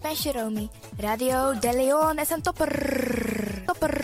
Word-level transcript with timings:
Pesce 0.00 0.32
Romy. 0.32 0.68
Radio 0.96 1.58
De 1.58 1.72
Leon 1.72 2.18
is 2.18 2.30
een 2.30 2.42
topper. 2.42 3.62
Topper. 3.66 3.94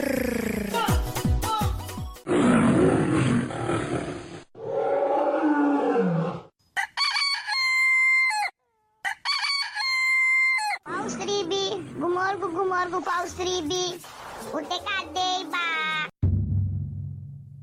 Paus 10.83 11.15
Ribi, 11.17 11.83
gumorgo 11.99 12.49
gumorgo 12.49 13.01
Paus 13.01 13.37
Ribi. 13.37 14.01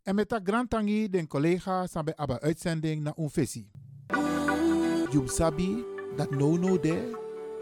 En 0.04 0.15
met 0.15 0.29
dat 0.29 0.41
grand 0.43 0.70
tangi 0.70 1.09
den 1.09 1.27
collega 1.27 1.88
sabe 1.88 2.15
aba 2.15 2.39
uitzending 2.39 3.04
na 3.04 3.13
un 3.15 3.29
visie. 3.29 3.71
Jum 5.11 5.27
sabi 5.27 5.86
dat 6.15 6.29
no 6.29 6.57
no 6.57 6.79
de 6.79 7.23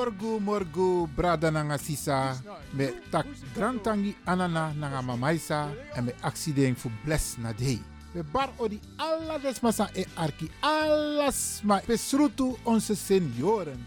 Morgu 0.00 0.40
morgu 0.40 1.06
brada 1.16 1.50
nanga 1.50 1.76
sisa 1.78 2.32
me 2.72 2.86
tak 3.12 3.26
grand 3.54 3.82
tangi 3.84 4.16
anana 4.24 4.72
nanga 4.72 5.02
mamaisa 5.02 5.68
en 5.94 6.04
me 6.04 6.12
accident 6.22 6.78
fu 6.78 6.90
bless 7.04 7.36
na 7.38 7.52
dei. 7.52 7.78
We 8.14 8.22
bar 8.22 8.48
odi 8.58 8.80
alla 8.96 9.38
desmasa 9.38 9.90
e 9.94 10.06
arki 10.16 10.48
alles 10.62 11.60
ma 11.64 11.80
besrutu 11.86 12.56
onze 12.64 12.96
senioren. 12.96 13.84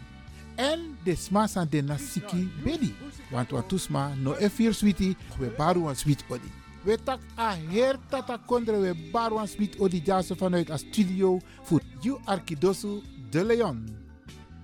En 0.55 0.97
desmasa 1.03 1.65
de 1.65 1.81
nasiki 1.81 2.47
bedi. 2.63 2.93
Want 3.31 3.51
watusma 3.51 4.13
no 4.15 4.35
e 4.39 4.49
fir 4.49 4.73
switi 4.73 5.15
we 5.39 5.49
baru 5.57 5.83
wan 5.83 5.95
swit 5.95 6.23
odi. 6.29 6.51
We 6.85 6.97
tak 6.97 7.19
a 7.37 7.55
her 7.55 7.97
tata 8.09 8.37
kondre 8.37 8.77
we 8.77 8.93
baru 9.11 9.35
wan 9.35 9.47
swit 9.47 9.79
odi 9.79 9.99
jase 9.99 10.35
vanuit 10.35 10.69
a 10.69 10.77
studio 10.77 11.39
voor 11.63 11.81
you 12.01 12.19
arkidosu 12.25 13.01
de 13.31 13.43
Leon. 13.43 14.02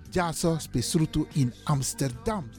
Jaso 0.10 0.58
spesrutu 0.60 1.26
in 1.34 1.54
Amsterdam. 1.64 2.50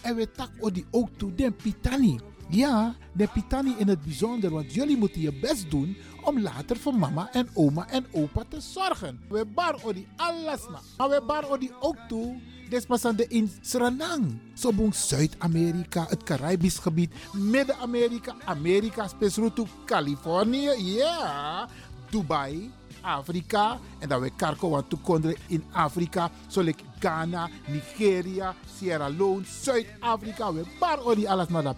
En 0.00 0.16
we 0.16 0.30
tak 0.30 0.50
odi 0.60 0.84
ook 0.90 1.08
toe 1.16 1.34
den 1.34 1.56
Pitani. 1.56 2.18
Ja, 2.50 2.96
de 3.12 3.26
Pitani 3.26 3.74
in 3.78 3.88
het 3.88 4.02
bijzonder, 4.02 4.50
want 4.50 4.74
jullie 4.74 4.96
moeten 4.96 5.20
je 5.20 5.32
best 5.32 5.70
doen 5.70 5.96
om 6.22 6.40
later 6.40 6.76
voor 6.76 6.94
mama 6.94 7.32
en 7.32 7.48
oma 7.54 7.88
en 7.88 8.06
opa 8.12 8.44
te 8.48 8.60
zorgen. 8.60 9.20
We 9.28 9.44
bar 9.44 9.80
odi 9.84 10.06
alles 10.16 10.60
na. 10.70 10.80
Maar 10.96 11.08
we 11.08 11.22
bar 11.26 11.50
odi 11.50 11.70
ook 11.80 11.96
toe 12.08 12.40
Despasande 12.68 13.24
in 13.28 13.50
Suriname. 13.62 14.26
Sobong 14.54 14.94
Zuid-Amerika, 14.94 16.06
het 16.08 16.22
Caribisch 16.22 16.78
gebied, 16.78 17.12
Midden-Amerika, 17.32 18.34
Amerika, 18.44 19.08
spesrutu 19.08 19.64
Californië, 19.84 20.70
ja, 20.76 21.68
Dubai, 22.10 22.70
Afrika. 23.00 23.78
En 23.98 24.08
dan 24.08 24.20
we 24.20 24.30
karko 24.36 24.68
want 24.68 24.90
toekondre 24.90 25.36
in 25.46 25.64
Afrika. 25.72 26.30
Zoals 26.46 26.74
Ghana, 26.98 27.48
Nigeria, 27.66 28.54
Sierra 28.76 29.08
Leone, 29.08 29.44
Zuid-Afrika. 29.62 30.52
We 30.52 30.64
bar 30.78 31.04
odi 31.04 31.26
alles 31.26 31.48
maar. 31.48 31.74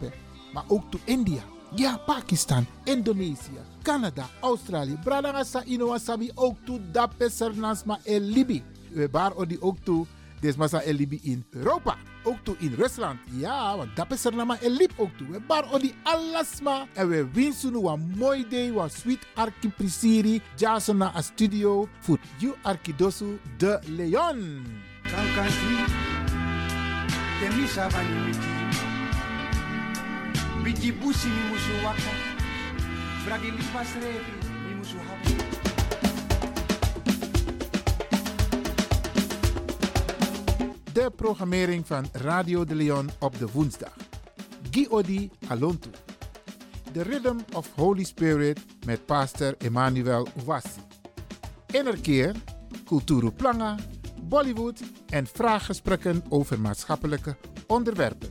Maar 0.53 0.64
ook 0.69 0.91
toe 0.91 1.01
India. 1.05 1.42
Ja, 1.75 1.97
Pakistan, 1.97 2.67
Indonesië, 2.84 3.61
Canada, 3.83 4.27
Australië. 4.41 4.98
Bradangasa 5.05 5.62
ino 5.64 5.86
wasabi 5.86 6.31
ook 6.34 6.56
toe 6.64 6.81
dape 6.91 7.28
sernasma 7.31 7.98
el 8.05 8.20
Libi. 8.20 8.62
We 8.92 9.08
bar 9.08 9.33
odi 9.36 9.56
ook 9.61 9.77
toe 9.84 10.06
desmasa 10.40 10.83
el 10.83 10.96
Libi 10.96 11.20
in 11.23 11.45
Europa. 11.51 11.96
Ook 12.23 12.39
toe 12.42 12.56
in 12.58 12.74
Rusland. 12.74 13.18
Ja, 13.30 13.77
want 13.77 13.96
dape 13.96 14.17
sernama 14.17 14.56
el 14.61 14.70
Lib 14.70 14.92
ook 14.96 15.11
toe. 15.17 15.27
We 15.30 15.40
bar 15.40 15.73
odi 15.73 15.95
alasma. 16.02 16.86
En 16.92 17.08
we 17.08 17.28
winsten 17.33 17.73
nu 17.73 17.86
een 17.89 18.14
mooi 18.17 18.48
day, 18.48 18.68
een 18.68 18.90
sweet 18.90 19.27
arki 19.34 19.68
prisiri. 19.68 20.42
Jason 20.56 20.96
na 20.96 21.12
a 21.17 21.23
studio 21.23 21.89
voor 22.01 22.18
you 22.39 22.55
arkidosu 22.62 23.39
de 23.56 23.78
Leon. 23.86 24.67
Kankantri, 25.02 25.77
temisa 27.40 27.89
bani 27.89 28.14
miti. 28.27 28.48
Biji 30.62 30.92
busi 30.92 31.28
mi 31.28 31.48
musu 31.51 31.72
waka. 31.84 32.12
Bragi 33.24 33.51
lipas 33.51 33.92
revi 33.95 34.39
De 40.92 41.11
programmering 41.17 41.86
van 41.86 42.08
Radio 42.12 42.64
de 42.64 42.74
Leon 42.74 43.11
op 43.18 43.39
de 43.39 43.46
woensdag. 43.52 43.96
Guy 44.70 44.86
Odi 44.89 45.30
Alontu. 45.48 45.90
The 46.92 47.02
Rhythm 47.02 47.39
of 47.52 47.68
Holy 47.74 48.05
Spirit 48.05 48.61
met 48.86 49.06
pastor 49.06 49.55
Emmanuel 49.58 50.28
Ouassi. 50.46 50.80
Innerkeer, 51.67 52.34
Kulturu 52.84 53.30
Planga, 53.30 53.77
Bollywood 54.23 54.80
en 55.08 55.27
vraaggesprekken 55.27 56.24
over 56.28 56.61
maatschappelijke 56.61 57.36
onderwerpen. 57.67 58.30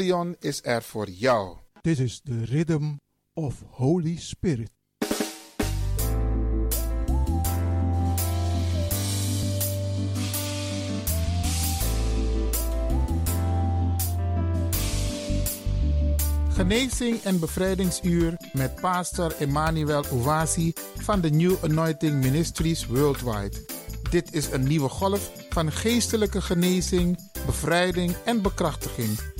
De 0.00 0.36
is 0.38 0.60
er 0.62 0.82
voor 0.82 1.08
jou. 1.08 1.56
This 1.80 1.98
is 1.98 2.20
the 2.24 2.44
rhythm 2.44 2.84
of 3.32 3.54
Holy 3.70 4.16
Spirit. 4.16 4.70
Genezing 16.48 17.22
en 17.22 17.40
bevrijdingsuur 17.40 18.36
met 18.52 18.74
pastor 18.80 19.34
Emmanuel 19.38 20.04
Ouasi 20.04 20.72
van 20.96 21.20
de 21.20 21.30
New 21.30 21.54
Anointing 21.62 22.22
Ministries 22.22 22.86
Worldwide. 22.86 23.56
Dit 24.10 24.32
is 24.32 24.50
een 24.50 24.62
nieuwe 24.62 24.88
golf 24.88 25.30
van 25.48 25.72
geestelijke 25.72 26.40
genezing, 26.40 27.30
bevrijding 27.46 28.14
en 28.24 28.42
bekrachtiging. 28.42 29.39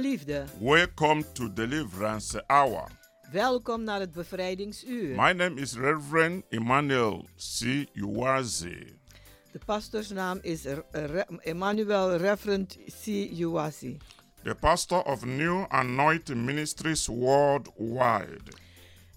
Geliefde, 0.00 0.44
welcome 0.60 1.24
to 1.32 1.52
Deliverance 1.52 2.44
Hour. 2.46 2.84
welkom 3.32 3.84
naar 3.84 4.00
het 4.00 4.12
bevrijdingsuur. 4.12 5.08
My 5.16 5.32
name 5.32 5.60
is 5.60 5.74
Reverend 5.74 6.44
Emmanuel 6.48 7.28
C. 7.36 7.86
Uwazi. 7.92 8.98
De 9.52 9.58
pastorsnaam 9.66 10.38
is 10.42 10.64
Re- 10.92 11.24
Emmanuel 11.42 12.16
Reverend 12.16 12.78
C. 13.02 13.06
Uwasi. 13.38 13.96
the 14.42 14.54
pastor 14.54 15.02
of 15.02 15.24
New 15.24 15.64
Anointing 15.68 16.44
Ministries 16.44 17.06
worldwide. 17.06 18.52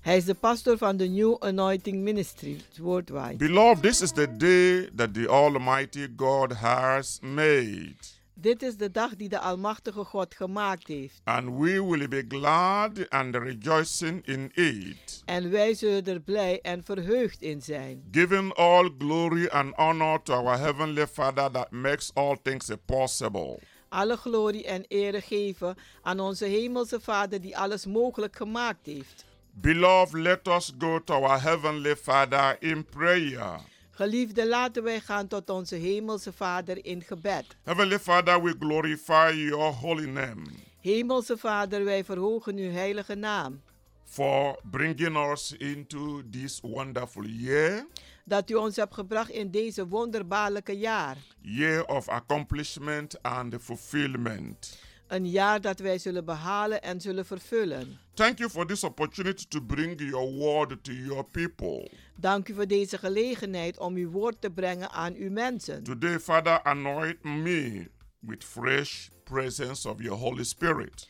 Hij 0.01 0.17
is 0.17 0.25
de 0.25 0.33
pastor 0.35 0.77
van 0.77 0.97
de 0.97 1.07
New 1.07 1.35
Anointing 1.39 2.03
Ministry 2.03 2.61
worldwide. 2.79 3.35
Beloved, 3.37 3.81
this 3.81 4.01
is 4.01 4.11
the 4.11 4.37
day 4.37 4.89
that 4.95 5.13
the 5.13 5.27
Almighty 5.27 6.07
God 6.15 6.51
has 6.51 7.19
made. 7.21 7.95
Dit 8.43 8.61
is 8.61 8.77
de 8.77 8.91
dag 8.91 9.15
die 9.15 9.29
de 9.29 9.39
Almachtige 9.39 10.03
God 10.03 10.35
gemaakt 10.35 10.87
heeft. 10.87 11.21
And 11.23 11.45
we 11.59 11.83
will 11.83 12.07
be 12.07 12.25
glad 12.27 13.09
and 13.09 13.35
rejoicing 13.35 14.25
in 14.25 14.51
it, 14.53 15.21
En 15.25 15.51
wij 15.51 15.73
zullen 15.73 16.05
er 16.05 16.19
blij 16.19 16.59
en 16.61 16.83
verheugd 16.83 17.41
in 17.41 17.61
zijn. 17.61 18.03
giving 18.11 18.53
all 18.53 18.89
glory 18.97 19.47
and 19.47 19.75
honor 19.75 20.21
to 20.23 20.33
our 20.33 20.57
Heavenly 20.57 21.07
Father 21.07 21.51
that 21.51 21.71
makes 21.71 22.11
all 22.13 22.37
things 22.41 22.71
possible. 22.85 23.59
Alle 23.89 24.17
glorie 24.17 24.65
en 24.65 24.85
ere 24.87 25.21
geven 25.21 25.75
aan 26.01 26.19
onze 26.19 26.45
Hemelse 26.45 26.99
Vader 26.99 27.41
die 27.41 27.57
alles 27.57 27.85
mogelijk 27.85 28.35
gemaakt 28.35 28.85
heeft. 28.85 29.25
Beloved, 29.51 30.13
let 30.21 30.47
us 30.47 30.73
go 30.77 31.03
to 31.03 31.13
our 31.13 31.41
Heavenly 31.41 31.95
Father 31.95 32.57
in 32.59 32.85
prayer. 32.85 33.59
Geliefde, 33.95 34.47
laten 34.47 34.83
wij 34.83 34.99
gaan 34.99 35.27
tot 35.27 35.49
onze 35.49 35.75
Hemelse 35.75 36.31
Vader 36.33 36.85
in 36.85 37.01
gebed. 37.01 37.45
Heavenly 37.63 37.99
Father, 37.99 38.41
we 38.43 38.55
glorify 38.59 39.31
your 39.35 39.73
holy 39.73 40.05
name 40.09 40.41
Hemelse 40.79 41.37
Vader, 41.37 41.83
wij 41.83 42.03
verhogen 42.03 42.57
uw 42.57 42.71
heilige 42.71 43.15
naam. 43.15 43.61
for 44.03 44.59
bringing 44.63 45.17
us 45.31 45.51
into 45.57 46.21
this 46.31 46.59
wonderful 46.61 47.25
year, 47.25 47.85
Dat 48.25 48.49
u 48.49 48.53
ons 48.53 48.75
hebt 48.75 48.93
gebracht 48.93 49.29
in 49.29 49.51
deze 49.51 49.87
wonderbaarlijke 49.87 50.77
jaar. 50.77 51.17
year 51.41 51.85
of 51.85 52.07
accomplishment 52.09 53.21
and 53.21 53.55
fulfillment. 53.61 54.79
Een 55.13 55.29
jaar 55.29 55.61
dat 55.61 55.79
wij 55.79 55.97
zullen 55.97 56.25
behalen 56.25 56.81
en 56.81 57.01
zullen 57.01 57.25
vervullen. 57.25 57.99
Thank 58.13 58.37
you 58.37 58.49
for 58.49 58.65
this 58.67 58.83
opportunity 58.83 59.45
to 59.47 59.61
bring 59.61 60.01
your 60.09 60.31
word 60.33 60.83
to 60.83 60.91
your 60.91 61.23
people. 61.23 61.91
Dank 62.15 62.47
u 62.49 62.53
voor 62.53 62.67
deze 62.67 62.97
gelegenheid 62.97 63.77
om 63.79 63.95
uw 63.95 64.09
woord 64.09 64.41
te 64.41 64.49
brengen 64.51 64.89
aan 64.91 65.13
uw 65.15 65.31
mensen. 65.31 65.83
Today, 65.83 66.19
Father, 66.19 66.61
anoint 66.63 67.23
me 67.23 67.89
with 68.19 68.43
fresh 68.43 69.07
presence 69.23 69.89
of 69.89 70.01
your 70.01 70.19
Holy 70.19 70.43
Spirit 70.43 71.09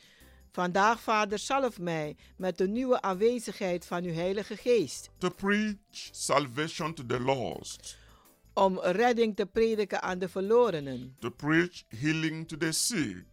Vandaag, 0.51 0.99
Vader, 1.01 1.39
zalf 1.39 1.79
mij 1.79 2.15
met 2.37 2.57
de 2.57 2.67
nieuwe 2.67 3.01
aanwezigheid 3.01 3.85
van 3.85 4.03
uw 4.03 4.13
Heilige 4.13 4.55
Geest. 4.57 5.09
to 5.17 5.29
preach 5.29 5.77
salvation 6.11 6.93
to 6.93 7.05
the 7.05 7.19
lost, 7.19 7.97
Om 8.53 8.79
redding 8.79 9.35
te 9.35 9.45
prediken 9.45 10.01
aan 10.01 10.19
de 10.19 10.29
verlorenen. 10.29 11.15
to 11.19 11.29
preach 11.29 11.83
healing 11.87 12.47
to 12.47 12.57
the 12.57 12.71
sick, 12.71 13.25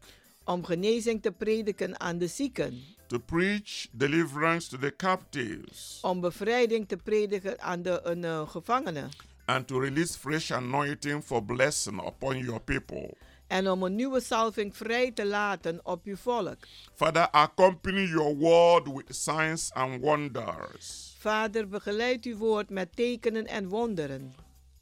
Om 0.44 0.64
genezing 0.64 1.22
te 1.22 1.30
prediken 1.32 2.00
aan 2.00 2.18
de 2.18 2.26
zieken. 2.26 2.82
to 3.06 3.18
preach 3.18 3.86
deliverance 3.92 4.68
to 4.68 4.78
the 4.78 4.96
captives, 4.96 5.98
Om 6.02 6.20
bevrijding 6.20 6.88
te 6.88 6.96
prediken 6.96 7.60
aan 7.60 7.82
de 7.82 8.00
een, 8.02 8.24
eh, 8.24 8.48
gevangenen. 8.48 9.08
and 9.46 9.66
to 9.66 9.78
release 9.78 10.18
fresh 10.18 10.50
anointing 10.50 11.24
for 11.24 11.44
blessing 11.44 12.06
upon 12.06 12.38
your 12.38 12.60
people. 12.60 13.14
En 13.46 13.70
om 13.70 13.82
een 13.82 13.94
nieuwe 13.94 14.20
salving 14.20 14.76
vrij 14.76 15.10
te 15.12 15.26
laten 15.26 15.80
op 15.86 16.04
uw 16.04 16.16
volk. 16.16 16.56
Father, 16.94 17.28
accompany 17.30 18.04
your 18.06 18.36
word 18.36 18.86
with 18.92 19.16
signs 19.16 19.72
and 19.72 20.00
wonders. 20.00 21.14
Vader, 21.18 21.68
begeleid 21.68 22.24
uw 22.24 22.36
woord 22.36 22.70
met 22.70 22.96
tekenen 22.96 23.46
en 23.46 23.68
wonderen. 23.68 24.34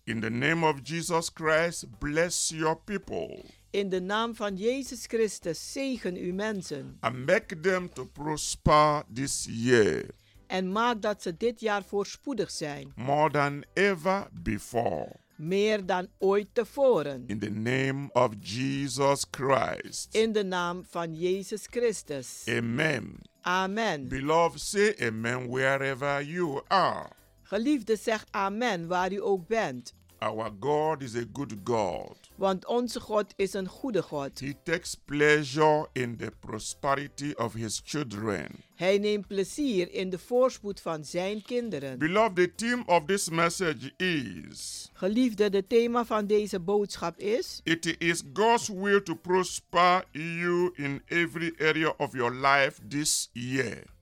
In 0.04 0.20
the 0.20 0.30
name 0.30 0.66
of 0.68 0.74
Jesus 0.82 1.30
Christ, 1.34 1.86
bless 1.98 2.48
your 2.48 2.76
people 2.84 3.44
In 3.70 3.88
de 3.88 4.00
naam 4.00 4.34
van 4.34 4.56
Jezus 4.56 5.04
Christus 5.06 5.72
zegen 5.72 6.16
uw 6.16 6.34
mensen. 6.34 6.96
and 7.00 7.26
make 7.26 7.60
them 7.60 7.92
to 7.92 8.04
prosper 8.04 9.02
this 9.14 9.46
year 9.50 10.04
En 10.46 10.72
maak 10.72 11.02
dat 11.02 11.22
ze 11.22 11.36
dit 11.36 11.60
jaar 11.60 11.82
voorspoedig 11.84 12.50
zijn. 12.50 12.92
more 12.96 13.30
than 13.30 13.64
ever 13.74 14.26
before. 14.42 15.16
Meer 15.36 15.86
dan 15.86 16.08
ooit 16.18 16.46
tevoren. 16.52 17.24
In 17.26 17.38
the 17.38 17.50
name 17.50 18.08
of 18.12 18.28
Jesus 18.40 19.24
Christ. 19.30 20.14
In 20.14 20.32
de 20.32 20.44
naam 20.44 20.84
van 20.90 21.14
Jezus 21.14 21.66
Christus. 21.70 22.44
Amen. 22.48 23.18
Amen. 23.40 24.08
Beloved, 24.08 24.60
say 24.60 24.94
amen 25.00 25.48
wherever 25.48 26.22
you 26.24 26.60
are. 26.66 27.08
Geliefde, 27.42 27.96
zeg 27.96 28.24
amen 28.30 28.86
waar 28.86 29.12
u 29.12 29.22
ook 29.22 29.46
bent. 29.46 29.94
Our 30.20 30.50
God 30.60 31.02
is 31.02 31.14
a 31.14 31.24
good 31.32 31.54
God. 31.64 32.16
Want 32.36 32.66
onze 32.66 33.00
God 33.00 33.32
is 33.36 33.52
een 33.54 33.68
goede 33.68 34.02
God. 34.02 34.40
He 34.40 34.54
takes 34.62 34.94
pleasure 34.94 35.88
in 35.92 36.16
the 36.16 36.32
prosperity 36.40 37.32
of 37.36 37.54
his 37.54 37.80
children. 37.84 38.62
Hij 38.74 38.98
neemt 38.98 39.26
plezier 39.26 39.92
in 39.92 40.10
de 40.10 40.18
voorspoed 40.18 40.80
van 40.80 41.04
zijn 41.04 41.42
kinderen. 41.42 41.98
Beloved, 41.98 42.34
the 42.34 42.54
theme 42.54 42.82
of 42.86 43.04
this 43.04 43.28
message 43.28 43.92
is 43.96 44.90
Geliefde, 44.92 45.50
de 45.50 45.66
thema 45.66 46.04
van 46.04 46.26
deze 46.26 46.60
boodschap 46.60 47.18
is: 47.18 47.60
It 47.64 47.96
is 47.98 48.22
God's 48.32 48.68
will 48.68 49.02
to 49.02 49.14
prosper 49.14 50.04
you 50.12 50.72
in 50.74 51.02
every 51.06 51.54
area 51.58 51.94
of 51.96 52.12
your 52.12 52.34
life 52.34 52.80
this 52.88 53.30
year. 53.32 53.96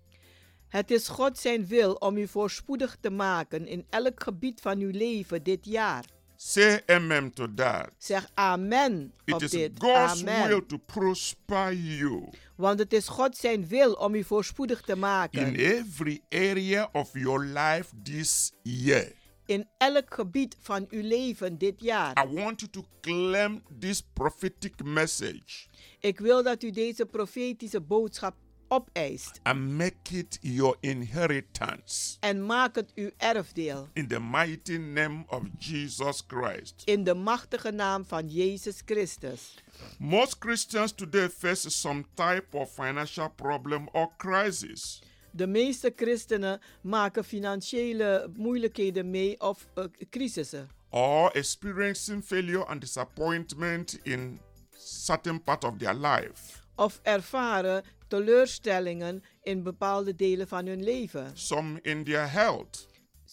Het 0.77 0.91
is 0.91 1.09
God 1.09 1.39
zijn 1.39 1.67
wil 1.67 1.93
om 1.93 2.17
u 2.17 2.29
voorspoedig 2.29 2.97
te 3.01 3.11
maken 3.11 3.67
in 3.67 3.87
elk 3.91 4.23
gebied 4.23 4.61
van 4.61 4.79
uw 4.79 4.91
leven 4.91 5.43
dit 5.43 5.65
jaar. 5.67 6.05
Say 6.37 6.83
amen 6.87 7.33
to 7.33 7.55
that. 7.55 7.91
Zeg 7.99 8.31
amen 8.35 9.13
It 9.25 9.35
op 9.35 9.43
is 9.43 9.51
dit. 9.51 9.73
God's 9.79 10.23
will 10.23 10.33
Amen. 10.33 10.67
to 10.67 10.77
prosper 10.77 11.73
you 11.73 12.29
Want 12.57 12.79
het 12.79 12.93
is 12.93 13.09
God 13.09 13.37
zijn 13.37 13.67
wil 13.67 13.93
om 13.93 14.15
u 14.15 14.25
voorspoedig 14.25 14.81
te 14.81 14.93
in 14.93 14.99
maken 14.99 15.55
every 15.55 16.21
area 16.29 16.89
of 16.93 17.11
your 17.13 17.45
life 17.45 17.95
this 18.03 18.53
year. 18.63 19.13
in 19.47 19.69
elk 19.79 20.15
gebied 20.15 20.57
van 20.61 20.87
uw 20.91 21.03
leven 21.03 21.59
dit 21.59 21.81
jaar. 21.81 22.25
I 22.25 22.35
want 22.35 22.61
you 22.61 22.71
to 22.71 22.85
claim 23.01 23.63
this 23.79 24.03
prophetic 24.13 24.85
message 24.85 25.67
Ik 26.01 26.19
wil 26.19 26.43
dat 26.43 26.63
u 26.63 26.71
deze 26.71 27.07
profetische 27.07 27.81
boodschap 27.81 28.35
opeist 28.69 29.41
and 29.43 29.77
make 29.77 30.11
it 30.13 30.39
your 30.41 30.77
inheritance 30.81 32.17
en 32.21 32.47
maak 32.47 32.75
het 32.75 32.93
uw 32.95 33.11
erfdeel. 33.17 33.89
in 33.95 34.09
the 34.09 34.21
mighty 34.21 34.77
name 34.79 35.25
of 35.29 35.43
Jesus 35.59 36.23
Christ. 36.27 36.83
In 36.85 37.05
de 37.05 37.15
machtige 37.15 37.71
naam 37.71 38.05
van 38.05 38.29
Jezus 38.29 38.83
Christus. 38.85 39.55
Most 39.99 40.37
Christians 40.39 40.93
today 40.93 41.29
face 41.29 41.71
some 41.71 42.05
type 42.15 42.47
of 42.57 42.71
financial 42.75 43.29
problem 43.31 43.89
or 43.93 44.11
crisis. 44.17 45.03
De 45.31 45.47
meeste 45.47 45.93
christenen 45.97 46.61
maken 46.81 47.25
financiële 47.25 48.31
moeilijkheden 48.37 49.11
mee 49.11 49.41
of 49.41 49.67
eh, 49.75 49.85
crisissen. 50.11 50.69
or 50.91 51.31
experiencing 51.35 52.23
failure 52.25 52.65
and 52.67 52.81
disappointment 52.81 53.99
in 54.03 54.41
certain 54.77 55.43
part 55.43 55.65
of 55.65 55.79
their 55.79 55.95
life. 55.95 56.63
Of 56.75 57.01
ervaren 57.03 57.83
teleurstellingen 58.09 59.23
in 59.43 59.63
bepaalde 59.63 60.15
delen 60.15 60.49
van 60.49 60.67
hun 60.67 60.83
leven. 60.85 61.31
Some 61.35 61.79
in 61.83 62.05
their 62.05 62.33
health, 62.33 62.87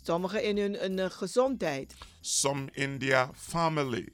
Sommigen 0.05 0.43
in 0.43 0.57
hun 0.57 0.83
een, 0.83 0.99
eh, 0.99 1.09
gezondheid, 1.09 1.93
some 2.21 2.69
in 2.73 2.97
their 2.99 3.29
family, 3.35 4.07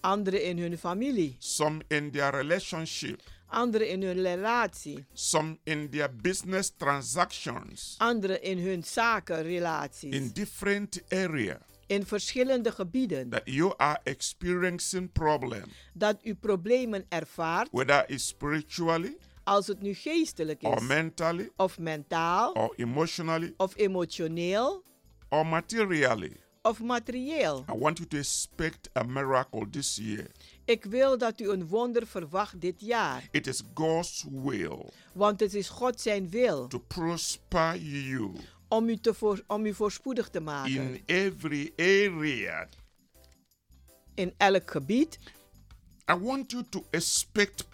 anderen 0.00 0.42
in 0.44 0.58
hun 0.58 0.78
familie, 0.78 1.36
some 1.38 1.82
in 1.88 2.10
their 2.10 2.30
relationship, 2.30 3.20
anderen 3.46 3.88
in 3.88 4.02
hun 4.02 4.22
relatie, 4.22 5.04
some 5.12 5.58
in 5.64 5.90
their 5.90 6.10
business 6.22 6.70
transactions, 6.76 7.94
anderen 7.98 8.42
in 8.42 8.58
hun 8.58 8.82
zakenrelaties. 8.84 10.14
in 10.14 10.30
different 10.32 11.02
area. 11.08 11.58
In 11.86 12.06
verschillende 12.06 12.72
gebieden. 12.72 13.30
that 13.30 13.42
you 13.44 13.74
are 13.76 13.98
experiencing 14.04 15.12
problem, 15.12 15.64
Dat 15.92 16.16
u 16.22 16.34
problemen 16.34 17.04
ervaart, 17.08 17.68
whether 17.72 18.04
it's 18.08 18.26
spiritually 18.26 19.16
als 19.44 19.66
het 19.66 19.80
nu 19.82 19.94
geestelijk 19.94 20.62
or 20.62 20.76
is, 20.76 20.86
mentally 20.86 21.50
of 21.56 21.78
mentaal, 21.78 22.52
or 22.52 22.72
emotionally 22.76 23.54
of 23.56 23.76
emotioneel, 23.76 24.82
or 25.28 25.46
materially. 25.46 26.36
of 26.62 26.80
materieel. 26.80 27.64
I 27.68 27.78
want 27.78 27.98
you 27.98 28.08
to 28.08 28.16
expect 28.16 28.88
a 28.96 29.02
miracle 29.02 29.70
this 29.70 29.96
year. 29.96 30.30
Ik 30.64 30.84
wil 30.84 31.18
dat 31.18 31.40
u 31.40 31.48
een 31.50 31.66
wonder 31.66 32.06
verwacht 32.06 32.60
dit 32.60 32.80
jaar. 32.80 33.28
It 33.30 33.46
is 33.46 33.62
God's 33.74 34.24
will 34.30 34.90
Want 35.12 35.40
het 35.40 35.54
is 35.54 35.68
God 35.68 36.00
zijn 36.00 36.30
wil 36.30 36.66
to 36.66 36.78
prosper 36.78 37.76
you 37.76 38.32
om 38.68 38.88
u, 38.88 38.96
te 38.96 39.14
voor, 39.14 39.42
om 39.46 39.66
u 39.66 39.74
voorspoedig 39.74 40.28
te 40.28 40.40
maken. 40.40 40.72
in 40.74 41.02
every 41.06 41.72
area. 41.76 42.68
In 44.14 44.34
elk 44.36 44.70
gebied. 44.70 45.18
I 46.10 46.14
want 46.14 46.50
you 46.50 46.64
to 46.68 46.84
expect 46.90 47.66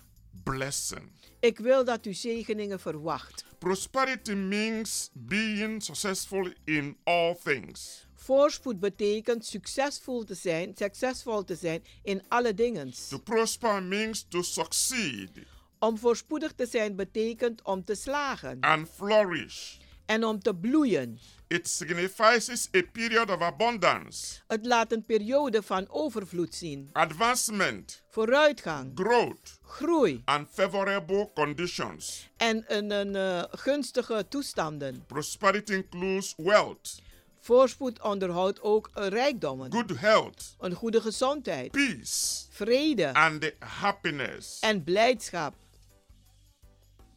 blessing. 0.44 1.10
Ik 1.40 1.58
wil 1.58 1.84
dat 1.84 2.06
u 2.06 2.12
zegeningen 2.14 2.80
verwacht. 2.80 3.44
Prosperity 3.58 4.32
means 4.32 5.10
being 5.12 5.82
successful 5.82 6.52
in 6.64 6.96
all 7.04 7.36
things. 7.44 8.06
Voorspoed 8.14 8.80
betekent 8.80 9.46
succesvol 9.46 10.24
te 10.24 10.34
zijn, 10.34 10.72
succesvol 10.76 11.44
te 11.44 11.54
zijn 11.56 11.82
in 12.02 12.22
alle 12.28 12.54
dingen. 12.54 12.92
To 13.08 13.18
prosper 13.18 13.82
means 13.82 14.26
to 14.28 14.42
succeed 14.42 15.30
Om 15.78 15.98
voorspoedig 15.98 16.52
te 16.52 16.66
zijn 16.66 16.96
betekent 16.96 17.62
om 17.62 17.84
te 17.84 17.94
slagen 17.94 18.60
and 18.60 18.88
flourish. 18.88 19.76
en 20.06 20.24
om 20.24 20.40
te 20.40 20.54
bloeien. 20.54 21.18
It 21.52 21.68
signifies 21.68 22.68
a 22.76 22.82
period 22.92 23.30
of 23.30 23.40
abundance, 23.40 24.38
Het 24.46 24.66
laat 24.66 24.92
een 24.92 25.04
periode 25.04 25.62
van 25.62 25.86
overvloed 25.88 26.54
zien, 26.54 26.88
advancement, 26.92 28.02
vooruitgang, 28.08 28.90
growth, 28.94 29.58
groei 29.62 30.22
and 30.24 30.48
favorable 30.52 31.30
conditions. 31.34 32.28
en 32.36 32.64
een, 32.66 32.90
een 32.90 33.16
eh, 33.16 33.42
gunstige 33.50 34.26
toestanden. 34.28 35.04
Prosperity 35.06 35.72
includes 35.72 36.34
wealth, 36.36 36.98
Voorspoed 37.40 38.00
onderhoudt 38.02 38.62
ook 38.62 38.90
rijkdommen, 38.94 39.72
good 39.72 39.98
health, 40.00 40.56
een 40.58 40.74
goede 40.74 41.00
gezondheid, 41.00 41.70
peace, 41.70 42.44
vrede 42.50 43.14
and 43.14 43.52
happiness. 43.58 44.60
en 44.60 44.84
blijdschap. 44.84 45.54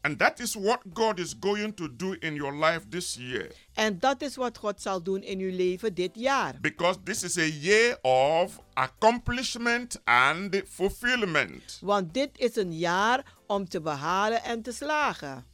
And 0.03 0.17
that 0.19 0.39
is 0.39 0.53
what 0.55 0.81
God 0.93 1.19
is 1.19 1.33
going 1.39 1.73
to 1.75 1.87
do 1.87 2.15
in 2.19 2.35
your 2.35 2.53
life 2.53 2.89
this 2.89 3.15
year. 3.15 3.51
En 3.73 3.99
dat 3.99 4.21
is 4.21 4.35
wat 4.35 4.57
God 4.57 4.81
zal 4.81 5.03
doen 5.03 5.23
in 5.23 5.39
uw 5.39 5.55
leven 5.55 5.93
dit 5.93 6.11
jaar. 6.13 6.55
Because 6.61 6.97
this 7.03 7.23
is 7.23 7.37
a 7.37 7.47
year 7.47 7.97
of 8.01 8.59
accomplishment 8.73 10.01
and 10.03 10.61
fulfillment. 10.67 11.79
Want 11.81 12.13
dit 12.13 12.29
is 12.33 12.55
een 12.55 12.77
jaar 12.77 13.23
om 13.47 13.69
te 13.69 13.81
behalen 13.81 14.43
en 14.43 14.61
te 14.61 14.71
slagen. 14.71 15.45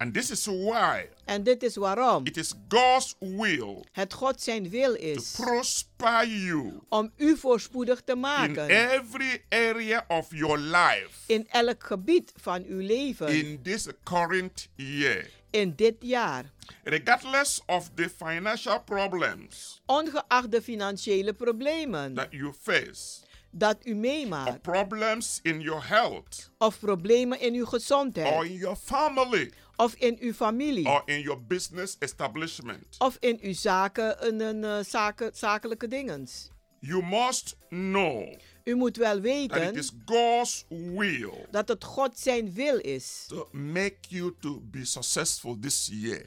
And 0.00 0.14
this 0.14 0.30
is 0.30 0.46
why 0.46 1.08
En 1.24 1.42
dit 1.42 1.62
is 1.62 1.76
waarom 1.76 2.26
it 2.26 2.36
is 2.36 2.54
God's 2.68 3.14
will 3.18 3.84
het 3.92 4.12
God 4.12 4.40
zijn 4.40 4.70
wil 4.70 4.94
to 4.94 5.00
is 5.00 5.30
prosper 5.30 6.26
you 6.26 6.72
om 6.88 7.12
u 7.16 7.36
voorspoedig 7.36 8.00
te 8.04 8.12
in 8.12 8.20
maken. 8.20 8.68
every 8.68 9.42
area 9.48 10.04
of 10.08 10.26
your 10.30 10.58
life. 10.58 11.10
In 11.26 11.46
elk 11.50 11.84
gebied 11.84 12.32
van 12.36 12.64
uw 12.64 12.78
leven. 12.86 13.28
In 13.28 13.62
this 13.62 13.86
current 14.04 14.68
year. 14.74 15.30
in 15.50 15.72
dit 15.76 15.94
jaar. 16.00 16.44
Regardless 16.84 17.60
of 17.66 17.90
the 17.94 18.08
financial 18.08 18.80
problems 18.80 19.80
Ongeacht 19.86 20.50
de 20.50 20.62
financiële 20.62 21.32
problemen 21.32 22.14
that 22.14 22.28
you 22.30 22.52
face, 22.62 23.20
dat 23.50 23.76
u 23.84 23.90
or 23.90 23.96
meemaakt 23.96 24.62
problems 24.62 25.40
in 25.42 25.60
your 25.60 25.86
health, 25.88 26.50
of 26.58 26.78
problemen 26.78 27.40
in 27.40 27.54
uw 27.54 27.62
or 27.62 27.68
gezondheid 27.68 28.44
in 28.44 28.54
your 28.54 28.76
family, 28.76 29.50
of 29.80 29.94
in 29.94 30.16
uw 30.20 30.32
familie 30.32 30.86
or 30.86 31.02
in 31.06 31.20
your 31.20 31.38
business 31.46 31.96
establishment, 31.98 32.96
of 32.98 33.16
in 33.20 33.38
uw 33.42 33.52
zaken, 33.52 34.26
een, 34.26 34.40
een, 34.40 34.64
eh, 34.64 34.84
zaken 34.84 35.30
zakelijke 35.34 35.88
dingens. 35.88 36.50
you 36.80 37.02
must 37.02 37.56
know 37.68 38.36
U 38.64 38.74
moet 38.74 38.96
wel 38.96 39.08
that 39.08 39.16
it 39.16 39.22
weten 39.22 39.74
is 39.74 39.90
God's 40.04 40.64
will 40.68 41.46
dat 41.50 41.68
het 41.68 41.84
God 41.84 42.18
zijn 42.18 42.52
wil 42.52 42.78
is 42.78 43.24
to 43.28 43.48
make 43.52 43.96
you 44.08 44.34
to 44.40 44.60
be 44.60 44.84
successful 44.84 45.58
this 45.60 45.88
year. 45.92 46.26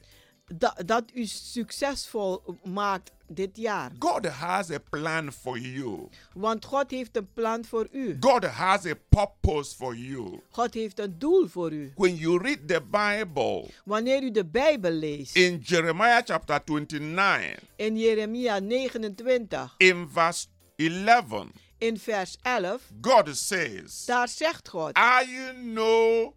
Dat, 0.60 0.84
dat 0.86 1.04
u 1.14 1.26
succesvol 1.26 2.58
maakt 2.64 3.12
dit 3.28 3.58
jaar. 3.58 3.92
God 4.00 4.26
has 4.26 4.72
a 4.72 4.80
plan 4.90 5.32
for 5.32 5.60
you. 5.60 6.08
Want 6.34 6.66
God 6.66 6.92
heeft 6.92 7.18
een 7.18 7.28
plan 7.34 7.66
voor 7.66 7.88
u. 7.92 8.18
God 8.20 8.46
has 8.46 8.86
a 8.86 8.94
purpose 9.10 9.76
for 9.76 9.96
you. 9.96 10.42
God 10.50 10.74
heeft 10.74 11.00
een 11.00 11.20
doel 11.20 11.48
voor 11.48 11.72
u. 11.72 11.92
When 11.96 12.16
you 12.16 12.38
read 12.42 12.68
the 12.68 12.82
Bible 12.82 13.70
Wanneer 13.86 14.24
u 14.24 14.32
de 14.32 14.46
Bijbel 14.46 14.92
leest 14.92 15.36
in 15.36 15.58
Jeremiah 15.58 16.22
chapter 16.26 16.62
29, 16.66 17.60
in 17.76 17.98
Jeremia 17.98 18.60
29 18.60 19.76
in 19.78 20.10
verse 20.14 20.48
11, 20.76 21.48
in 21.78 22.00
vers 22.00 22.38
11, 22.42 22.82
God 23.02 23.38
says, 23.38 24.06
daar 24.06 24.28
zegt 24.28 24.70
God: 24.70 24.98
I 24.98 25.52
know 25.74 26.34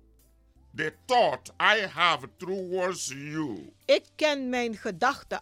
the 0.77 0.93
thought 1.07 1.51
I 1.61 1.87
have 1.95 2.29
towards 2.37 3.09
you. 3.09 3.73
Ik 3.85 4.05
ken 4.17 4.49
mijn 4.49 4.77
gedachten 4.77 5.41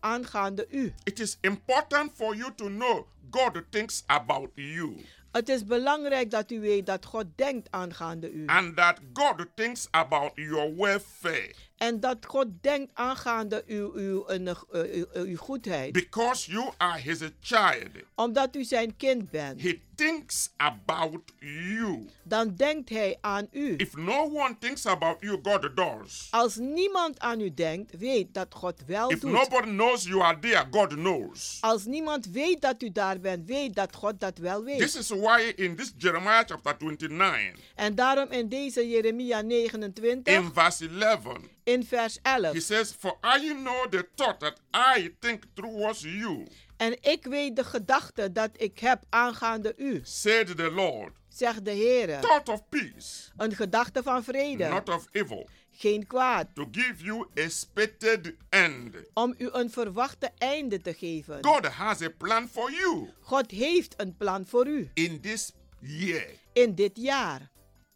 aangaande 0.00 0.66
u. 0.70 0.92
It 1.04 1.20
is 1.20 1.38
important 1.40 2.12
for 2.14 2.36
you 2.36 2.54
to 2.54 2.66
know 2.66 3.06
God 3.30 3.62
thinks 3.70 4.02
about 4.06 4.50
you 4.54 4.96
Het 5.32 5.48
is 5.48 5.64
belangrijk 5.64 6.30
dat 6.30 6.50
u 6.50 6.60
weet 6.60 6.86
dat 6.86 7.04
God 7.04 7.24
denkt 7.34 7.68
aangaande 7.70 8.30
u. 8.32 8.46
and 8.46 8.76
that 8.76 8.98
God 9.12 9.46
thinks 9.54 9.88
about 9.90 10.30
your 10.34 10.76
welfare 10.76 11.54
En 11.82 12.00
dat 12.00 12.26
God 12.26 12.46
denkt 12.60 12.90
aangaande 12.94 13.64
uw, 13.66 13.92
uw, 13.94 14.24
uw, 14.28 14.54
uw, 14.72 15.06
uw, 15.12 15.36
goedheid. 15.36 15.92
because 15.92 16.50
you 16.50 16.70
are 16.76 17.00
his 17.00 17.18
child. 17.40 17.90
Omdat 18.14 18.56
u 18.56 18.64
zijn 18.64 18.96
kind 18.96 19.30
bent. 19.30 19.62
He 19.62 19.80
thinks 19.94 20.52
about 20.56 21.32
you. 21.38 22.08
Dan 22.22 22.54
denkt 22.54 22.88
hij 22.88 23.18
aan 23.20 23.46
u. 23.50 23.74
If 23.76 23.96
no 23.96 24.22
one 24.22 24.56
thinks 24.58 24.86
about 24.86 25.16
you, 25.20 25.38
God 25.42 25.76
does. 25.76 26.28
Als 26.30 26.56
niemand 26.56 27.18
aan 27.18 27.40
u 27.40 27.54
denkt, 27.54 27.98
weet 27.98 28.34
dat 28.34 28.54
God 28.54 28.82
wel 28.86 29.10
If 29.10 29.20
doet. 29.20 29.32
nobody 29.32 29.68
knows 29.68 30.04
you 30.04 30.22
are 30.22 30.38
there, 30.38 30.66
God 30.70 30.88
knows. 30.88 31.58
Als 31.60 31.84
niemand 31.84 32.26
weet 32.26 32.60
dat 32.60 32.82
u 32.82 32.92
daar 32.92 33.20
bent, 33.20 33.46
weet 33.46 33.74
dat 33.74 33.94
God 33.94 34.20
dat 34.20 34.38
wel 34.38 34.64
weet. 34.64 34.78
This 34.78 34.96
is 34.96 35.08
why 35.08 35.52
in 35.56 35.76
this 35.76 35.92
Jeremiah 35.98 36.44
chapter 36.46 36.76
29, 36.78 37.64
En 37.74 37.94
daarom 37.94 38.30
in 38.30 38.48
deze 38.48 38.88
Jeremia 38.88 39.40
29, 39.40 40.34
in 40.34 40.50
verse 40.52 40.88
11, 40.88 41.38
in 41.64 41.84
vers 41.84 42.18
he 42.22 42.30
11. 42.36 42.60
says, 42.60 42.92
For 42.98 43.16
I 43.38 43.52
know 43.52 43.88
the 43.90 44.08
thought 44.14 44.40
that 44.40 44.60
I 44.96 45.14
think 45.20 45.44
towards 45.54 46.00
you, 46.02 46.46
En 46.76 46.96
ik 47.02 47.24
weet 47.24 47.56
de 47.56 47.64
gedachte 47.64 48.32
dat 48.32 48.50
ik 48.56 48.78
heb 48.78 49.04
aangaande 49.08 49.74
u, 49.76 50.00
said 50.02 50.56
the 50.56 50.70
Lord. 50.70 51.12
zegt 51.28 51.64
de 51.64 51.70
Heer. 51.70 52.20
Thought 52.20 52.48
of 52.48 52.68
peace, 52.68 53.30
Een 53.36 53.54
gedachte 53.56 54.02
van 54.02 54.24
vrede, 54.24 54.68
not 54.68 54.88
of 54.88 55.06
evil, 55.12 55.48
geen 55.70 56.06
kwaad. 56.06 56.46
to 56.54 56.68
give 56.70 57.04
you 57.04 57.26
expected 57.34 58.34
end. 58.48 58.94
Om 59.14 59.34
u 59.38 59.48
een 59.52 59.70
verwachte 59.70 60.30
einde 60.38 60.80
te 60.80 60.94
geven. 60.94 61.44
God 61.44 61.66
has 61.66 62.00
a 62.02 62.08
plan 62.18 62.48
for 62.48 62.70
you 62.72 63.08
God 63.20 63.50
heeft 63.50 63.94
een 63.96 64.16
plan 64.16 64.46
voor 64.46 64.66
u 64.66 64.90
in 64.94 65.20
this 65.20 65.52
year. 65.80 66.26
in 66.52 66.74
dit 66.74 66.96
jaar. 66.96 67.50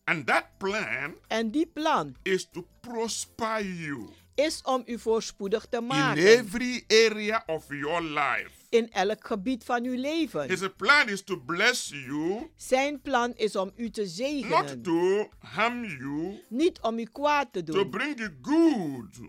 And 0.06 0.26
that 0.26 0.44
plan 0.58 1.14
En 1.28 1.50
die 1.50 1.66
plan 1.66 2.16
is 2.22 2.46
to 2.50 2.66
prosper 2.80 3.62
you 3.64 4.08
is 4.34 4.62
om 4.62 4.82
u 4.86 4.98
voorspoedig 4.98 5.66
te 5.66 5.76
in 5.76 5.86
maken. 5.86 6.26
every 6.26 6.84
area 6.88 7.42
of 7.46 7.66
your 7.68 8.02
life. 8.02 8.50
in 8.68 8.92
elk 8.92 9.26
gebied 9.26 9.64
van 9.64 9.84
uw 9.84 10.00
leven. 10.00 10.48
His 10.48 10.68
plan 10.76 11.08
is 11.08 11.22
to 11.22 11.36
bless 11.36 11.88
you, 11.88 12.50
Zijn 12.56 13.00
plan 13.02 13.32
is 13.34 13.56
om 13.56 13.72
u 13.76 13.90
te 13.90 14.00
not 14.00 14.10
zegenen, 14.10 14.82
to 14.82 15.28
harm 15.38 15.84
you, 15.84 16.42
niet 16.48 16.80
om 16.80 16.98
u 16.98 17.04
kwaad 17.04 17.52
te 17.52 17.62
to 17.62 17.72
doen, 17.72 17.90
bring 17.90 18.18
you 18.18 18.36
good 18.42 19.20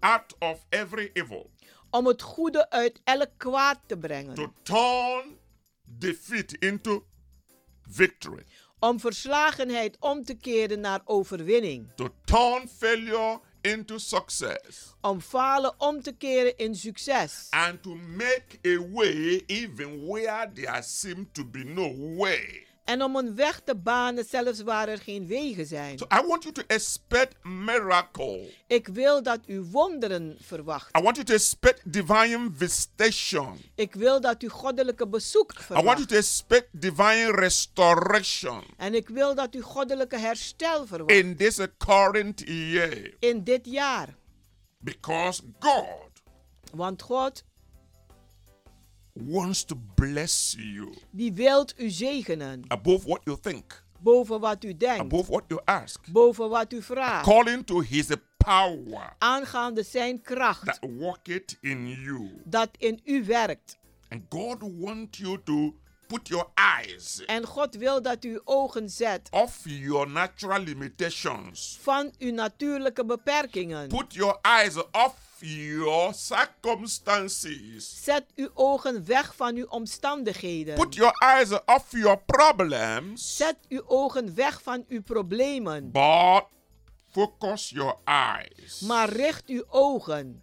out 0.00 0.36
of 0.38 0.66
every 0.68 1.10
evil, 1.12 1.50
om 1.90 2.06
het 2.06 2.22
goede 2.22 2.70
uit 2.70 3.00
elk 3.04 3.30
kwaad 3.36 3.80
te 3.86 3.96
brengen, 3.96 4.34
to 4.34 4.52
turn 4.62 5.38
defeat 5.82 6.52
into 6.52 7.06
victory, 7.90 8.44
om 8.82 9.00
verslagenheid 9.00 9.96
om 10.00 10.24
te 10.24 10.34
keren 10.34 10.80
naar 10.80 11.00
overwinning, 11.04 11.90
to 11.94 12.08
turn 12.24 12.68
failure 12.78 13.40
into 13.60 13.98
success, 13.98 14.94
om 15.00 15.20
falen 15.20 15.74
om 15.78 16.02
te 16.02 16.12
keren 16.12 16.56
in 16.56 16.74
succes. 16.74 17.46
And 17.50 17.82
to 17.82 17.94
make 17.94 18.58
a 18.64 18.78
way 18.92 19.42
even 19.46 20.06
where 20.06 20.50
there 20.54 20.82
seems 20.82 21.26
to 21.32 21.44
be 21.44 21.64
no 21.64 22.16
way. 22.16 22.66
En 22.84 23.02
om 23.02 23.16
een 23.16 23.34
weg 23.34 23.60
te 23.64 23.76
banen 23.76 24.24
zelfs 24.24 24.62
waar 24.62 24.88
er 24.88 24.98
geen 24.98 25.26
wegen 25.26 25.66
zijn. 25.66 25.98
So 25.98 26.04
I 26.04 26.26
want 26.26 26.42
you 26.42 26.54
to 26.54 26.62
expect 26.66 27.34
miracle. 27.42 28.50
Ik 28.66 28.86
wil 28.88 29.22
dat 29.22 29.38
u 29.46 29.60
wonderen 29.60 30.36
verwacht. 30.40 30.96
I 30.98 31.02
want 31.02 31.16
you 31.16 31.26
to 31.28 31.34
expect 31.34 31.92
divine 31.92 32.50
visitation. 32.54 33.60
Ik 33.74 33.94
wil 33.94 34.20
dat 34.20 34.42
u 34.42 34.48
goddelijke 34.48 35.06
bezoek 35.08 35.52
I 35.52 35.54
want 35.54 35.68
you 35.68 35.82
verwacht. 35.84 36.08
to 36.08 36.16
expect 36.16 36.68
divine 36.72 37.30
restoration 37.30 38.62
En 38.76 38.94
ik 38.94 39.08
wil 39.08 39.34
dat 39.34 39.54
u 39.54 39.60
goddelijke 39.62 40.18
herstel 40.18 40.86
verwacht 40.86 41.10
in 41.12 41.36
this 41.36 41.58
current 41.78 42.42
year 42.46 43.14
in 43.18 43.44
dit 43.44 43.66
jaar. 43.66 44.08
because 44.78 45.42
God 45.58 45.84
Want 46.72 47.02
God, 47.02 47.42
wants 49.12 49.64
to 49.64 49.74
bless 49.94 50.54
you 50.58 50.92
die 51.10 51.32
wilt 51.32 51.74
u 51.80 51.90
zegenen. 51.90 52.64
above 52.68 53.06
what 53.06 53.20
you 53.24 53.38
think, 53.40 53.84
Boven 53.98 54.40
wat 54.40 54.64
u 54.64 54.76
denkt. 54.76 55.00
above 55.00 55.30
what 55.30 55.44
you 55.48 55.60
ask, 55.64 56.00
Boven 56.10 56.48
wat 56.48 56.72
u 56.72 56.82
vraagt. 56.82 57.26
according 57.26 57.64
to 57.66 57.80
his 57.80 58.06
power 58.36 59.14
Aangaande 59.18 59.82
zijn 59.82 60.20
kracht. 60.20 60.64
that 60.64 60.78
worketh 60.98 61.56
in 61.60 61.88
you. 61.88 62.40
Dat 62.44 62.68
in 62.78 63.00
u 63.04 63.24
werkt. 63.24 63.78
And 64.08 64.22
God 64.28 64.56
wants 64.78 65.18
you 65.18 65.38
to 65.44 65.74
put 66.06 66.28
your 66.28 66.46
eyes 66.54 67.24
En 67.26 67.44
God 67.46 67.74
wil 67.76 68.02
dat 68.02 68.24
u 68.24 68.40
ogen 68.44 68.90
zet 68.90 69.28
off 69.30 69.60
your 69.64 70.08
natural 70.10 70.60
limitations. 70.62 71.78
van 71.80 72.12
uw 72.18 72.32
natuurlijke 72.32 73.04
beperkingen. 73.04 73.88
Put 73.88 74.14
your 74.14 74.38
eyes 74.42 74.76
off 74.76 75.14
your 75.42 76.14
circumstances. 76.14 78.04
Zet 78.04 78.24
uw 78.36 78.48
ogen 78.54 79.04
weg 79.06 79.36
van 79.36 79.54
uw 79.56 79.66
omstandigheden. 79.66 80.74
Put 80.74 80.94
your 80.94 81.12
eyes 81.18 81.50
off 81.66 81.90
your 81.90 82.18
problems. 82.18 83.36
Zet 83.36 83.56
uw 83.68 83.82
ogen 83.86 84.34
weg 84.34 84.62
van 84.62 84.84
uw 84.88 85.02
problemen. 85.02 85.90
But 85.90 86.44
focus 87.10 87.70
your 87.70 87.96
eyes. 88.04 88.80
Maar 88.80 89.08
richt 89.08 89.46
uw 89.46 89.64
ogen 89.68 90.42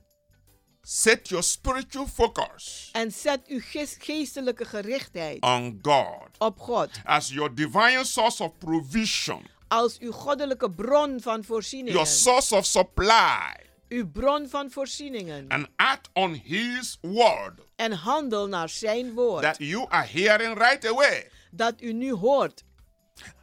Set 0.82 1.28
your 1.30 1.44
spiritual 1.44 2.08
focus 2.08 2.90
en 2.92 3.12
zet 3.12 3.48
uw 3.48 3.60
gees- 3.64 3.96
geestelijke 4.00 4.66
gerichtheid 4.66 5.42
on 5.44 5.80
God 5.82 6.28
op 6.38 6.60
God 6.60 6.90
as 7.04 7.30
your 7.30 7.56
divine 7.56 8.04
source 8.04 8.44
of 8.44 8.58
provision, 8.58 9.46
als 9.68 9.98
uw 10.00 10.12
goddelijke 10.12 10.72
bron 10.72 11.10
van 11.22 11.34
your 11.34 11.46
voorzieningen. 11.46 12.08
source 12.08 12.56
of 12.56 12.66
supply, 12.66 13.56
Uw 13.90 14.12
bron 14.12 14.48
van 14.50 14.72
voorzieningen. 14.72 15.46
and 15.48 15.68
act 15.76 16.10
on 16.14 16.34
His 16.44 16.98
word 17.02 17.60
En 17.76 17.92
handel 17.92 18.48
naar 18.48 18.70
zijn 18.70 19.14
woord. 19.14 19.42
that 19.44 19.58
you 19.58 19.86
are 19.90 20.08
hearing 20.08 20.58
right 20.58 20.86
away. 20.88 21.30
Dat 21.52 21.82
u 21.82 21.94
nu 21.94 22.12
hoort. 22.14 22.64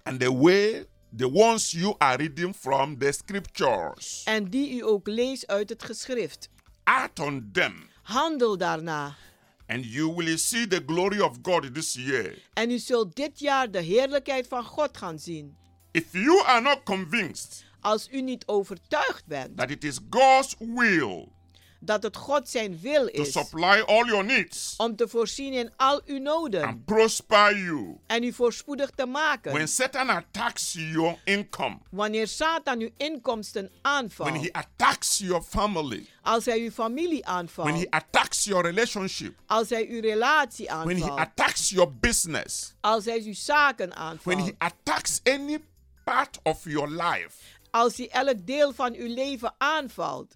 and 0.03 0.21
the 0.21 0.33
way 0.37 0.87
the 1.17 1.33
ones 1.33 1.71
you 1.71 1.95
are 1.99 2.17
reading 2.17 2.55
from 2.55 2.99
the 2.99 3.13
scriptures. 3.13 4.23
En 4.25 4.45
die 4.51 4.77
u 4.77 4.83
ook 4.85 5.07
leest 5.07 5.47
uit 5.47 5.69
het 5.69 5.83
geschrift. 5.85 6.49
Act 6.85 7.21
on 7.21 7.49
them, 7.53 7.89
Handel 8.03 8.57
daarna. 8.59 9.17
and 9.69 9.85
you 9.85 10.15
will 10.15 10.37
see 10.39 10.67
the 10.67 10.83
glory 10.87 11.21
of 11.21 11.37
God 11.43 11.75
this 11.75 11.95
year. 11.95 12.39
En 12.53 12.71
u 12.71 12.79
zult 12.79 13.17
dit 13.17 13.39
jaar 13.39 13.71
de 13.71 13.81
heerlijkheid 13.81 14.49
van 14.49 14.65
God 14.65 14.97
gaan 14.97 15.19
zien. 15.19 15.57
If 15.91 16.13
you 16.13 16.43
are 16.45 16.61
not 16.61 16.83
convinced 16.85 17.65
Als 17.87 18.09
u 18.11 18.21
niet 18.21 18.47
overtuigd 18.47 19.27
bent 19.27 19.57
that 19.57 19.71
it 19.71 19.85
is 19.85 19.99
God's 20.11 20.55
will 20.59 21.29
dat 21.81 22.03
het 22.03 22.17
God 22.17 22.49
zijn 22.49 22.79
wil 22.81 23.07
to 23.07 23.23
is 23.23 23.33
supply 23.33 23.83
all 23.87 24.05
your 24.07 24.25
needs 24.25 24.75
om 24.77 24.97
te 24.97 25.09
voorzien 25.09 25.53
in 25.53 25.71
al 25.77 26.01
uw 26.07 26.19
noden 26.19 26.65
and 26.65 26.85
prosper 26.85 27.59
you, 27.59 27.99
en 28.07 28.23
u 28.23 28.33
voorspoedig 28.33 28.91
te 28.91 29.07
maken. 29.07 29.53
when 29.53 29.69
Satan 29.69 30.09
attacks 30.09 30.73
your 30.73 31.19
income, 31.25 31.79
Wanneer 31.91 32.29
Satan 32.29 32.81
uw 32.81 32.91
inkomsten 32.97 33.63
when 33.63 33.81
aanvalt, 33.83 34.41
he 34.41 34.53
attacks 34.53 35.19
your 35.19 35.43
family, 35.43 36.07
als 36.23 36.45
hij 36.45 36.59
uw 36.59 36.71
familie 36.71 37.23
when 37.23 37.25
he 37.25 37.31
aanvalt, 37.31 37.91
attacks 37.91 38.45
your 38.45 38.65
relationship, 38.65 39.39
als 39.47 39.69
hij 39.69 39.87
uw 39.89 40.01
relatie 40.01 40.67
when 40.67 40.97
he 40.97 41.03
aanvalt, 41.03 41.19
attacks 41.19 41.71
your 41.71 41.93
business, 42.01 42.75
als 42.81 43.05
hij 43.05 43.23
uw 43.25 43.35
zaken 43.35 43.89
when 43.89 43.99
aanvalt, 43.99 44.41
he 44.41 44.55
attacks 44.59 45.21
any 45.25 45.59
part 46.05 46.39
of 46.43 46.65
your 46.65 46.89
life, 46.89 47.37
als 47.77 47.97
hij 47.97 48.09
elk 48.11 48.47
deel 48.47 48.73
van 48.73 48.95
uw 48.95 49.15
leven 49.15 49.55
aanvalt, 49.59 50.35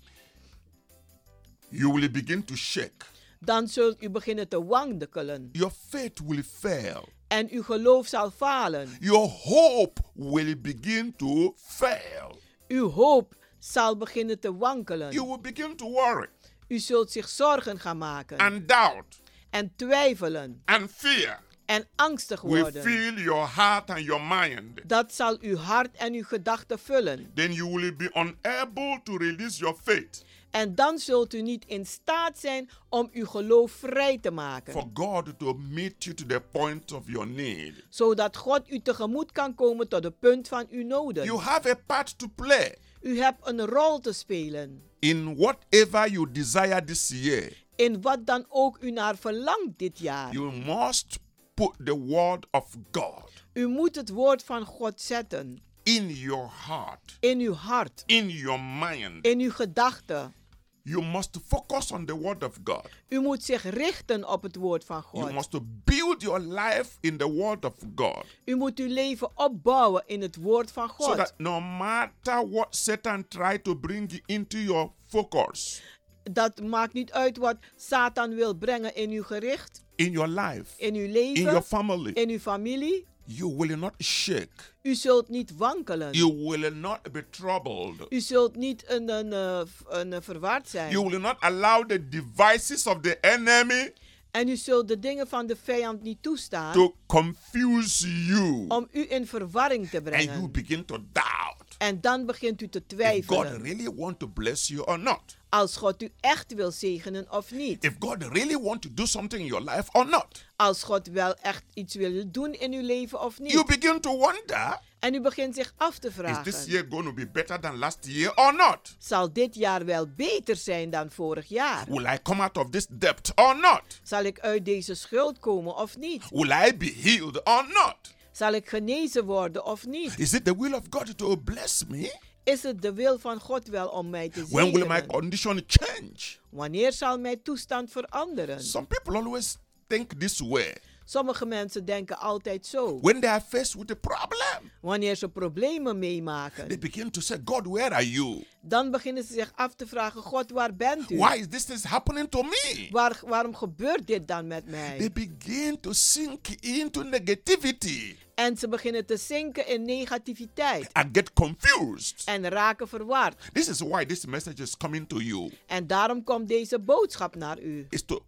you 1.71 1.93
will 1.93 2.11
begin 2.11 2.45
to 2.45 2.55
shake. 2.55 3.05
dan 3.39 3.69
zult 3.69 4.03
u 4.03 4.11
beginnen 4.11 4.49
te 4.49 4.65
wankelen 4.65 5.49
Your 5.53 5.73
faith 5.89 6.21
will 6.27 6.43
fail. 6.43 7.09
en 7.29 7.49
uw 7.51 7.63
geloof 7.63 8.07
zal 8.07 8.31
falen. 8.31 8.97
Your 9.01 9.29
hope 9.31 10.01
will 10.15 10.61
begin 10.61 11.17
to 11.17 11.55
fail. 11.57 12.39
Uw 12.69 12.91
hoop 12.91 13.35
zal 13.59 13.97
beginnen 13.97 14.41
te 14.41 14.47
You 14.49 14.59
wankelen. 14.59 15.11
will 15.11 15.41
begin 15.41 15.77
to 15.77 15.91
worry 15.91 16.29
U 16.69 16.79
zult 16.79 17.11
zich 17.11 17.29
zorgen 17.29 17.79
gaan 17.79 17.99
maken 17.99 18.39
and 18.39 18.69
doubt 18.69 19.21
en 19.51 19.73
twijfelen 19.77 20.63
and 20.65 20.91
fear 20.91 21.43
en 21.71 21.87
angstig 21.97 22.41
will 22.41 22.61
worden. 22.63 22.83
fill 22.83 23.23
your 23.23 23.47
heart 23.55 23.91
and 23.91 24.01
your 24.05 24.23
mind. 24.23 24.81
Dat 24.85 25.13
zal 25.15 25.37
uw 25.41 25.57
hart 25.57 25.97
en 25.97 26.13
uw 26.15 26.25
gedachten 26.25 26.79
vullen. 26.79 27.31
Then 27.35 27.53
you 27.53 27.71
will 27.75 27.97
be 27.97 28.11
unable 28.15 29.01
to 29.05 29.17
release 29.17 29.59
your 29.59 29.77
faith 29.83 30.25
En 30.51 30.75
dan 30.75 30.99
zult 30.99 31.35
u 31.35 31.43
niet 31.43 31.65
in 31.67 31.87
staat 31.87 32.39
zijn 32.39 32.69
om 32.89 33.09
uw 33.13 33.27
geloof 33.27 33.73
vrij 33.73 34.19
te 34.19 34.31
maken. 34.31 34.73
for 34.73 34.89
God 34.95 35.39
to 35.39 35.55
meet 35.55 36.05
you 36.05 36.17
to 36.17 36.27
the 36.27 36.41
point 36.53 36.93
of 36.93 37.03
your 37.07 37.27
need. 37.27 37.73
Zodat 37.89 38.37
God 38.37 38.71
u 38.71 38.81
tegemoet 38.83 39.33
kan 39.33 39.55
komen 39.55 39.89
tot 39.89 40.05
het 40.05 40.19
punt 40.19 40.49
van 40.49 40.67
uw 40.71 40.79
You 40.79 40.85
noden. 40.85 41.39
have 41.39 41.71
a 41.71 41.75
part 41.87 42.19
to 42.19 42.27
play 42.35 42.77
U 43.01 43.19
hebt 43.21 43.47
een 43.49 43.67
rol 43.67 43.99
te 44.01 44.13
spelen. 44.13 44.83
in 44.99 45.37
whatever 45.37 46.11
you 46.11 46.31
desire 46.33 46.85
this 46.85 47.09
year. 47.09 47.53
In 47.77 48.01
wat 48.01 48.27
dan 48.27 48.45
ook 48.49 48.79
u 48.81 48.91
naar 48.91 49.17
verlangt 49.17 49.79
dit 49.79 49.99
jaar. 49.99 50.33
You 50.33 50.53
must 50.53 51.19
put 51.61 51.87
the 51.87 51.95
word 52.07 52.47
of 52.51 52.77
God 52.93 53.31
U 53.55 53.67
moet 53.69 53.95
het 53.97 54.09
woord 54.09 54.43
van 54.45 54.65
God 54.65 55.01
zetten. 55.01 55.63
in 55.83 56.09
your 56.09 56.49
heart, 56.67 57.17
In 57.21 57.41
uw 57.41 57.53
hart. 57.55 58.03
in 58.07 58.29
your 58.29 58.61
mind. 58.61 59.25
In 59.27 59.41
uw 59.41 59.51
gedachten. 59.51 60.35
You 60.83 61.03
must 61.05 61.39
focus 61.47 61.93
on 61.93 62.07
the 62.07 62.15
word 62.17 62.43
of 62.45 62.59
God. 62.65 62.89
U 63.09 63.21
moet 63.21 63.43
zich 63.45 63.63
richten 63.63 64.29
op 64.29 64.43
het 64.43 64.57
woord 64.57 64.85
van 64.85 65.05
You 65.13 65.25
God. 65.25 65.33
must 65.33 65.59
build 65.85 66.23
your 66.23 66.39
life 66.41 66.97
in 67.01 67.17
the 67.17 67.31
word 67.33 67.65
of 67.65 67.75
God. 67.95 68.25
U 68.45 68.57
moet 68.57 68.79
uw 68.79 68.89
leven 68.89 69.29
opbouwen 69.35 70.03
in 70.07 70.21
het 70.21 70.37
woord 70.37 70.71
van 70.73 70.89
So 70.89 70.95
God. 71.05 71.17
that 71.17 71.35
no 71.37 71.61
matter 71.61 72.49
what 72.51 72.77
Satan 72.77 73.29
tried 73.29 73.65
to 73.65 73.75
bring 73.77 74.23
into 74.27 74.59
your 74.59 74.91
focus 75.07 75.83
Dat 76.23 76.61
maakt 76.63 76.93
niet 76.93 77.13
uit 77.13 77.37
wat 77.37 77.57
Satan 77.77 78.35
wil 78.35 78.55
brengen 78.55 78.95
in 78.95 79.11
uw 79.11 79.23
gericht, 79.23 79.85
in 79.95 80.11
your 80.13 80.29
life, 80.29 80.65
in 80.77 80.95
uw 80.95 81.01
in 81.05 81.13
your 81.13 81.45
leven, 81.53 81.63
family, 81.63 82.11
in 82.13 82.29
uw 82.31 82.39
familie. 82.39 83.07
you 83.25 83.55
will 83.57 83.77
not 83.77 83.93
shake. 83.99 84.49
U 84.83 84.95
zult 84.95 85.29
niet 85.29 85.57
wankelen. 85.57 86.13
You 86.13 86.35
will 86.49 86.71
not 86.75 87.13
be 87.13 87.29
troubled. 87.31 88.07
U 88.09 88.21
zult 88.21 88.57
niet 88.57 88.85
een, 88.87 89.09
een, 89.11 89.33
eh, 89.33 89.61
v- 89.67 89.81
een, 89.89 90.13
eh, 90.13 90.19
verward 90.23 90.69
zijn. 90.69 90.91
You 90.91 91.09
will 91.09 91.21
not 91.21 91.37
allow 91.41 91.87
the 91.89 92.09
devices 92.09 92.87
of 92.87 93.01
the 93.01 93.19
enemy 93.21 93.93
En 94.31 94.49
u 94.49 94.57
zult 94.57 94.89
de 94.89 94.99
dingen 94.99 95.29
van 95.29 95.47
de 95.47 95.57
vijand 95.65 96.03
niet 96.03 96.23
toestaan 96.23 96.73
to 96.73 96.95
confuse 97.07 98.25
you. 98.25 98.65
om 98.69 98.89
u 98.93 99.07
in 99.11 99.27
verwarring 99.27 99.89
te 99.91 99.97
And 99.97 100.07
you 100.09 100.17
brengen. 100.25 100.53
begin 100.53 100.85
to 100.85 100.97
doubt 101.13 101.70
En 101.81 102.01
dan 102.01 102.27
begint 102.27 102.63
u 102.63 102.69
te 102.69 102.79
if 102.79 102.85
God 102.85 102.99
twijfelen 102.99 103.63
really 103.63 103.91
want 103.97 104.19
to 104.19 104.27
bless 104.29 104.69
you 104.69 104.87
or 104.87 104.99
not. 104.99 105.37
als 105.49 105.77
God 105.77 106.03
u 106.03 106.13
echt 106.21 106.55
wil 106.55 106.71
zegenen 106.71 107.33
of 107.33 107.51
niet. 107.51 107.85
If 107.85 107.97
God 107.99 108.23
really 108.23 108.59
want 108.59 108.83
to 108.83 108.89
do 108.93 109.07
something 109.07 109.41
in 109.43 109.47
your 109.49 109.65
life 109.71 109.89
or 109.93 110.07
not. 110.07 110.45
Als 110.57 110.83
God 110.83 111.07
wel 111.07 111.35
echt 111.35 111.63
iets 111.75 111.95
wil 111.95 112.31
doen 112.31 112.53
in 112.53 112.73
uw 112.73 112.83
leven 112.83 113.21
of 113.21 113.37
You 113.39 113.49
niet. 113.57 113.67
begin 113.81 114.01
to 114.01 114.17
wonder 114.17 114.79
En 114.99 115.15
u 115.15 115.21
begint 115.21 115.55
zich 115.55 115.73
af 115.77 115.99
te 115.99 116.07
Is 116.09 116.15
this 116.15 116.23
vragen. 116.23 116.71
year 116.71 116.87
going 116.91 117.05
to 117.05 117.13
be 117.13 117.27
better 117.27 117.61
than 117.61 117.79
last 117.79 118.07
year 118.07 118.37
or 118.37 118.55
not? 118.55 118.97
Zal 118.99 119.33
dit 119.33 119.55
jaar 119.55 119.85
wel 119.85 120.07
beter 120.17 120.57
zijn 120.57 120.91
dan 120.91 121.11
vorig 121.11 121.49
jaar? 121.49 121.87
Will 121.89 122.05
I 122.05 122.19
come 122.23 122.43
out 122.43 122.57
of 122.57 122.71
this 122.71 122.87
debt 122.91 123.33
or 123.35 123.57
not? 123.61 123.83
Zal 124.03 124.25
ik 124.25 124.41
uit 124.41 124.65
deze 124.65 124.95
schuld 124.95 125.39
komen 125.39 125.77
of 125.77 125.97
niet? 125.97 126.25
Will 126.31 126.51
I 126.69 126.77
be 126.77 126.95
healed 127.03 127.45
or 127.45 127.65
not? 127.69 127.97
Zal 128.41 128.53
ik 128.53 128.69
genezen 128.69 129.25
worden 129.25 129.65
of 129.65 129.87
niet? 129.87 130.19
Is 130.19 130.33
it 130.33 130.45
the 130.45 130.57
will 130.59 130.75
of 130.75 130.83
God 130.91 131.19
to 131.19 131.37
bless 131.37 131.85
me? 131.89 132.19
Is 132.45 132.63
het 132.63 132.83
de 132.83 132.93
wil 132.93 133.19
van 133.19 133.41
God 133.41 133.69
wel 133.69 133.89
om 133.89 134.11
mij 134.11 134.29
te 134.29 134.47
When 134.49 134.73
will 134.73 134.87
my 134.87 135.07
condition 135.07 135.63
change? 135.67 136.37
Wanneer 136.51 136.93
zal 136.93 137.19
mijn 137.19 137.43
toestand 137.43 137.91
veranderen? 137.91 138.63
Some 138.63 138.87
people 138.87 139.17
always 139.17 139.57
think 139.87 140.13
this 140.13 140.41
way. 140.41 140.77
Sommige 141.11 141.47
mensen 141.47 141.85
denken 141.85 142.19
altijd 142.19 142.67
zo. 142.67 143.01
When 143.01 143.21
they 143.21 143.31
are 143.31 143.43
faced 143.49 143.75
with 143.75 143.91
a 143.91 143.95
problem, 143.95 144.71
Wanneer 144.81 145.17
ze 145.17 145.29
problemen 145.29 146.01
they 146.01 146.11
meemaken, 146.11 146.81
begin 146.81 147.11
to 147.11 147.21
say, 147.21 147.41
God, 147.45 147.67
where 147.67 147.95
are 147.95 148.11
you? 148.11 148.45
dan 148.61 148.91
beginnen 148.91 149.25
ze 149.25 149.33
zich 149.33 149.53
af 149.55 149.75
te 149.75 149.87
vragen: 149.87 150.23
God, 150.23 150.51
waar 150.51 150.75
bent 150.75 151.11
u? 151.11 151.17
Why 151.17 151.37
is 151.37 151.49
this 151.49 151.65
thing 151.65 151.83
happening 151.83 152.29
to 152.29 152.43
me? 152.43 152.89
Waar, 152.91 153.21
waarom 153.27 153.55
gebeurt 153.55 154.07
dit 154.07 154.29
dan 154.29 154.47
met 154.47 154.67
mij? 154.67 154.99
They 154.99 155.11
begin 155.13 155.81
to 155.81 155.93
sink 155.93 156.49
into 156.49 157.03
negativity 157.03 158.17
En 158.35 158.57
ze 158.57 158.69
beginnen 158.69 159.07
te 159.07 159.17
zinken 159.17 159.67
in 159.67 159.85
negativiteit 159.85 160.93
and 160.93 161.09
get 161.13 161.33
confused. 161.33 162.23
en 162.25 162.49
raken 162.49 162.89
verward. 162.89 163.51
This 163.53 163.69
is 163.69 163.81
why 163.81 164.05
this 164.05 164.25
message 164.25 164.63
is 164.63 164.77
coming 164.77 165.09
to 165.09 165.21
you. 165.21 165.53
En 165.67 165.87
daarom 165.87 166.25
komt 166.25 166.49
deze 166.49 166.79
boodschap 166.79 167.35
naar 167.35 167.61
u. 167.61 167.87
Is 167.89 168.03
to 168.03 168.25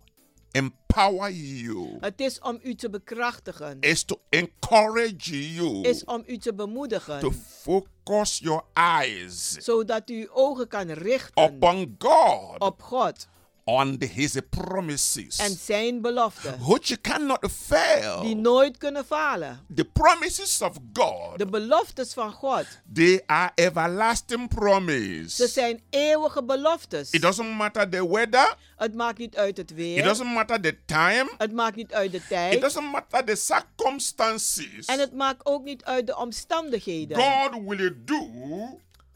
empower 0.53 1.31
you. 1.31 1.97
Het 2.01 2.21
is 2.21 2.38
om 2.41 2.59
u 2.62 2.75
te 2.75 2.91
bekrachtigen, 2.91 3.81
Is 3.81 4.05
to 4.05 4.21
encourage 4.29 5.55
you. 5.55 5.83
Is 5.83 6.05
om 6.05 6.23
u 6.27 6.37
te 6.37 6.49
to 6.51 6.55
bemoedigen, 6.55 7.33
focus 7.33 8.38
your 8.38 8.62
eyes 8.73 9.51
zodat 9.51 10.11
u 10.11 10.21
uw 10.21 10.29
ogen 10.33 10.69
kan 10.69 10.91
richten 10.91 11.45
upon 11.45 11.95
God, 11.99 12.61
op 12.61 12.83
God 12.83 13.27
on 13.64 13.96
His 14.14 14.37
promises, 14.51 15.38
en 15.38 15.51
zijn 15.57 16.01
beloften, 16.01 16.59
which 16.61 16.87
you 16.88 17.01
cannot 17.01 17.40
die 17.40 17.51
fail. 17.51 18.37
nooit 18.37 18.79
kunnen 18.79 19.05
falen. 19.05 19.61
The 19.75 19.85
promises 19.85 20.61
of 20.62 20.77
God, 20.92 21.38
De 21.38 21.46
beloftes 21.46 22.12
van 22.12 22.33
God, 22.33 22.64
they 22.94 23.22
are 23.27 23.53
everlasting 23.55 24.40
ze 24.51 24.57
promise. 24.57 25.48
zijn 25.48 25.81
eeuwige 25.90 26.42
beloftes. 26.44 27.11
It 27.11 27.22
doesn't 27.22 27.57
matter 27.57 27.88
the 27.88 28.09
weather, 28.09 28.57
Het 28.77 28.94
maakt 28.94 29.18
niet 29.18 29.37
uit 29.37 29.57
het 29.57 29.70
it 29.70 29.77
weer, 29.77 30.03
doesn't 30.05 30.33
matter 30.33 30.61
the 30.61 30.77
time, 30.85 31.31
het 31.38 31.53
maakt 31.53 31.77
niet 31.77 31.92
uit 31.92 32.11
de 32.11 32.16
it 32.16 32.29
tijd 32.29 32.61
doesn't 32.61 32.90
matter 32.90 33.25
the 33.25 33.37
circumstances. 33.37 34.87
en 34.87 34.98
het 34.98 35.12
maakt 35.14 35.46
ook 35.46 35.64
niet 35.64 35.85
uit 35.85 36.07
de 36.07 36.16
omstandigheden. 36.16 37.16
God 37.18 37.62
will 37.66 37.96
do 38.05 38.29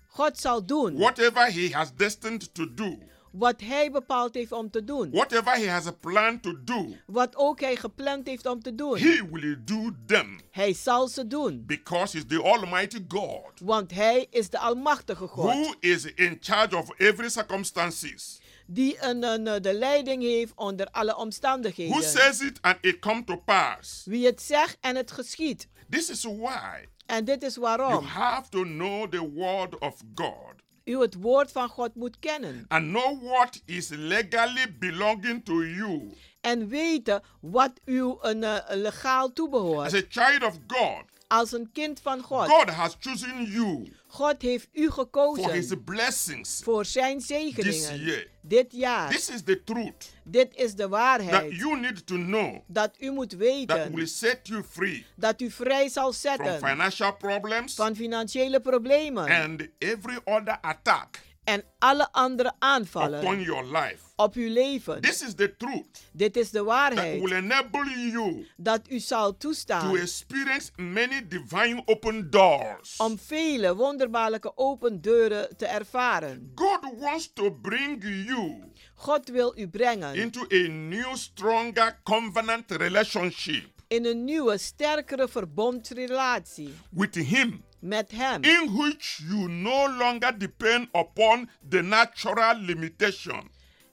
God 0.09 0.39
zal 0.41 0.65
doen 0.67 0.97
whatever 0.99 1.53
He 1.53 1.69
has 1.73 1.89
destined 1.97 2.55
to 2.55 2.75
do. 2.75 2.99
Wat 3.39 3.61
hij 3.61 3.91
bepaald 3.91 4.35
heeft 4.35 4.53
om 4.53 4.71
te 4.71 4.85
doen. 4.85 5.11
Whatever 5.11 5.53
he 5.57 5.69
has 5.71 5.87
a 5.87 5.93
plan 5.93 6.41
to 6.41 6.53
do, 6.65 6.97
Wat 7.07 7.37
ook 7.37 7.61
hij 7.61 7.77
gepland 7.77 8.27
heeft 8.27 8.47
om 8.47 8.63
te 8.63 8.75
doen. 8.75 8.99
he 8.99 9.29
will 9.31 9.57
do 9.65 9.91
them 10.07 10.41
Hij 10.51 10.73
zal 10.75 11.09
ze 11.09 11.27
doen. 11.27 11.63
because 11.67 12.17
he's 12.17 12.27
the 12.27 12.43
Almighty 12.43 13.05
God 13.09 13.61
Want 13.63 13.91
hij 13.95 14.27
is 14.31 14.51
de 14.51 14.59
Almachtige 14.59 15.27
God. 15.27 15.51
who 15.55 15.75
is 15.81 16.05
in 16.05 16.37
charge 16.41 16.77
of 16.77 16.91
every 16.99 17.29
circumstances. 17.29 18.41
Die 18.67 18.97
een, 19.05 19.23
een, 19.23 19.47
eh, 19.47 19.61
de 19.61 19.75
leiding 19.75 20.23
heeft 20.23 20.53
onder 20.55 20.87
alle 20.91 21.11
Who 21.13 21.21
omstandigheden. 21.21 22.03
says 22.03 22.41
it 22.41 22.59
and 22.63 22.77
it 22.81 22.99
come 22.99 23.25
to 23.25 23.37
pass. 23.37 24.03
Wie 24.05 24.27
het 24.27 24.43
zegt 24.43 24.77
en 24.81 24.97
het 24.97 25.11
geschiet. 25.11 25.69
This 25.91 26.11
is 26.11 26.25
why 26.25 26.87
En 27.07 27.25
dit 27.25 27.43
is 27.43 27.55
you 27.55 27.67
waarom 27.67 28.05
have 28.05 28.49
to 28.49 28.63
know 28.63 29.09
the 29.11 29.31
word 29.31 29.79
of 29.79 29.95
God 30.15 30.55
u 30.87 31.01
het 31.01 31.15
woord 31.15 31.53
van 31.53 31.69
God 31.69 31.95
moet 31.95 32.19
kennen. 32.19 32.65
and 32.69 32.89
know 32.91 33.23
what 33.23 33.63
is 33.65 33.89
legally 33.89 34.77
belonging 34.79 35.45
to 35.45 35.65
you 35.65 36.13
En 36.41 36.69
weten 36.69 37.23
wat 37.41 37.73
u 37.85 38.15
een, 38.21 38.45
eh, 38.45 38.57
legaal 38.77 39.27
as 39.27 39.33
toebehoort. 39.35 39.95
a 39.95 40.03
child 40.09 40.43
of 40.43 40.59
God. 40.67 41.03
Als 41.29 41.53
een 41.53 41.71
kind 41.73 42.01
van 42.03 42.21
God. 42.23 42.49
God 42.49 42.71
has 42.71 42.97
chosen 43.01 43.45
you 43.45 43.93
God 44.07 44.43
heeft 44.43 44.69
u 44.73 44.91
for 44.91 44.95
his 44.95 44.95
gekozen 44.95 45.85
blessings 45.85 46.61
voor 46.65 46.85
zijn 46.85 47.19
this 47.19 47.27
zegeningen. 47.27 48.05
year. 48.05 48.27
Dit 48.41 48.67
jaar. 48.73 49.11
This 49.11 49.29
is 49.31 49.43
the 49.43 49.65
truth 49.65 50.11
Dit 50.25 50.55
is 50.55 50.71
de 50.71 50.77
that 50.77 50.91
waarheid. 50.91 51.57
you 51.57 51.81
need 51.81 52.07
to 52.07 52.15
know 52.15 52.57
Dat 52.67 52.95
u 53.01 53.11
moet 53.11 53.31
that 53.31 53.39
weten. 53.39 53.95
will 53.95 54.07
set 54.07 54.41
you 54.43 54.63
free 54.71 55.07
Dat 55.17 55.41
u 55.41 55.51
vrij 55.51 55.89
zal 55.89 56.13
from 56.13 56.31
zetten 56.37 56.69
financial 56.69 57.17
problems 57.17 57.75
van 57.75 57.95
financiële 57.97 58.61
problemen. 58.61 59.29
and 59.43 59.69
every 59.79 60.19
other 60.25 60.59
attack 60.61 61.21
En 61.47 61.65
alle 61.79 62.09
andere 62.13 62.49
upon 62.49 62.69
aanvallen 62.69 63.41
your 63.43 63.65
life. 63.65 63.99
op 64.17 64.35
uw 64.35 64.53
leven. 64.53 65.01
This 65.01 65.23
is 65.23 65.35
the 65.35 65.57
truth 65.57 66.03
Dit 66.13 66.37
is 66.37 66.51
de 66.51 66.59
that 66.59 66.67
waarheid. 66.67 67.23
will 67.23 67.33
enable 67.33 67.85
you 68.11 68.47
Dat 68.57 68.81
u 68.91 68.99
zal 68.99 69.31
to 69.31 69.37
toestaan 69.39 69.97
experience 69.97 70.71
many 70.77 71.27
divine 71.29 71.83
open 71.85 72.31
doors. 72.31 72.97
om 72.97 73.19
vele 73.19 73.75
wonderbaarlijke 73.75 74.57
open 74.57 75.01
deuren 75.01 75.57
te 75.57 75.67
ervaren. 75.67 76.53
God 76.55 76.81
wants 76.99 77.33
to 77.33 77.51
bring 77.51 78.03
you 78.27 78.63
God 78.95 79.29
wil 79.29 79.53
u 79.59 79.69
brengen 79.69 80.15
into 80.15 80.41
a 80.41 80.69
new, 80.69 81.17
stronger 81.17 82.01
covenant 82.05 82.71
relationship 82.71 83.75
in 83.89 84.05
een 84.05 84.25
nieuwe, 84.25 84.59
sterkere 84.59 85.29
verbondsrelatie 85.29 86.75
with 86.91 87.15
Him, 87.15 87.65
met 87.87 88.11
Hem. 88.11 88.43
in 88.45 88.73
which 88.77 89.21
you 89.29 89.49
no 89.49 89.97
longer 89.99 90.39
depend 90.39 90.89
upon 90.93 91.49
the 91.69 91.81
natural 91.83 92.57
limitation, 92.59 93.51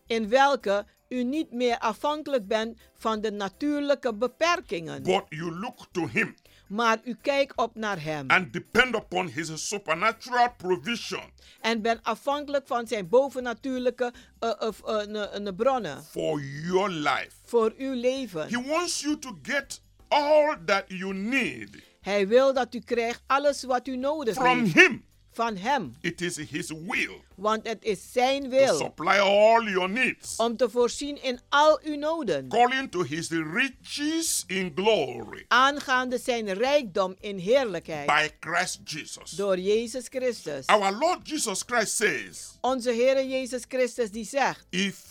In 0.08 0.30
welke 0.30 0.86
u 1.10 1.24
niet 1.24 1.52
meer 1.52 1.78
afhankelijk 1.78 2.48
bent 2.48 2.78
van 2.94 3.22
de 3.22 3.32
natuurlijke 3.32 4.14
beperkingen. 4.14 5.04
but 5.04 5.24
you 5.30 5.52
look 5.60 5.88
to 5.92 6.08
Him 6.08 6.36
Maar 6.68 6.98
u 7.04 7.16
kijkt 7.22 7.58
op 7.58 7.76
naar 7.76 8.02
Hem. 8.04 8.30
and 8.30 8.54
depend 8.54 8.96
upon 8.96 9.28
His 9.28 9.68
supernatural 9.68 10.54
provision 10.58 11.32
En 11.62 11.82
bent 11.82 12.00
afhankelijk 12.04 12.68
van 12.68 12.88
zijn 12.88 13.10
bovennatuurlijke 13.10 14.14
eh, 14.40 14.52
eh, 14.60 15.36
eh, 15.48 15.56
bronnen. 15.56 16.04
for 16.04 16.42
your 16.42 16.90
life. 16.90 17.32
Voor 17.46 17.74
uw 17.78 17.94
leven. 17.94 18.48
He 18.50 18.62
wants 18.68 19.02
you 19.02 19.20
to 19.20 19.40
get 19.42 19.82
all 20.08 20.58
that 20.66 20.84
you 20.88 21.14
need 21.14 21.70
Hij 22.04 22.28
wil 22.28 22.54
dat 22.54 22.74
u 22.76 22.80
krijgt 22.80 23.22
alles 23.28 23.64
wat 23.64 23.88
u 23.88 23.96
nodig 23.98 24.34
from 24.36 24.60
heeft. 24.64 24.74
Him. 24.74 25.06
Van 25.36 25.56
Hem. 25.58 25.96
It 26.02 26.22
is 26.22 26.38
His 26.38 26.70
will 26.70 27.22
Want 27.36 27.68
het 27.68 27.84
is 27.84 28.12
zijn 28.12 28.44
to 28.44 28.50
wil. 28.50 28.76
supply 28.78 29.18
all 29.18 29.70
your 29.70 29.90
needs, 29.90 30.36
Om 30.36 30.58
te 30.58 30.70
voorzien 30.70 31.24
in 31.24 31.40
al 31.50 31.80
uw 31.84 31.96
noden. 31.96 32.46
according 32.50 32.92
to 32.92 33.04
His 33.04 33.30
riches 33.30 34.44
in 34.48 34.72
glory 34.76 35.46
Aangaande 35.48 36.18
zijn 36.18 36.54
rijkdom 36.54 37.16
in 37.20 37.38
heerlijkheid. 37.38 38.06
by 38.06 38.30
Christ 38.50 38.80
Jesus. 38.84 39.30
Door 39.32 39.60
Jezus 39.60 40.06
Christus. 40.10 40.66
Our 40.66 40.92
Lord 40.98 41.28
Jesus 41.30 41.64
Christ 41.66 41.96
says, 41.96 42.58
Onze 42.62 42.92
Heer 42.92 43.26
Jezus 43.26 43.62
Christus 43.68 44.12
die 44.12 44.26
zegt. 44.26 44.66
if 44.70 45.04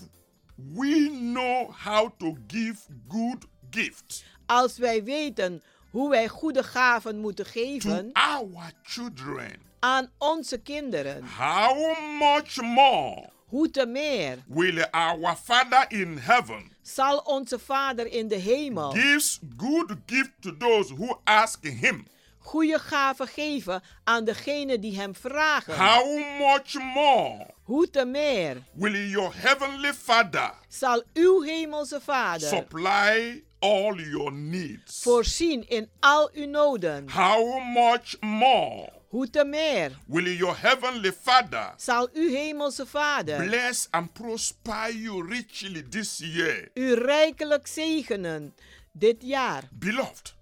we 0.75 1.09
know 1.33 1.71
how 1.85 2.11
to 2.19 2.37
give 2.47 2.79
good 3.09 3.45
gifts 3.71 4.25
Als 4.47 4.77
wij 4.79 5.05
weten 5.05 5.63
hoe 5.93 6.11
wij 6.11 6.29
goede 6.29 6.63
gaven 6.63 7.19
moeten 7.19 7.45
to 7.45 7.51
geven 7.51 8.11
our 8.13 8.73
children, 8.83 9.53
aan 9.81 10.11
onze 10.19 10.59
kinderen. 10.59 11.25
how 11.25 11.99
much 12.19 12.61
more 12.61 13.31
Hoe 13.47 13.71
te 13.71 13.87
meer 13.87 14.39
will 14.47 14.85
our 14.91 15.37
Father 15.37 15.85
in 15.89 16.17
heaven 16.19 16.73
zal 16.83 17.19
onze 17.19 17.59
Vader 17.59 18.13
in 18.13 18.29
de 18.29 18.35
hemel 18.37 18.91
gives 18.91 19.41
good 19.57 19.97
gift 20.07 20.33
to 20.41 20.57
those 20.57 20.95
who 20.95 21.21
ask 21.25 21.65
him? 21.65 22.07
goede 22.39 22.79
gaven 22.79 23.27
geven 23.27 23.83
aan 24.05 24.25
degenen 24.25 24.81
die 24.81 24.97
hem 24.97 25.15
vragen. 25.15 25.75
How 25.77 26.19
much 26.39 26.75
more 26.95 27.47
Hoe 27.63 27.91
te 27.91 28.05
meer 28.05 28.57
will 28.73 29.09
your 29.09 29.33
heavenly 29.37 29.93
Father 29.93 30.53
zal 30.69 31.03
uw 31.15 31.41
hemelse 31.43 32.01
Vader 32.01 32.49
supply 32.49 33.45
all 33.63 34.01
your 34.01 34.33
needs? 34.33 35.03
voorzien 35.03 35.69
in 35.69 35.89
al 36.01 36.31
uw 36.33 36.47
noden. 36.47 37.09
How 37.09 37.61
much 37.65 38.17
more 38.21 38.93
Hoe 39.09 39.31
te 39.31 39.45
meer 39.45 39.99
will 40.07 40.37
your 40.37 40.57
heavenly 40.61 41.13
Father 41.13 41.75
zal 41.77 42.09
uw 42.13 42.29
hemelse 42.29 42.87
Vader 42.87 43.45
bless 43.47 43.89
and 43.91 44.13
prosper 44.13 44.91
you 44.91 45.29
richly 45.29 45.83
this 45.83 46.19
year? 46.19 46.69
u 46.75 46.95
rijkelijk 46.95 47.67
zegenen 47.67 48.55
dit 48.93 49.17
jaar. 49.21 49.69
Beloved, 49.73 50.35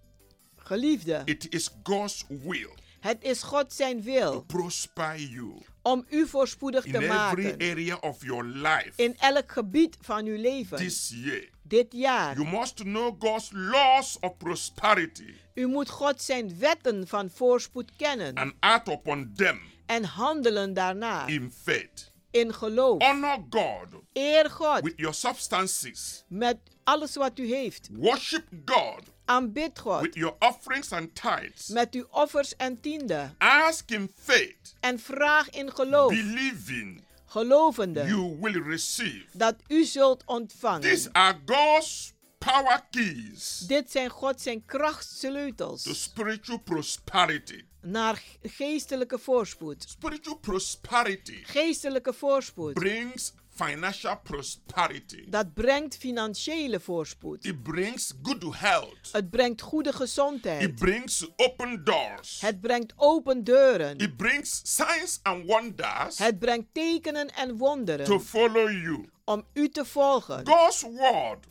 Geliefde, 0.56 1.22
it 1.24 1.54
is 1.54 1.70
God's 1.82 2.24
will 2.28 2.78
het 3.00 3.22
is 3.22 3.42
God 3.42 3.72
zijn 3.72 3.96
to 3.96 4.02
wil 4.02 4.42
prosper 4.42 5.18
you 5.18 5.62
om 5.82 6.06
u 6.10 6.26
voorspoedig 6.26 6.84
in 6.84 6.92
te 6.92 6.98
every 6.98 7.14
maken 7.14 7.70
area 7.70 7.96
of 7.96 8.24
your 8.24 8.44
life 8.44 8.92
in 8.96 9.16
elk 9.18 9.52
gebied 9.52 9.96
van 10.00 10.26
uw 10.26 10.36
leven 10.40 10.76
this 10.76 11.12
year. 11.14 11.48
Dit 11.70 11.92
jaar. 11.92 12.36
You 12.36 12.48
must 12.48 12.76
know 12.82 13.14
God's 13.22 13.48
laws 13.52 14.16
of 14.20 14.36
prosperity 14.36 15.34
U 15.54 15.66
moet 15.66 15.88
God 15.88 16.22
zijn 16.22 16.58
wetten 16.58 17.08
van 17.08 17.30
voorspoed 17.30 17.90
kennen 17.96 18.34
and 18.34 18.52
act 18.60 18.88
upon 18.88 19.32
them 19.36 19.60
en 19.86 20.04
handelen 20.04 20.74
daarna 20.74 21.26
in 21.26 21.52
faith. 21.62 22.12
in 22.30 22.54
geloof. 22.54 23.02
Honor 23.02 23.38
God 23.50 23.86
Eer 24.12 24.50
God 24.50 24.80
with 24.82 24.92
your 24.96 25.14
substances. 25.14 26.24
met 26.28 26.56
alles 26.84 27.14
wat 27.16 27.38
u 27.38 27.54
heeft. 27.54 27.88
Worship 27.92 28.46
God 28.64 29.00
Aanbid 29.24 29.78
God 29.78 30.00
with 30.02 30.14
your 30.14 30.34
offerings 30.38 30.92
and 30.92 31.14
tithes. 31.14 31.68
met 31.68 31.94
uw 31.94 32.06
offers 32.10 32.56
en 32.56 32.80
tienden. 32.80 33.34
Ask 33.38 33.90
in 33.90 34.10
faith, 34.22 34.74
En 34.80 34.98
vraag 34.98 35.50
in 35.50 35.70
geloof, 35.72 36.08
believing 36.08 37.04
gelovende, 37.30 38.04
you 38.06 38.36
will 38.40 38.62
receive. 38.62 39.24
dat 39.32 39.54
u 39.68 39.84
zult 39.84 40.22
ontvangen. 40.26 40.80
These 40.80 41.12
are 41.12 41.38
God's 41.46 42.12
power 42.38 42.86
keys 42.90 43.58
Dit 43.58 43.90
zijn 43.90 44.08
God 44.10 44.40
zijn 44.40 44.58
to 44.66 44.78
krachtsleutels 44.78 46.02
spiritual 46.02 46.58
prosperity. 46.58 47.64
naar 47.82 48.22
geestelijke 48.42 49.18
voorspoed. 49.18 49.84
Spiritual 49.88 50.36
prosperity 50.36 51.38
Geestelijke 51.42 52.12
voorspoed, 52.12 52.74
brings 52.74 53.32
financial 53.64 54.16
prosperity. 54.22 55.24
dat 55.30 55.54
brengt 55.54 55.96
financiële 55.96 56.80
voorspoed. 56.80 57.44
It 57.44 57.62
brings 57.62 58.12
good 58.22 58.44
health. 58.56 59.08
Het 59.12 59.30
brengt 59.30 59.60
goede 59.62 59.88
It 59.88 59.94
gezondheid. 59.94 60.74
brings 60.74 61.28
open 61.36 61.84
doors. 61.84 62.40
Het 62.40 62.60
brengt 62.60 62.92
open 62.96 63.44
deuren. 63.44 63.98
It 63.98 64.16
brings 64.16 64.60
signs 64.64 65.20
and 65.22 65.46
wonders 65.46 66.18
Het 66.18 66.38
brengt 66.38 66.66
tekenen 66.72 67.28
en 67.34 67.48
to 67.48 67.56
wonderen 67.56 68.20
follow 68.20 68.70
you. 68.70 69.08
om 69.24 69.44
u 69.52 69.68
te 69.68 69.84
volgen. 69.84 70.46
God's 70.46 70.82
word 70.82 71.48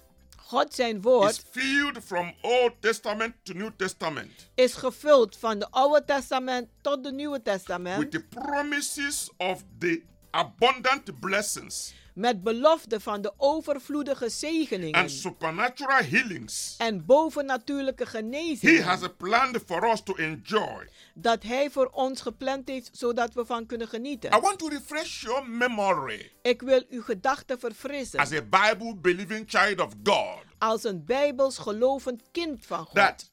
God 0.49 0.73
zijn 0.73 0.95
is 0.95 1.01
woord 1.03 1.43
filled 1.51 2.03
from 2.05 2.33
Old 2.41 2.73
Testament 2.79 3.35
to 3.43 3.53
New 3.53 3.69
Testament 3.77 4.49
is 4.55 4.73
gevuld 4.73 5.37
van 5.37 5.59
de 5.59 5.67
Oude 5.71 6.05
Testament 6.05 6.67
tot 6.81 7.03
de 7.03 7.11
Nieuwe 7.11 7.33
with 7.33 7.43
Testament 7.45 8.11
the 8.11 8.23
promises 8.23 9.29
of 9.37 9.63
the 9.79 10.01
abundant 10.31 11.19
blessings 11.19 11.93
met 12.13 12.43
belofte 12.43 12.99
van 12.99 13.21
de 13.21 13.33
overvloedige 13.37 14.23
and 14.23 14.31
zegeningen 14.31 15.09
supernatural 15.09 16.03
healings. 16.03 16.75
en 16.77 17.05
bovennatuurlijke 17.05 18.03
He 18.03 18.09
genezingen 18.09 18.83
has 18.83 19.03
a 19.03 19.07
plan 19.07 19.55
for 19.65 19.83
us 19.91 20.01
to 20.03 20.15
enjoy. 20.15 20.87
dat 21.13 21.43
Hij 21.43 21.69
voor 21.69 21.89
ons 21.91 22.21
gepland 22.21 22.67
heeft 22.67 22.89
zodat 22.97 23.33
we 23.33 23.45
van 23.45 23.65
kunnen 23.65 23.87
I 23.87 23.89
genieten. 23.89 24.41
want 24.41 24.57
to 24.59 24.67
refresh 24.67 25.21
your 25.21 25.49
memory 25.49 26.31
Ik 26.41 26.61
wil 26.61 26.83
uw 26.89 27.01
gedachten 27.01 27.59
verfrissen 27.59 28.19
as 28.19 28.31
a 28.31 28.41
Bible 28.41 28.95
believing 28.95 29.43
child 29.47 29.79
of 29.79 29.93
God 30.03 30.37
als 30.57 30.83
een 30.83 31.05
bijbels 31.05 31.57
gelovend 31.57 32.23
kind 32.31 32.65
van 32.65 32.85
God. 32.85 32.95
that 32.95 33.28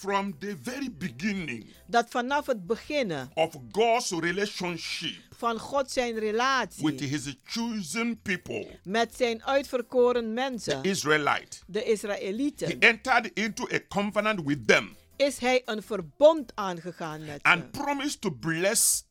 from 0.00 0.34
the 0.38 0.56
very 0.62 0.88
beginning 0.98 1.66
dat 1.86 2.08
vanaf 2.08 2.46
het 2.46 2.66
beginnen 2.66 3.30
of 3.34 3.54
God's 3.72 4.10
relationship 4.10 5.16
van 5.36 5.58
God 5.58 5.90
zijn 5.90 6.18
relatie 6.18 6.84
with 6.84 7.00
his 7.00 7.36
chosen 7.44 8.20
people, 8.22 8.78
met 8.84 9.14
zijn 9.16 9.44
uitverkoren 9.44 10.34
mensen, 10.34 10.82
Israelite, 10.82 11.58
de 11.66 11.82
he 12.56 12.76
entered 12.78 13.30
into 13.34 13.68
a 13.72 13.78
covenant 13.88 14.40
with 14.44 14.66
them 14.66 14.96
is 15.16 15.38
hij 15.38 15.62
een 15.64 15.82
verbond 15.82 16.52
aangegaan 16.54 17.24
met 17.24 17.42
and 17.42 17.70
promised 17.70 18.20
to 18.20 18.30
bless 18.30 19.04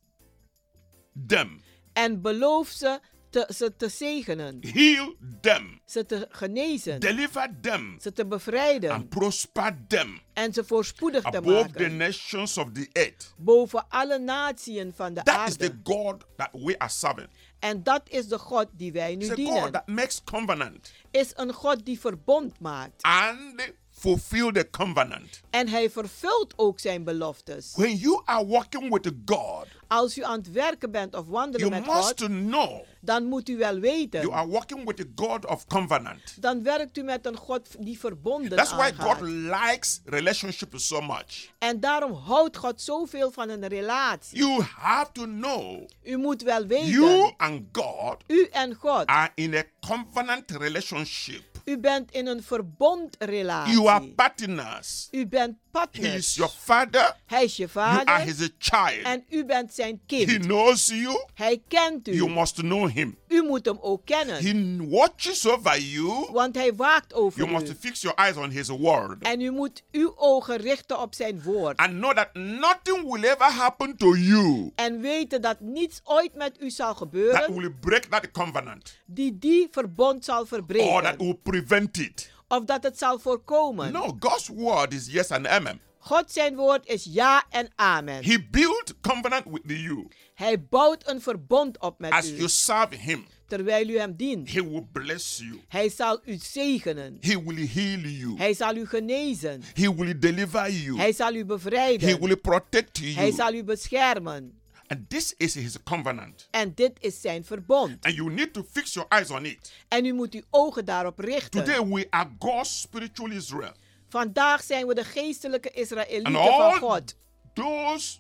them, 1.28 1.62
En 1.94 2.22
belooft 2.22 2.78
ze 2.78 3.00
te, 3.30 3.52
ze 3.56 3.76
te 3.76 3.90
zegenen, 3.90 4.58
heal 4.62 5.16
them, 5.42 5.80
ze 5.86 6.06
te 6.06 6.28
genezen, 6.30 7.00
deliver 7.00 7.50
them, 7.62 7.98
ze 8.02 8.14
te 8.14 8.26
bevrijden 8.26 8.92
and 8.92 9.10
prosper 9.10 9.78
them 9.88 10.20
en 10.34 10.54
ze 10.54 10.64
voorspoedig 10.64 11.22
te 11.22 11.28
above 11.38 11.72
the 11.72 11.80
maken 11.80 11.98
nations 11.98 12.58
of 12.58 12.72
the 12.74 12.90
earth. 12.92 13.34
boven 13.38 13.86
alle 13.90 14.20
natieën 14.20 14.94
van 14.96 15.14
de 15.14 15.24
That 15.24 15.48
is 15.48 15.56
the 15.56 15.64
aarde. 15.64 15.80
God 15.84 16.26
that 16.36 16.50
we 16.52 16.80
are 16.80 16.92
serving. 16.92 17.28
En 17.60 17.84
dat 17.84 18.02
is 18.10 18.28
de 18.28 18.38
God 18.40 18.68
die 18.72 18.92
wij 18.92 19.12
It's 19.14 19.22
nu 19.22 19.28
God 19.28 19.36
dienen. 19.36 19.72
that 19.72 19.88
makes 19.88 20.22
covenant 20.24 20.92
Is 21.12 21.32
een 21.36 21.54
God 21.54 21.86
die 21.86 22.00
verbond 22.00 22.60
maakt. 22.60 23.02
and 23.02 23.74
fulfill 23.92 24.52
the 24.52 24.68
covenant. 24.70 25.42
En 25.50 25.68
hij 25.68 25.90
vervult 25.90 26.54
ook 26.56 26.80
zijn 26.80 27.04
beloftes. 27.04 27.74
When 27.76 27.96
you 27.96 28.22
are 28.26 28.46
walking 28.48 28.90
with 28.94 29.12
God, 29.26 29.68
Als 29.88 30.18
u 30.18 30.24
aan 30.24 30.38
het 30.38 30.52
werken 30.52 30.92
bent 30.92 31.16
of 31.16 31.26
wandelen 31.28 31.68
you 31.70 31.82
met 31.82 31.94
must 31.96 32.22
God, 32.22 32.26
know 32.28 32.84
dan 33.02 33.26
moet 33.26 33.50
u 33.50 33.58
wel 33.58 33.70
you 33.78 33.82
weten. 33.82 34.32
are 34.32 34.48
walking 34.48 34.86
with 34.86 34.96
the 34.98 35.08
God 35.16 35.46
of 35.46 35.66
covenant. 35.68 36.42
Dan 36.42 36.64
werkt 36.64 36.98
u 36.98 37.02
met 37.04 37.26
een 37.26 37.38
God 37.38 37.68
die 37.80 38.00
verbonden 38.00 38.58
That's 38.58 38.72
why 38.76 38.92
God 38.98 39.22
likes 39.22 40.02
relationship 40.06 40.74
so 40.78 41.02
much. 41.02 41.50
En 41.60 41.80
daarom 41.80 42.14
houdt 42.14 42.58
God 42.58 42.82
zoveel 42.82 43.32
van 43.32 43.50
een 43.50 43.68
relatie. 43.68 44.38
You 44.38 44.64
have 44.78 45.12
to 45.12 45.24
know 45.24 45.88
U 46.04 46.18
moet 46.18 46.42
wel 46.42 46.66
weten. 46.66 46.88
you 46.90 47.34
and 47.38 47.62
God 47.72 48.24
U 48.28 48.48
en 48.52 48.74
God. 48.76 49.06
are 49.06 49.32
in 49.36 49.56
a 49.56 49.64
covenant 49.88 50.52
relationship. 50.52 51.44
U 51.66 51.78
bent 51.78 52.12
in 52.12 52.28
een 52.28 52.44
verbondrelatie. 52.44 53.74
You 53.74 53.88
are 53.88 54.06
partners. 54.08 55.08
U 55.12 55.26
bent 55.28 55.56
He 55.72 55.72
partners. 55.72 56.16
is 56.16 56.36
your 56.36 56.52
father. 56.52 57.16
Hij 57.26 57.44
is 57.44 57.56
je 57.58 57.68
You 57.74 57.86
are 57.88 57.98
vader. 58.06 58.20
his 58.26 58.50
child. 58.58 59.04
En 59.04 59.24
u 59.30 59.46
bent 59.46 59.74
zijn 59.74 60.02
He 60.08 60.26
kind. 60.26 60.46
knows 60.46 60.88
you. 60.88 61.26
Hij 61.34 61.62
kent 61.68 62.08
u. 62.08 62.14
You 62.16 62.30
must 62.30 62.56
know 62.56 62.89
him. 62.92 63.18
U 63.28 63.44
moet 63.44 63.66
hem 63.66 63.78
ook 63.82 64.06
kennen. 64.06 64.36
He 64.44 64.88
watches 64.90 65.48
over 65.48 65.80
you. 65.80 66.28
Want 66.32 66.56
hij 66.56 66.76
waakt 66.76 67.14
over 67.14 67.40
You 67.40 67.52
must 67.52 67.70
u. 67.70 67.76
fix 67.80 68.02
your 68.02 68.18
eyes 68.18 68.36
on 68.36 68.50
his 68.50 68.68
word. 68.68 69.24
En 69.24 69.42
u 69.42 69.52
moet 69.52 69.84
uw 69.92 70.14
ogen 70.18 70.58
richten 70.58 71.00
op 71.00 71.16
zijn 71.16 71.42
woord. 71.42 71.78
And 71.78 71.90
know 71.90 72.14
that 72.16 72.34
nothing 72.34 73.12
will 73.12 73.24
ever 73.24 73.52
happen 73.52 73.98
to 73.98 74.16
you 74.16 74.72
En 74.76 75.02
weten 75.02 75.42
dat 75.42 75.60
niets 75.60 76.02
ooit 76.04 76.36
met 76.36 76.62
u 76.62 76.70
zal 76.70 76.88
that 76.88 76.98
gebeuren 76.98 77.54
will 77.56 77.72
break 77.80 78.04
that 78.04 78.32
covenant 78.32 78.98
die 79.06 79.38
die 79.40 79.68
verbond 79.72 80.26
zal 80.26 80.38
or 80.40 80.48
that 80.48 80.50
verbreken. 80.50 81.18
will 81.18 81.40
prevent 81.44 81.98
it. 81.98 82.32
Of 82.48 82.66
dat 82.66 82.84
het 82.84 82.98
zal 82.98 83.20
voorkomen. 83.20 83.92
No, 83.92 84.16
God's 84.20 84.48
word 84.48 84.94
is 84.94 85.08
yes 85.12 85.32
and 85.32 85.48
amen. 85.48 85.82
God 86.00 86.32
zijn 86.32 86.56
woord 86.56 86.88
is 86.88 87.08
ja 87.10 87.44
en 87.50 87.70
amen. 87.76 88.24
He 88.24 88.48
built 88.52 88.94
covenant 89.02 89.44
with 89.46 89.62
you. 89.66 90.08
Hij 90.40 90.64
bouwt 90.70 91.10
een 91.10 91.22
verbond 91.22 91.80
op 91.80 92.00
met 92.00 92.12
As 92.12 92.30
u. 92.30 92.36
you 92.36 92.50
serve 92.50 92.96
him, 92.96 93.26
Terwijl 93.48 93.88
u 93.90 93.98
hem 94.00 94.16
dient. 94.16 94.52
he 94.52 94.70
will 94.70 94.88
bless 94.92 95.38
you. 95.38 95.62
Hij 95.68 95.90
zal 95.90 96.20
u 96.26 96.38
zegenen. 96.42 97.18
He 97.22 97.44
will 97.44 97.68
heal 97.68 98.00
you. 98.00 98.38
Hij 98.38 98.54
zal 98.54 98.76
u 98.76 98.86
genezen. 98.88 99.62
He 99.74 99.96
will 99.96 100.20
deliver 100.20 100.72
you. 100.72 100.98
Hij 100.98 101.14
zal 101.14 101.34
u 101.34 101.38
He 101.38 101.46
bevrijden. 101.46 102.20
will 102.20 102.36
protect 102.36 102.98
Hij 102.98 103.08
you. 103.14 103.32
zal 103.32 103.54
u 103.54 103.64
beschermen. 103.64 104.54
And 104.88 105.10
this 105.10 105.34
is 105.38 105.54
his 105.54 105.84
covenant. 105.84 106.48
En 106.52 106.72
dit 106.76 106.92
is 107.00 107.22
zijn 107.22 107.46
verbond. 107.46 108.06
And 108.06 108.16
you 108.16 108.32
need 108.34 108.54
to 108.54 108.64
fix 108.72 108.94
your 108.94 109.10
eyes 109.10 109.30
on 109.30 109.46
it. 109.46 109.72
En 109.88 110.06
u 110.06 110.14
moet 110.14 110.34
uw 110.34 110.42
ogen 110.50 110.86
daarop 110.86 111.20
richten. 111.20 111.64
Today 111.66 111.88
we 111.88 112.08
are 112.10 112.30
God's 112.40 112.82
spiritual 112.82 113.32
Israel. 113.32 113.74
Vandaag 114.10 114.64
zijn 114.64 114.88
we 114.88 114.94
de 114.94 115.04
geestelijke 115.04 115.70
Israëlieten 115.72 116.34
van 116.34 116.74
God. 116.80 117.16
those 117.54 118.18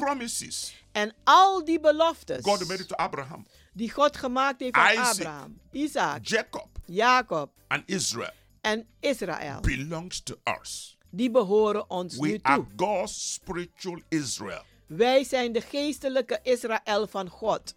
promises 0.00 0.74
En 0.92 1.14
al 1.24 1.64
die 1.64 1.80
beloftes 1.80 2.42
God 2.42 2.68
made 2.68 2.86
to 2.86 2.94
Abraham, 2.96 3.46
die 3.72 3.90
God 3.90 4.16
gemaakt 4.16 4.60
heeft 4.60 4.74
aan 4.74 4.92
Isaac, 4.92 5.10
Abraham, 5.10 5.60
Isaac, 5.72 6.26
Jacob, 6.26 6.68
Jacob 6.84 7.50
and 7.68 7.82
Israel 7.86 8.32
en 8.60 8.86
Israël, 9.00 9.60
belongs 9.60 10.22
to 10.22 10.34
us. 10.60 10.96
die 11.10 11.30
behoren 11.30 11.90
ons 11.90 12.16
nu 12.16 12.32
We 12.32 12.38
are 12.42 12.66
toe. 12.76 12.86
God's 12.86 13.32
spiritual 13.32 14.00
Israel. 14.08 14.62
Wij 14.86 15.24
zijn 15.24 15.52
de 15.52 15.60
geestelijke 15.60 16.40
Israël 16.42 17.06
van 17.06 17.28
God. 17.28 17.74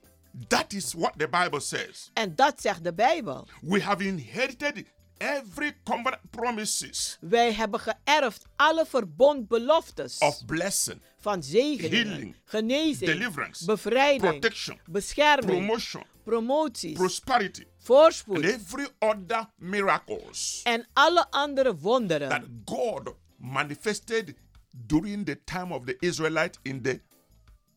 That 0.47 0.73
is 0.73 0.93
what 0.93 1.13
the 1.17 1.29
Bible 1.29 1.59
says. 1.59 2.09
En 2.13 2.35
dat 2.35 2.61
zegt 2.61 2.83
de 2.83 2.93
Bijbel. 2.93 3.47
We 3.61 3.81
have 3.81 4.03
inherited 4.03 4.85
every 5.17 5.73
covenant 5.83 6.21
promises 6.29 7.17
Wij 7.21 7.53
hebben 7.53 7.79
geërfd 7.79 8.45
alle 8.55 8.85
verbondbeloftes 8.85 10.17
of 10.17 10.45
blessing, 10.45 11.01
van 11.19 11.43
zegeningen, 11.43 12.07
healing, 12.07 12.35
genezing, 12.45 13.11
deliverance, 13.11 13.65
bevrijding, 13.65 14.39
protection, 14.39 14.79
bescherming, 14.85 15.57
promotion, 15.57 16.03
promoties, 16.23 16.93
prosperity, 16.93 17.61
and 17.61 17.71
voorspoed 17.85 18.43
every 18.43 18.87
other 18.99 19.49
miracles 19.57 20.61
en 20.63 20.87
alle 20.93 21.31
andere 21.31 21.75
wonderen. 21.75 22.29
that 22.29 22.43
God 22.65 23.13
manifested 23.37 24.35
during 24.87 25.25
the 25.25 25.43
time 25.43 25.71
of 25.73 25.85
the 25.85 25.95
Israelite 25.99 26.57
in 26.61 26.81
the 26.81 27.01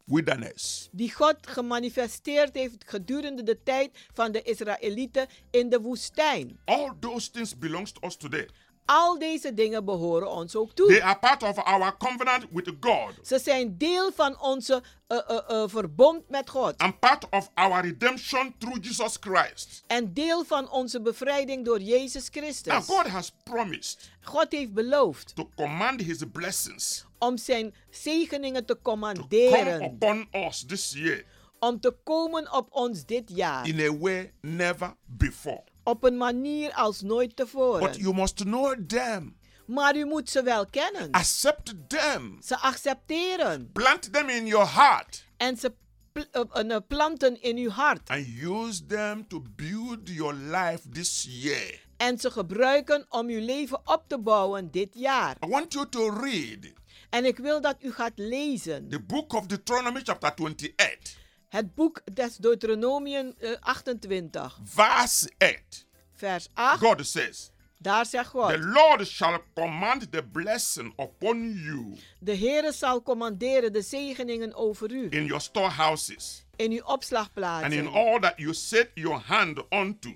wilderness. 0.06 0.88
die 0.92 1.12
God 1.12 1.36
gemanifesteerd 1.40 2.54
heeft 2.54 2.84
gedurende 2.86 3.42
de 3.42 3.62
tijd 3.62 3.90
van 4.12 4.32
de 4.32 4.42
Israëlieten 4.42 5.26
in 5.50 5.68
de 5.68 5.80
woestijn. 5.80 6.58
All 6.64 6.92
those 7.00 7.30
things 7.30 7.58
belongs 7.58 7.92
to 7.92 8.06
us 8.06 8.16
today. 8.16 8.48
Al 8.86 9.18
deze 9.18 9.54
dingen 9.54 9.84
behoren 9.84 10.30
ons 10.30 10.56
ook 10.56 10.72
They 10.74 10.86
toe. 10.86 11.02
are 11.02 11.18
part 11.18 11.42
of 11.42 11.58
our 11.58 11.96
covenant 11.96 12.46
with 12.52 12.70
God 12.80 13.12
Ze 13.22 13.38
zijn 13.38 13.78
deel 13.78 14.12
van 14.12 14.40
onze 14.40 14.82
eh, 15.06 15.18
eh, 15.28 15.38
eh, 15.48 15.68
verbond 15.68 16.28
met 16.28 16.50
God. 16.50 16.74
and 16.78 16.98
part 17.00 17.28
of 17.30 17.50
our 17.54 17.80
redemption 17.82 18.54
through 18.58 18.84
Jesus 18.86 19.16
Christ. 19.20 19.84
En 19.86 20.14
deel 20.14 20.44
van 20.44 20.70
onze 20.70 21.00
bevrijding 21.00 21.64
door 21.64 21.80
Jezus 21.80 22.28
Now, 22.32 22.42
Christus. 22.42 22.84
God 22.86 23.06
has 23.06 23.32
promised 23.44 24.10
God 24.20 24.46
heeft 24.52 24.72
beloofd 24.72 25.36
to 25.36 25.50
command 25.56 26.00
His 26.00 26.22
blessings 26.32 27.04
om 27.18 27.36
zijn 27.38 27.74
zegeningen 27.90 28.64
te 28.64 28.78
come 28.82 28.82
commanderen. 28.82 29.82
upon 29.82 30.28
us 30.32 30.64
this 30.66 30.92
year 30.92 31.24
Om 31.58 31.80
te 31.80 31.96
komen 32.04 32.52
op 32.52 32.68
ons 32.70 33.04
dit 33.06 33.30
jaar. 33.34 33.66
in 33.68 33.80
a 33.80 33.96
way 33.98 34.32
never 34.40 34.94
before. 35.04 35.62
Op 35.86 36.04
een 36.04 36.16
manier 36.16 36.72
als 36.72 37.00
nooit 37.02 37.26
But 37.34 37.36
tevoren. 37.36 37.92
you 37.98 38.14
must 38.14 38.34
know 38.42 38.74
them, 38.86 39.36
Maar 39.66 39.96
u 39.96 40.04
moet 40.04 40.30
ze 40.30 40.42
wel 40.42 40.66
kennen. 40.66 41.10
accept 41.10 41.74
them, 41.88 42.38
Ze 42.44 42.56
accepteren. 42.58 43.72
plant 43.72 44.12
them 44.12 44.28
in 44.28 44.46
your 44.46 44.74
heart, 44.74 45.24
En 45.36 45.56
ze 45.56 45.72
pl- 46.12 46.20
eh, 46.30 46.70
eh, 46.70 46.76
planten 46.88 47.42
in 47.42 47.56
uw 47.56 47.68
hart. 47.70 48.08
and 48.10 48.26
use 48.42 48.86
them 48.86 49.28
to 49.28 49.42
build 49.56 50.08
your 50.08 50.34
life 50.34 50.88
this 50.88 51.26
year. 51.28 51.84
En 51.96 52.18
ze 52.18 52.30
gebruiken 52.30 53.06
om 53.08 53.28
uw 53.28 53.44
leven 53.44 53.80
op 53.84 54.04
te 54.06 54.18
bouwen 54.18 54.70
dit 54.70 54.88
jaar. 54.94 55.36
I 55.44 55.48
want 55.48 55.72
you 55.72 55.88
to 55.88 56.08
read 56.10 56.72
En 57.10 57.24
ik 57.24 57.38
wil 57.38 57.60
dat 57.60 57.76
u 57.80 57.92
gaat 57.92 58.12
lezen. 58.14 58.88
the 58.88 59.00
book 59.00 59.32
of 59.32 59.46
Deuteronomy, 59.46 60.00
chapter 60.04 60.28
28, 60.30 61.16
Het 61.48 61.74
boek 61.74 62.00
des 62.12 62.36
Deuteronomium 62.36 63.34
eh, 63.38 63.50
28. 63.60 64.58
verse 64.64 65.30
8. 65.38 65.86
Vers 66.14 66.48
8. 66.54 66.78
God 66.80 67.06
says, 67.06 67.50
Daar 67.78 68.06
zegt 68.06 68.28
God. 68.28 68.50
The 68.50 68.58
Lord 68.58 69.06
shall 69.06 69.38
command 69.54 70.12
the 70.12 70.22
blessing 70.22 70.92
upon 71.00 71.52
you 71.52 71.96
De 72.20 72.36
Heere 72.36 72.72
zal 72.72 73.02
commanderen 73.02 73.72
de 73.72 73.82
zegeningen 73.82 74.54
over 74.54 74.90
u. 74.92 75.06
in 75.10 75.24
your 75.24 75.40
storehouses 75.42 76.44
In 76.56 76.70
uw 76.70 76.78
and 76.78 76.86
in 76.88 76.94
opslagplaatsen. 76.94 77.86
all 77.92 78.20
that 78.20 78.34
you 78.36 78.54
set 78.54 78.90
your 78.94 79.20
hand 79.26 79.62
unto, 79.72 80.10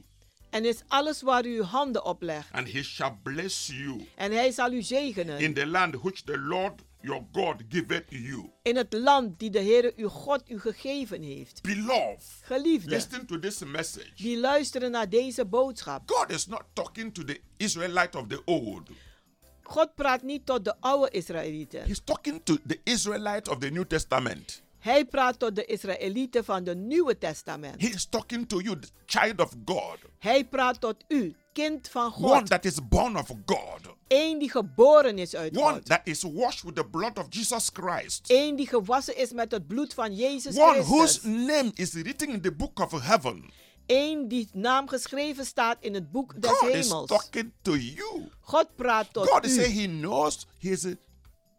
En 0.51 0.65
is 0.65 0.83
alles 0.89 1.23
waar 1.23 1.45
u 1.47 1.57
uw 1.57 1.63
handen 1.63 2.05
op 2.05 2.23
legt. 2.23 2.53
and 2.53 2.69
he 2.73 2.83
shall 2.83 3.19
bless 3.23 3.67
you 3.67 4.07
En 4.17 4.33
hij 4.33 4.51
zal 4.51 4.73
u 4.73 4.83
zegenen. 4.83 5.39
in 5.39 5.55
the 5.55 5.67
land 5.67 5.95
which 6.03 6.23
the 6.25 6.39
Lord 6.39 6.83
your 7.03 7.23
God 7.33 7.63
giveth 7.69 8.05
you. 8.09 8.51
In 8.63 8.77
het 8.77 8.93
land 8.93 9.39
die 9.39 9.51
de 9.51 9.59
Heere 9.61 9.93
uw 9.97 10.09
God 10.09 10.43
u 10.51 10.61
gegeven 10.61 11.23
heeft. 11.23 11.63
Beloved, 11.63 12.41
Geliefde, 12.43 12.91
listen 12.91 13.27
to 13.27 13.39
this 13.39 13.59
message. 13.65 14.13
die 14.17 14.39
luisteren 14.39 14.91
naar 14.91 15.09
deze 15.09 15.45
boodschap. 15.47 16.03
God 16.11 16.31
is 16.31 16.47
not 16.47 16.63
talking 16.73 17.15
to 17.15 17.25
the 17.25 17.41
Israelite 17.57 18.19
of 18.19 18.27
the 18.27 18.43
old. 18.45 18.91
God 19.63 19.95
praat 19.95 20.23
niet 20.23 20.47
tot 20.47 20.65
de 20.65 20.75
oude 20.81 21.11
Israëlieten. 21.11 21.83
He's 21.85 22.01
talking 22.05 22.41
to 22.45 22.57
the 22.67 22.81
Israelite 22.85 23.51
of 23.51 23.59
the 23.59 23.69
New 23.69 23.85
Testament. 23.85 24.63
Hij 24.79 25.05
praat 25.05 25.39
tot 25.39 25.57
de 25.57 25.65
Israëlieten 25.65 26.45
van 26.45 26.65
de 26.65 26.75
Nieuwe 26.75 27.19
Testament. 27.19 27.81
He 27.81 27.89
is 27.89 28.07
talking 28.09 28.49
to 28.49 28.61
you, 28.61 28.79
the 28.79 28.89
child 29.07 29.41
of 29.41 29.55
God. 29.65 29.97
Hij 30.19 30.45
praat 30.45 30.81
tot 30.81 31.05
u, 31.09 31.35
kind 31.53 31.89
van 31.89 32.13
one 32.13 32.29
God. 32.39 32.49
that 32.49 32.65
is 32.65 32.79
born 32.89 33.17
of 33.17 33.31
God, 33.47 33.95
Eén 34.09 34.39
die 34.39 34.51
geboren 34.51 35.19
is 35.19 35.35
uit 35.35 35.57
one 35.57 35.73
God. 35.73 35.87
that 35.87 36.01
is 36.05 36.23
washed 36.25 36.65
with 36.65 36.75
the 36.75 36.85
blood 36.85 37.19
of 37.19 37.27
Jesus 37.31 37.71
Christ, 37.73 38.31
Eén 38.31 38.57
die 38.57 38.67
gewassen 38.67 39.17
is 39.17 39.33
met 39.33 39.51
het 39.53 39.67
bloed 39.67 39.95
van 39.95 40.15
Jezus 40.15 40.57
one 40.57 40.79
whose 40.83 41.19
Christus. 41.21 41.23
name 41.25 41.71
is 41.75 41.93
written 41.93 42.29
in 42.29 42.41
the 42.41 42.53
book 42.53 42.79
of 42.81 42.93
heaven. 43.03 43.51
Eén 43.87 44.29
die 44.29 44.49
naam 44.53 44.89
geschreven 44.89 45.45
staat 45.47 45.77
in 45.81 45.95
het 45.95 46.11
boek 46.11 46.41
des 46.43 46.51
God 46.51 46.69
is 46.75 46.89
hemels. 46.89 47.09
talking 47.09 47.53
to 47.63 47.77
you. 47.77 48.29
God 48.41 48.67
praat 48.77 49.13
tot 49.13 49.29
God 49.29 49.47
u. 49.47 49.49
says 49.49 49.73
He 49.73 49.87
knows 49.87 50.47
His 50.59 50.87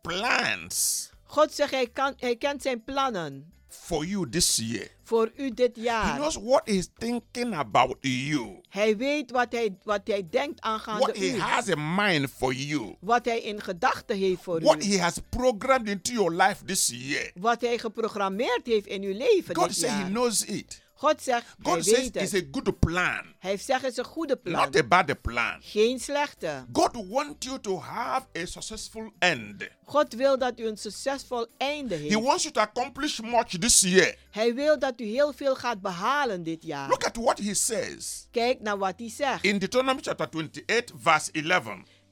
plans 0.01 1.09
God 1.23 1.53
zegt 1.53 1.71
hij, 1.71 1.87
kan, 1.87 2.13
hij 2.17 2.35
kent 2.35 2.61
zijn 2.61 2.83
plannen 2.83 3.53
for 3.73 4.05
you 4.05 4.29
this 4.29 4.55
year. 4.63 4.87
voor 5.03 5.31
u 5.37 5.51
dit 5.53 5.75
He 5.75 5.81
jaar. 5.81 6.15
knows 6.17 6.35
what 6.41 6.61
He's 6.65 6.87
thinking 6.97 7.55
about 7.55 7.97
you, 8.01 8.59
Hij 8.69 8.97
weet 8.97 9.31
wat 9.31 9.51
hij, 9.51 9.77
wat 9.83 10.01
hij 10.03 10.27
denkt 10.29 10.61
aangaande 10.61 10.99
what 11.01 11.17
He 11.17 11.25
u. 11.25 11.39
has 11.39 11.67
in 11.67 11.95
mind 11.95 12.29
for 12.37 12.53
you, 12.53 12.95
Wat 12.99 13.25
hij 13.25 13.41
in 13.41 13.61
gedachten 13.61 14.17
heeft 14.17 14.41
voor 14.43 14.61
what 14.61 14.85
u. 14.85 14.87
He 14.93 14.99
has 15.01 15.17
programmed 15.29 15.87
into 15.89 16.11
your 16.13 16.35
life 16.35 16.65
this 16.65 16.87
year. 16.93 17.31
Wat 17.39 17.61
hij 17.61 17.77
geprogrammeerd 17.77 18.61
heeft 18.65 18.85
in 18.87 19.03
uw 19.03 19.17
leven 19.17 19.55
God 19.55 19.67
dit 19.67 19.77
says 19.77 19.91
He 19.91 19.97
jaar. 19.99 20.07
knows 20.09 20.43
it. 20.45 20.81
God 21.01 21.21
zegt, 21.21 21.45
God 21.63 21.83
says 21.85 21.97
weet 21.97 22.15
it's 22.15 22.33
a 22.33 22.41
good 22.51 22.79
plan, 22.79 23.21
Hij 23.39 23.57
zegt, 23.57 23.81
het 23.81 23.91
is 23.91 23.97
een 23.97 24.05
goede 24.05 24.35
plan. 24.37 24.61
not 24.65 24.75
a 24.75 24.83
bad 24.83 25.21
plan. 25.21 25.57
Geen 25.61 25.99
slechte. 25.99 26.65
God 26.73 27.07
wants 27.09 27.45
you 27.47 27.59
to 27.59 27.79
have 27.79 28.25
a 28.37 28.45
successful 28.45 29.11
end. 29.19 29.67
God 29.85 30.13
wil 30.13 30.37
dat 30.37 30.59
u 30.59 30.65
een 30.67 30.77
succesvol 30.77 31.47
einde 31.57 31.95
He 31.95 32.01
heeft. 32.01 32.13
wants 32.21 32.43
you 32.43 32.53
to 32.53 32.61
accomplish 32.61 33.19
much 33.19 33.47
this 33.59 33.79
year. 33.81 34.15
Hij 34.31 34.53
wil 34.53 34.79
dat 34.79 34.99
u 35.01 35.03
heel 35.03 35.33
veel 35.33 35.55
gaat 35.55 35.81
behalen 35.81 36.43
dit 36.43 36.63
jaar. 36.63 36.89
Look 36.89 37.03
at 37.03 37.15
what 37.15 37.39
He 37.39 37.53
says 37.53 38.27
Kijk 38.31 38.59
naar 38.61 38.77
wat 38.77 38.93
hij 38.97 39.09
zegt. 39.09 39.43
in 39.43 39.57
Deuteronomy 39.59 40.01
chapter 40.01 40.27
28, 40.29 40.89
verse 41.01 41.31
11. 41.31 41.67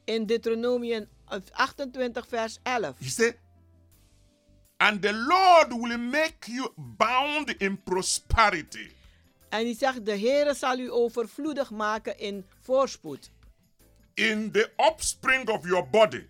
In 0.06 0.26
Deuteronomium 0.26 1.08
28 1.52 2.28
vers 2.28 2.58
11. 2.64 2.94
He 3.00 3.10
said, 3.10 3.38
And 4.82 5.02
the 5.02 5.14
Lord 5.14 5.74
will 5.74 5.98
make 5.98 6.52
you 6.52 6.70
bound 6.76 7.50
in 7.58 7.82
prosperity, 7.84 8.88
En 9.50 9.66
hij 9.66 9.76
zegt, 9.76 10.06
de 10.06 10.18
Heere 10.20 10.54
zal 10.54 10.78
u 10.80 10.92
overvloedig 10.92 11.70
maken 11.72 12.18
in 12.20 12.46
voorspoed. 12.62 13.32
in 14.14 14.52
the 14.52 14.70
offspring 14.76 15.50
of 15.50 15.66
your 15.68 15.90
body, 15.90 16.24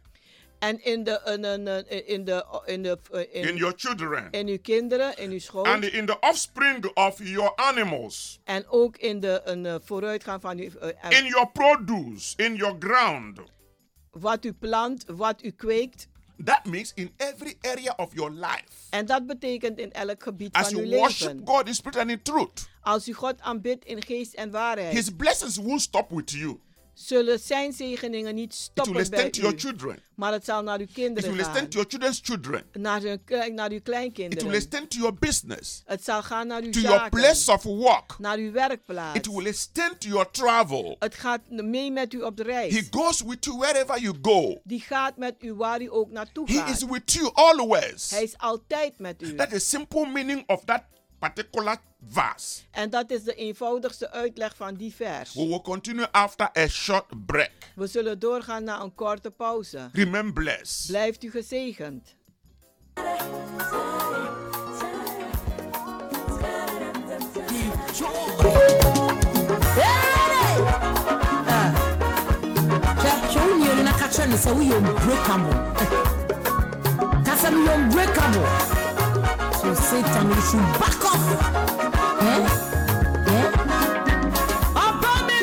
En 0.59 0.83
in 0.83 1.03
de, 1.03 1.21
in, 1.25 1.43
in, 1.45 2.07
in 2.07 2.23
de, 2.25 2.45
in 2.65 2.83
de, 2.83 2.97
in, 3.31 3.47
in 3.47 3.55
your 3.55 3.73
children, 3.77 4.31
in 4.31 4.47
uw 4.47 4.59
kinderen, 4.61 5.17
in 5.17 5.31
uw 5.31 5.39
school. 5.39 5.65
and 5.65 5.83
in 5.83 6.05
the 6.05 6.19
offspring 6.19 6.85
of 6.93 7.19
your 7.23 7.51
animals, 7.55 8.39
En 8.43 8.67
ook 8.67 8.97
in 8.97 9.19
de 9.19 9.41
een, 9.43 9.65
eh, 9.65 9.75
vooruitgang 9.83 10.41
van 10.41 10.57
uw, 10.57 10.69
eh, 10.79 11.19
in 11.19 11.25
your 11.25 11.49
produce, 11.51 12.33
in 12.37 12.55
your 12.55 12.75
ground. 12.79 13.39
wat 14.11 14.45
u 14.45 14.53
plant, 14.53 15.03
wat 15.07 15.43
u 15.43 15.51
kweekt. 15.51 16.07
That 16.43 16.65
means 16.65 16.91
in 16.95 17.11
every 17.17 17.57
area 17.61 17.93
of 17.97 18.13
your 18.13 18.31
life. 18.31 18.87
En 18.89 19.05
dat 19.05 19.25
betekent 19.27 19.79
in 19.79 19.91
elk 19.91 20.23
gebied 20.23 20.53
As 20.55 20.67
van 20.67 20.75
uw 20.79 20.85
you 20.85 20.99
worship. 20.99 21.45
God 21.45 21.67
in 21.67 21.73
spirit 21.73 21.97
and 21.97 22.09
in 22.09 22.21
truth, 22.21 22.69
Als 22.81 23.07
u 23.07 23.13
God 23.13 23.41
aanbidt 23.41 23.85
in 23.85 24.01
geest 24.03 24.33
en 24.33 24.51
waarheid, 24.51 24.93
His 24.93 25.09
blessings 25.09 25.57
won't 25.57 25.81
stop 25.81 26.11
with 26.11 26.31
you. 26.31 26.59
Zullen 27.05 27.39
zijn 27.39 27.73
zegeningen 27.73 28.35
niet 28.35 28.53
It 28.53 28.59
will 28.59 28.83
stoppen 28.83 29.09
bij 29.09 29.29
to 29.29 29.41
your 29.41 29.59
children. 29.59 29.99
Maar 30.15 30.31
het 30.31 30.45
zal 30.45 30.63
naar 30.63 30.79
uw 30.79 30.85
It 30.85 30.95
will 30.95 31.43
gaan. 31.43 31.53
to 31.53 31.67
your 31.69 31.85
children's 31.89 32.19
children. 32.23 32.63
Naar, 32.73 33.17
kle- 33.25 33.47
naar 33.47 33.71
uw 33.71 33.79
It 34.13 34.43
will 34.43 34.53
extend 34.53 34.89
to 34.89 34.97
your 34.97 35.13
business, 35.13 35.81
Het 35.85 36.03
zal 36.03 36.23
gaan 36.23 36.47
naar 36.47 36.61
uw 36.61 36.71
to 36.71 36.79
your 36.79 37.09
place 37.09 37.51
of 37.51 37.63
work. 37.63 38.15
Naar 38.19 38.37
uw 38.37 38.51
werkplaats. 38.51 39.17
It 39.17 39.27
will 39.27 39.45
extend 39.45 40.01
to 40.01 40.07
your 40.07 40.31
travel. 40.31 40.95
Het 40.99 41.15
gaat 41.15 41.41
mee 41.49 41.91
met 41.91 42.13
u 42.13 42.21
op 42.21 42.37
de 42.37 42.43
reis. 42.43 42.73
He 42.73 42.87
goes 42.89 43.21
with 43.21 43.45
you 43.45 43.57
wherever 43.57 43.99
you 44.01 44.17
go. 44.21 44.61
Die 44.63 44.81
gaat 44.81 45.17
met 45.17 45.35
u 45.39 45.53
waar 45.53 45.81
u 45.81 45.91
ook 45.91 46.11
naartoe 46.11 46.51
He 46.51 46.53
gaat. 46.57 46.69
is 46.69 46.83
with 46.83 47.11
you 47.13 47.29
always. 47.33 48.09
Hij 48.09 48.23
is 48.23 48.37
altijd 48.37 48.99
met 48.99 49.21
u. 49.21 49.35
That 49.35 49.51
is 49.51 49.69
simple 49.69 50.07
meaning 50.07 50.43
of 50.47 50.65
that 50.65 50.83
particular 51.19 51.77
verse. 52.07 52.61
En 52.71 52.89
dat 52.89 53.11
is 53.11 53.23
de 53.23 53.35
eenvoudigste 53.35 54.11
uitleg 54.11 54.55
van 54.55 54.75
die 54.75 54.93
vers. 54.93 55.33
We 55.33 55.47
will 55.47 55.61
continue 55.61 56.11
after 56.11 56.49
a 56.57 56.67
short 56.67 57.25
break. 57.25 57.51
We 57.75 57.87
zullen 57.87 58.19
doorgaan 58.19 58.63
naar 58.63 58.81
een 58.81 58.95
korte 58.95 59.31
pauze. 59.31 59.89
Remain 59.93 60.33
blessed. 60.33 60.87
Blijft 60.87 61.23
u 61.23 61.31
gezegend. 61.31 62.17
na 74.19 74.25
no 74.25 74.37
sɛ 74.37 74.51
woyɛ 74.51 74.75
unbreakable 77.75 78.78
ka 79.69 79.75
sɛ 79.75 79.75
meyɛ 79.75 79.75
unbreakable 79.75 79.75
so 79.75 79.83
satan 79.89 80.27
you 80.29 80.41
should 80.47 80.67
back 80.81 81.05
off 81.11 81.25
eh? 82.21 82.43
Eh? 83.35 83.47
ɔba 84.85 85.11
me 85.27 85.37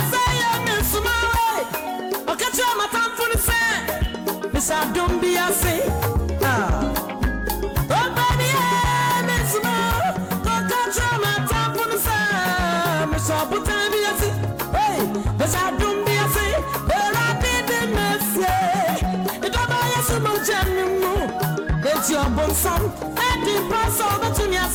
sɛ 5.61 5.66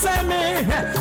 say 0.02 0.24
me. 0.24 1.01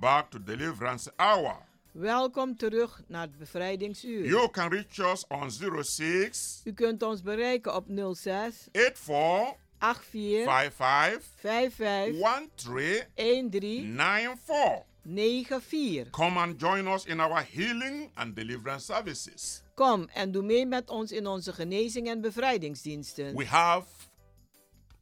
Back 0.00 0.30
to 0.30 0.38
Deliverance 0.38 1.12
Hour. 1.16 1.56
welkom 1.92 2.56
terug 2.56 3.02
naar 3.06 3.22
het 3.22 3.38
bevrijdingsuur. 3.38 4.26
You 4.26 4.50
can 4.50 4.70
reach 4.70 4.98
us 4.98 5.24
on 5.28 5.50
06 5.82 6.60
U 6.64 6.72
kunt 6.72 7.02
ons 7.02 7.22
bereiken 7.22 7.74
op 7.74 7.84
06 8.14 8.68
84 8.72 9.56
84 9.78 10.44
55 10.44 11.22
55 11.36 12.54
13 13.14 13.50
13 13.50 13.96
94. 13.96 14.84
94. 15.02 16.10
Come 16.10 16.40
and 16.40 16.60
join 16.60 16.86
us 16.86 17.04
in 17.04 17.20
our 17.20 17.46
healing 17.52 18.10
and 18.14 18.36
deliverance 18.36 18.84
services. 18.84 19.62
Kom 19.74 20.08
en 20.12 20.32
doe 20.32 20.42
mee 20.42 20.66
met 20.66 20.90
ons 20.90 21.12
in 21.12 21.26
onze 21.26 21.52
genezing 21.52 22.08
en 22.08 22.20
bevrijdingsdiensten. 22.20 23.36
We 23.36 23.46
have 23.46 23.86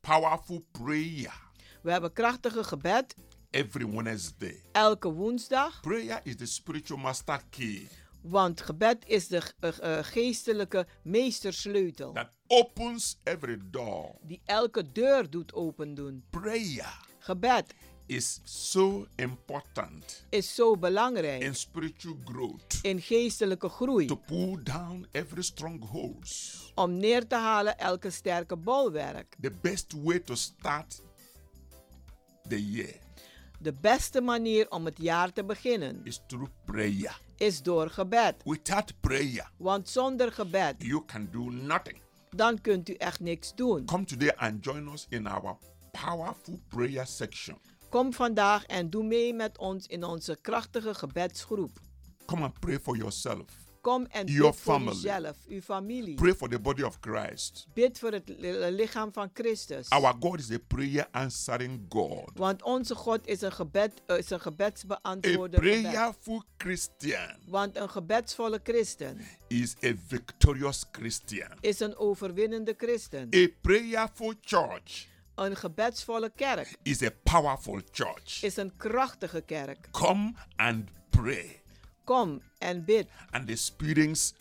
powerful 0.01 0.65
prayer 0.73 1.47
We 1.83 1.91
hebben 1.91 2.13
krachtige 2.13 2.65
gebed 2.65 3.15
every 3.59 3.85
Wednesday. 3.85 4.63
elke 4.73 5.09
woensdag, 5.13 5.81
Prayer 5.81 6.21
is 6.25 6.37
the 6.37 6.47
spiritual 6.47 6.99
master 6.99 7.41
key 7.51 7.89
want 8.21 8.61
gebed 8.61 9.05
is 9.07 9.29
de 9.29 9.43
eh, 9.61 9.79
eh, 9.81 10.05
geestelijke 10.05 10.87
meestersleutel 11.03 12.13
that 12.13 12.31
opens 12.47 13.19
every 13.25 13.59
door. 13.71 14.15
die 14.23 14.41
elke 14.45 14.93
deur 14.93 15.31
doet 15.31 15.53
opendoen. 15.55 16.25
Prayer 16.31 17.07
Gebed 17.19 17.75
is 18.07 18.41
so 18.45 19.07
important 19.17 20.25
is 20.31 20.55
zo 20.55 20.77
belangrijk 20.77 21.43
in 21.43 21.55
spiritual 21.55 22.17
growth 22.25 22.79
in 22.83 23.01
geestelijke 23.01 23.69
groei 23.69 24.07
to 24.07 24.17
pull 24.17 24.63
down 24.63 25.07
every 25.13 25.43
strongholds. 25.43 26.73
om 26.75 26.97
neer 26.97 27.27
te 27.27 27.35
halen 27.35 27.79
elke 27.79 28.11
sterke 28.11 28.57
bolwerk. 28.57 29.37
The 29.41 29.53
best 29.61 29.93
way 29.93 30.19
to 30.19 30.35
start 30.35 31.03
the 32.49 32.71
year 32.71 33.07
De 33.61 33.73
beste 33.81 34.21
manier 34.21 34.71
om 34.71 34.85
het 34.85 34.99
jaar 35.01 35.33
te 35.33 35.45
beginnen 35.45 36.01
is 36.05 36.21
through 36.27 36.51
prayer. 36.65 37.21
is 37.37 37.63
door 37.63 37.91
gebed. 37.91 38.35
Without 38.45 38.93
prayer, 39.01 39.51
Want 39.57 39.89
zonder 39.89 40.33
gebed, 40.33 40.75
you 40.79 41.05
can 41.05 41.29
do 41.33 41.51
nothing. 41.51 42.01
dan 42.31 42.61
kunt 42.61 42.89
u 42.89 42.93
echt 42.95 43.21
niks 43.21 43.55
doen. 43.55 43.85
Come 43.85 44.05
today 44.05 44.33
and 44.37 44.65
join 44.65 44.89
us 44.93 45.07
in 45.09 45.27
our 45.27 45.57
powerful 45.93 46.61
prayer 46.69 47.07
section. 47.07 47.59
Kom 47.89 48.13
vandaag 48.13 48.65
en 48.67 48.91
doe 48.91 49.05
mee 49.05 49.35
met 49.35 49.59
ons 49.59 49.87
in 49.87 50.05
onze 50.05 50.39
krachtige 50.41 50.95
gebedsgroep. 50.95 51.81
Come 52.27 52.43
and 52.45 52.61
pray 52.61 52.79
for 52.79 52.97
yourself. 52.97 53.45
Kom 53.89 54.07
en 54.11 54.27
Your 54.27 54.51
bid 54.51 54.61
voor 54.61 54.75
family. 54.75 54.95
uzelf, 54.97 55.37
uw 55.49 55.61
familie. 55.61 56.15
Pray 56.15 56.35
for 56.35 56.49
the 56.49 56.59
body 56.59 56.83
of 56.83 56.99
Christ. 57.01 57.67
Bid 57.75 57.99
voor 57.99 58.13
het 58.13 58.29
li- 58.29 58.71
lichaam 58.71 59.13
van 59.13 59.31
Christus. 59.35 59.89
Our 59.89 60.15
God 60.21 60.39
is 60.39 60.51
a 60.51 60.59
prayer 60.67 61.07
answering 61.11 61.87
God. 61.89 62.31
Want 62.35 62.63
onze 62.63 62.95
God 62.95 63.27
is 63.27 63.41
een, 63.41 63.53
gebed, 63.53 63.93
eh, 64.07 64.19
is 64.19 64.31
een 64.31 64.37
A 64.39 64.41
gebedsbeantwoorder. 64.41 65.63
gebed. 65.63 65.83
prayerful 65.83 66.43
Christian 66.59 67.37
Want 67.47 67.77
een 67.77 67.91
gebedsvolle 67.91 68.61
christen 68.63 69.21
is 69.47 69.75
a 69.85 69.93
victorious 70.07 70.85
Christian. 70.93 71.49
is 71.61 71.81
een 71.81 71.97
overwinnende 71.97 72.75
christen. 72.77 73.29
A 73.35 73.47
prayerful 73.61 74.33
church 74.41 75.07
Een 75.35 75.57
gebedsvolle 75.57 76.33
kerk 76.35 76.77
is 76.83 77.03
a 77.03 77.11
powerful 77.23 77.81
church. 77.91 78.43
is 78.43 78.57
een 78.57 78.77
krachtige 78.77 79.41
kerk. 79.41 79.89
Come 79.91 80.33
and 80.57 80.89
pray 81.11 81.58
Kom 82.09 82.41
en 82.59 82.85
bid 82.85 83.07
and 83.31 83.51
experience 83.51 84.33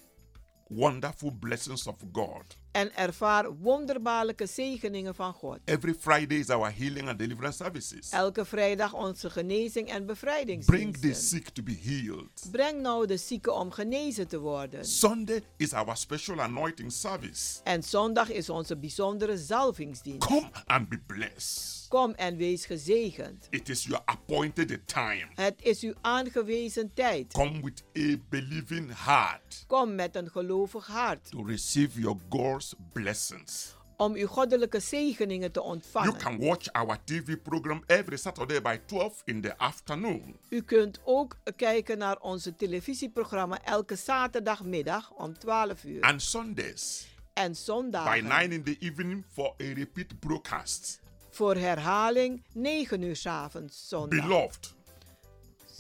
wonderful 0.70 1.32
blessings 1.32 1.88
of 1.88 1.96
God. 2.12 2.58
en 2.72 2.96
ervaar 2.96 3.58
wonderbaarlijke 3.58 4.46
zegeningen 4.46 5.16
van 5.16 5.34
God. 5.34 5.60
Every 5.66 5.96
Friday 6.00 6.38
is 6.38 6.50
our 6.50 6.72
healing 6.78 7.10
and 7.10 7.20
deliverance 7.20 7.64
services. 7.64 8.10
Elke 8.10 8.46
vrijdag 8.46 8.94
onze 8.94 9.30
genezing 9.30 9.76
en 9.76 9.84
Bring 9.86 10.08
the 10.08 10.14
bevrijdingsdiensten. 10.14 11.16
sick 11.16 11.50
to 11.50 11.64
be 11.64 11.78
healed. 11.82 12.48
Breng 12.52 12.82
nou 12.82 13.08
de 13.08 13.18
zieken 13.18 13.56
om 13.56 13.72
genezen 13.72 14.28
te 14.28 14.40
worden. 14.40 14.86
Sunday 14.86 15.44
is 15.58 15.74
our 15.74 15.98
special 15.98 16.40
anointing 16.42 16.92
service. 16.92 17.60
En 17.64 17.84
zondag 17.84 18.32
is 18.32 18.50
onze 18.50 18.78
bijzondere 18.78 19.38
zalvingsdienst. 19.38 20.28
Come 20.28 20.50
and 20.66 20.90
be 20.90 21.00
blessed. 21.08 21.77
Kom 21.88 22.12
en 22.14 22.38
wees 22.38 22.66
gezegend. 22.66 23.48
It 23.50 23.70
is 23.70 23.84
your 23.84 24.02
appointed 24.06 24.88
time. 24.88 25.28
Het 25.36 25.56
is 25.62 25.82
uw 25.82 25.94
aangewezen 26.02 26.94
tijd. 26.94 27.34
Come 27.34 27.62
with 27.62 27.84
a 27.98 28.16
believing 28.30 29.04
heart 29.06 29.64
Kom 29.68 29.96
met 29.96 30.16
een 30.16 30.30
gelovig 30.30 30.88
hart 30.88 31.30
to 31.30 31.44
receive 31.44 32.00
your 32.00 32.18
God's 32.30 32.74
blessings. 32.94 33.76
om 33.98 34.14
uw 34.14 34.28
goddelijke 34.28 34.80
zegeningen 34.80 35.52
te 35.52 35.60
You 35.60 35.72
ontvangen. 35.72 36.18
can 36.18 36.38
watch 36.40 36.68
our 36.72 36.98
TV 37.04 37.42
program 37.44 37.84
every 37.86 38.18
Saturday 38.18 38.62
by 38.62 38.78
12 38.86 39.22
in 39.26 39.42
the 39.42 39.58
afternoon. 39.58 40.36
U 40.50 40.62
kunt 40.62 41.00
ook 41.04 41.38
kijken 41.56 41.98
naar 41.98 42.20
onze 42.20 42.56
televisieprogramma 42.56 43.64
elke 43.64 43.96
zaterdagmiddag 43.96 45.12
om 45.12 45.38
12 45.38 45.84
uur. 45.84 46.02
And 46.02 46.22
Sundays 46.22 47.08
En 47.34 47.52
by 47.52 47.58
zondagen 47.58 48.24
9 48.28 48.52
in 48.52 48.64
the 48.64 48.76
evening 48.80 49.26
for 49.32 49.46
a 49.62 49.74
repeat 49.74 50.20
broadcast. 50.20 51.00
Voor 51.38 51.56
herhaling 51.56 52.44
9 52.54 53.02
uur 53.02 53.16
's 53.16 53.26
avonds 53.26 53.88
zondag. 53.88 54.22
Beloved, 54.28 54.76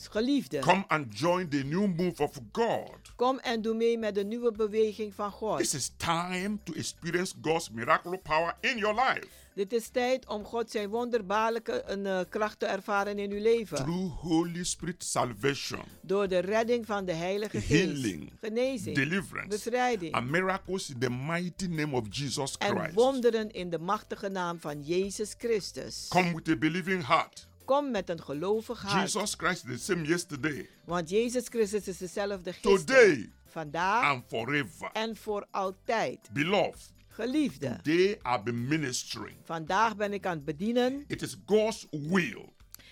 Geliefde, 0.08 0.60
come 0.60 0.86
and 0.88 1.06
join 1.16 1.50
the 1.50 1.64
new 1.64 1.88
move 1.88 2.20
of 2.24 2.40
God. 2.52 3.14
kom 3.16 3.40
en 3.40 3.62
doe 3.62 3.74
mee 3.76 3.98
met 3.98 4.16
de 4.16 4.24
nieuwe 4.24 4.52
beweging 4.52 5.14
van 5.16 5.30
This 5.30 5.38
God. 5.40 5.74
is 5.74 5.92
time 5.98 6.60
to 6.64 6.74
experience 6.74 7.34
God's 7.42 7.70
miraculous 7.72 8.20
power 8.24 8.56
in 8.62 8.78
your 8.78 8.96
life 8.96 9.28
Dit 9.56 9.74
is 9.74 9.88
tijd 9.88 10.28
om 10.28 10.44
God 10.44 10.72
zijn 10.72 10.90
wonderbaarlijke 10.90 11.72
eh, 11.82 12.20
kracht 12.30 12.60
te 12.60 12.66
ervaren 12.66 13.20
in 13.20 13.32
uw 13.32 13.42
leven. 13.42 13.78
through 13.78 14.12
Holy 14.22 14.64
Spirit 14.64 15.04
salvation, 15.04 15.82
Door 16.02 16.28
de 16.28 16.38
redding 16.40 16.86
van 16.86 17.06
de 17.06 17.14
Heilige 17.14 17.62
Geest. 17.62 17.70
healing, 17.70 18.32
Genezing, 18.42 18.96
deliverance, 18.96 19.48
bevrijding 19.48 20.14
and 20.14 20.30
miracles 20.30 20.90
in 20.90 21.00
the 21.00 21.10
mighty 21.10 21.66
name 21.68 21.96
of 21.96 22.04
Jesus 22.10 22.56
en 22.58 22.78
Christ. 22.78 22.94
wonderen 22.94 23.52
in 23.52 23.70
de 23.70 23.80
machtige 23.80 24.30
naam 24.30 24.60
van 24.60 24.82
Jezus 24.84 25.36
Christus. 25.38 26.06
Come 26.10 26.34
with 26.36 26.48
a 26.50 26.56
believing 26.56 27.06
heart. 27.06 27.48
Kom 27.68 27.92
met 27.92 28.10
een 28.10 28.22
gelovig 28.24 28.82
hart. 28.82 29.02
Jesus 29.12 29.34
Christ 29.38 29.66
is 29.66 29.86
the 29.86 29.94
same 29.94 30.06
yesterday, 30.08 30.70
Want 30.86 31.10
Jezus 31.10 31.48
Christus 31.50 31.88
is 31.88 31.98
dezelfde 31.98 32.54
gisteren, 32.54 32.78
today, 32.86 33.32
vandaag 33.46 34.04
and 34.04 34.24
forever. 34.28 34.90
en 34.94 35.16
voor 35.18 35.48
altijd. 35.52 36.30
Beloved, 36.34 36.94
Geliefde, 37.08 37.80
they 37.84 38.20
have 38.22 38.44
been 38.44 38.68
ministering. 38.68 39.36
vandaag 39.44 39.96
ben 39.96 40.14
ik 40.14 40.26
aan 40.26 40.36
het 40.36 40.46
bedienen. 40.46 41.04
It 41.08 41.22
is 41.22 41.36
God's 41.46 41.88
will 41.92 42.50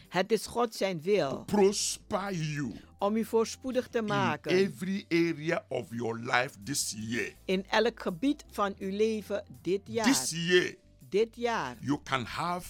Het 0.09 0.31
is 0.31 0.45
God 0.45 0.75
zijn 0.75 1.01
wil 1.01 1.43
prosper 1.45 2.33
you 2.33 2.75
om 2.97 3.15
u 3.15 3.25
voorspoedig 3.25 3.87
te 3.87 3.97
in 3.97 4.05
maken 4.05 4.51
every 4.51 5.05
area 5.09 5.65
of 5.67 5.87
your 5.89 6.19
life 6.19 6.49
this 6.63 6.93
year. 6.97 7.33
in 7.45 7.65
elk 7.69 8.01
gebied 8.01 8.43
van 8.51 8.75
uw 8.79 8.91
leven 8.95 9.43
dit 9.61 9.81
jaar. 9.85 10.05
This 10.05 10.29
year, 10.47 10.75
Dit 11.09 11.35
jaar 11.35 11.75
you 11.79 11.99
can 12.03 12.23
have 12.23 12.69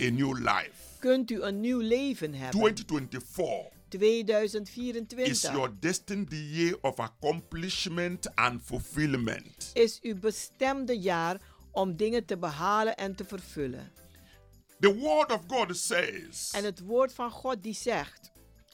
a 0.00 0.10
new 0.10 0.38
life. 0.38 0.72
kunt 0.98 1.30
u 1.30 1.42
een 1.42 1.60
nieuw 1.60 1.80
leven 1.80 2.34
hebben. 2.34 2.60
2024 2.60 3.72
2024 3.88 5.26
is 5.26 5.42
your 5.42 5.70
destined 5.80 6.32
year 6.32 6.76
of 6.80 6.98
accomplishment 6.98 8.34
and 8.34 8.62
fulfillment. 8.62 9.70
is 9.74 10.00
uw 10.02 10.18
bestemde 10.18 10.98
jaar 10.98 11.40
om 11.70 11.96
dingen 11.96 12.24
te 12.24 12.36
behalen 12.36 12.96
en 12.96 13.14
te 13.14 13.24
vervullen. 13.24 13.92
The 14.80 14.94
word 14.94 15.32
of 15.32 15.40
God 15.46 15.76
says 15.76 16.50
En 16.52 16.64
het 16.64 16.80
woord 16.80 17.12
van 17.12 17.30
God 17.30 17.62
die 17.62 17.74
zegt 17.74 18.32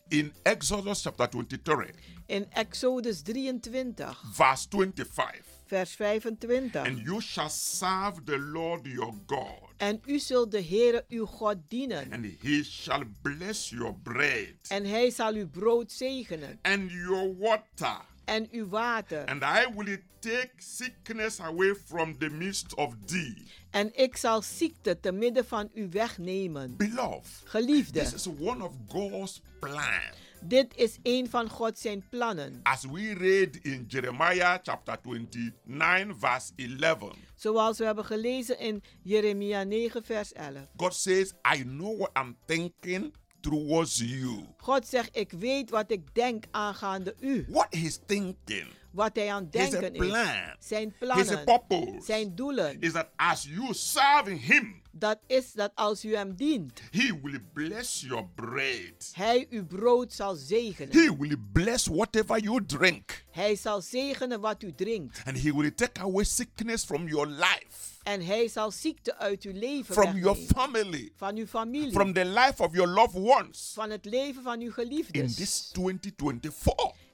in 0.09 0.33
Exodus 0.43 1.03
chapter 1.03 1.29
23, 1.29 1.91
in 2.27 2.47
Exodus 2.53 3.23
23, 3.23 4.23
verse 4.33 4.67
25, 4.69 5.45
vers 5.67 5.95
25. 5.95 6.87
and 6.87 6.99
you 6.99 7.21
shall 7.21 7.49
serve 7.49 8.25
the 8.25 8.39
Lord 8.39 8.87
your 8.87 9.15
God, 9.27 9.70
En 9.81 10.01
u 10.07 10.19
zult 10.19 10.51
de 10.51 10.63
Heere 10.63 11.05
uw 11.09 11.27
God 11.27 11.57
dienen. 11.69 12.13
and 12.13 12.27
he 12.43 12.63
shall 12.63 13.05
bless 13.23 13.69
your 13.71 13.95
bread 13.95 14.55
En 14.69 14.85
hij 14.85 15.11
zal 15.11 15.35
uw 15.35 15.49
brood 15.49 15.93
zegenen 15.93 16.59
and 16.63 16.91
your 16.93 17.37
water. 17.39 18.01
en 18.25 18.49
uw 18.51 18.69
water. 18.69 19.25
And 19.27 19.43
I 19.43 19.67
will 19.77 19.99
take 20.19 20.51
sickness 20.57 21.41
away 21.41 21.75
from 21.75 22.19
the 22.19 22.29
midst 22.29 22.75
of 22.75 22.95
thee. 23.07 23.47
En 23.71 23.91
ik 23.99 24.17
zal 24.17 24.43
ziekte 24.43 25.01
te 25.01 25.13
midden 25.13 25.45
van 25.47 25.71
u 25.75 25.89
wegnemen. 25.91 26.77
Beloved, 26.77 27.43
Geliefde, 27.45 28.01
this 28.01 28.15
is 28.15 28.27
one 28.27 28.65
of 28.65 28.73
God's 28.89 29.41
plans. 29.61 30.17
Dit 30.43 30.77
is 30.77 30.99
een 31.03 31.31
van 31.31 31.49
God 31.49 31.79
zijn 31.79 32.05
plannen. 32.09 32.61
As 32.63 32.85
we 32.85 33.15
read 33.15 33.57
in 33.57 33.85
Jeremiah 33.89 34.59
chapter 34.63 34.99
29, 35.03 36.19
verse 36.19 36.53
11, 36.57 37.17
Zoals 37.35 37.79
we 37.79 37.85
hebben 37.85 38.05
gelezen 38.05 38.59
in 38.59 38.83
Jeremia 39.03 39.63
9, 39.63 40.05
vers 40.05 40.33
11. 40.33 40.67
God 40.77 40.95
says, 40.95 41.33
I 41.55 41.63
know 41.63 41.99
what 41.99 42.11
I'm 42.17 42.37
thinking 42.47 43.15
towards 43.41 43.99
you. 43.99 44.45
God 44.57 44.87
zegt, 44.87 45.17
ik 45.17 45.33
weet 45.33 45.71
wat 45.71 45.91
ik 45.91 46.15
denk 46.15 46.45
aangaande 46.51 47.15
u. 47.21 47.47
What 47.49 47.67
he's 47.71 47.99
thinking 48.07 48.67
Wat 48.91 49.17
hij 49.17 49.33
aan 49.33 49.49
denken 49.51 49.95
is. 49.95 50.13
Zijn 50.59 50.95
plannen. 50.99 51.45
purpose 51.45 52.01
Zijn 52.05 52.35
doelen. 52.35 52.81
is 52.81 52.93
that 52.93 53.09
as 53.17 53.45
you 53.45 53.75
serve 53.75 54.31
Him, 54.31 54.83
Dat 54.93 55.19
is 55.27 55.53
dat 55.53 55.71
als 55.75 56.05
u 56.05 56.17
hem 56.17 56.35
dient. 56.37 56.81
He 56.91 57.21
will 57.23 57.41
bless 57.53 58.01
your 58.01 58.27
bread. 58.35 59.11
Hij 59.13 59.47
uw 59.51 59.67
brood 59.67 60.13
zal 60.13 60.35
zegenen. 60.35 60.93
He 60.93 61.17
will 61.19 61.37
bless 61.53 61.87
whatever 61.87 62.39
you 62.43 62.67
drink. 62.67 63.25
Hij 63.31 63.57
zal 63.57 63.81
zegenen 63.81 64.41
wat 64.41 64.63
u 64.63 64.75
drinkt. 64.75 65.23
And 65.27 65.43
He 65.43 65.55
will 65.55 65.71
take 65.75 66.01
away 66.01 66.25
sickness 66.25 66.85
from 66.85 67.09
your 67.09 67.27
life, 67.27 67.99
En 68.03 68.25
hij 68.27 68.49
zal 68.49 68.71
ziekte 68.71 69.17
uit 69.17 69.43
uw 69.43 69.53
leven 69.53 69.95
from 69.95 70.19
your 70.19 70.39
family, 70.57 71.13
Van 71.17 71.37
uw 71.37 71.47
familie. 71.47 71.93
from 71.93 72.13
the 72.13 72.25
life 72.25 72.63
of 72.63 72.75
your 72.75 72.89
loved 72.93 73.15
ones. 73.23 73.71
van 73.75 73.91
het 73.91 74.05
leven 74.05 74.43
van 74.43 74.61
uw 74.61 74.67
In 74.67 74.73
geliefdes. 74.73 75.35
this 75.35 75.71
2024, 75.73 76.53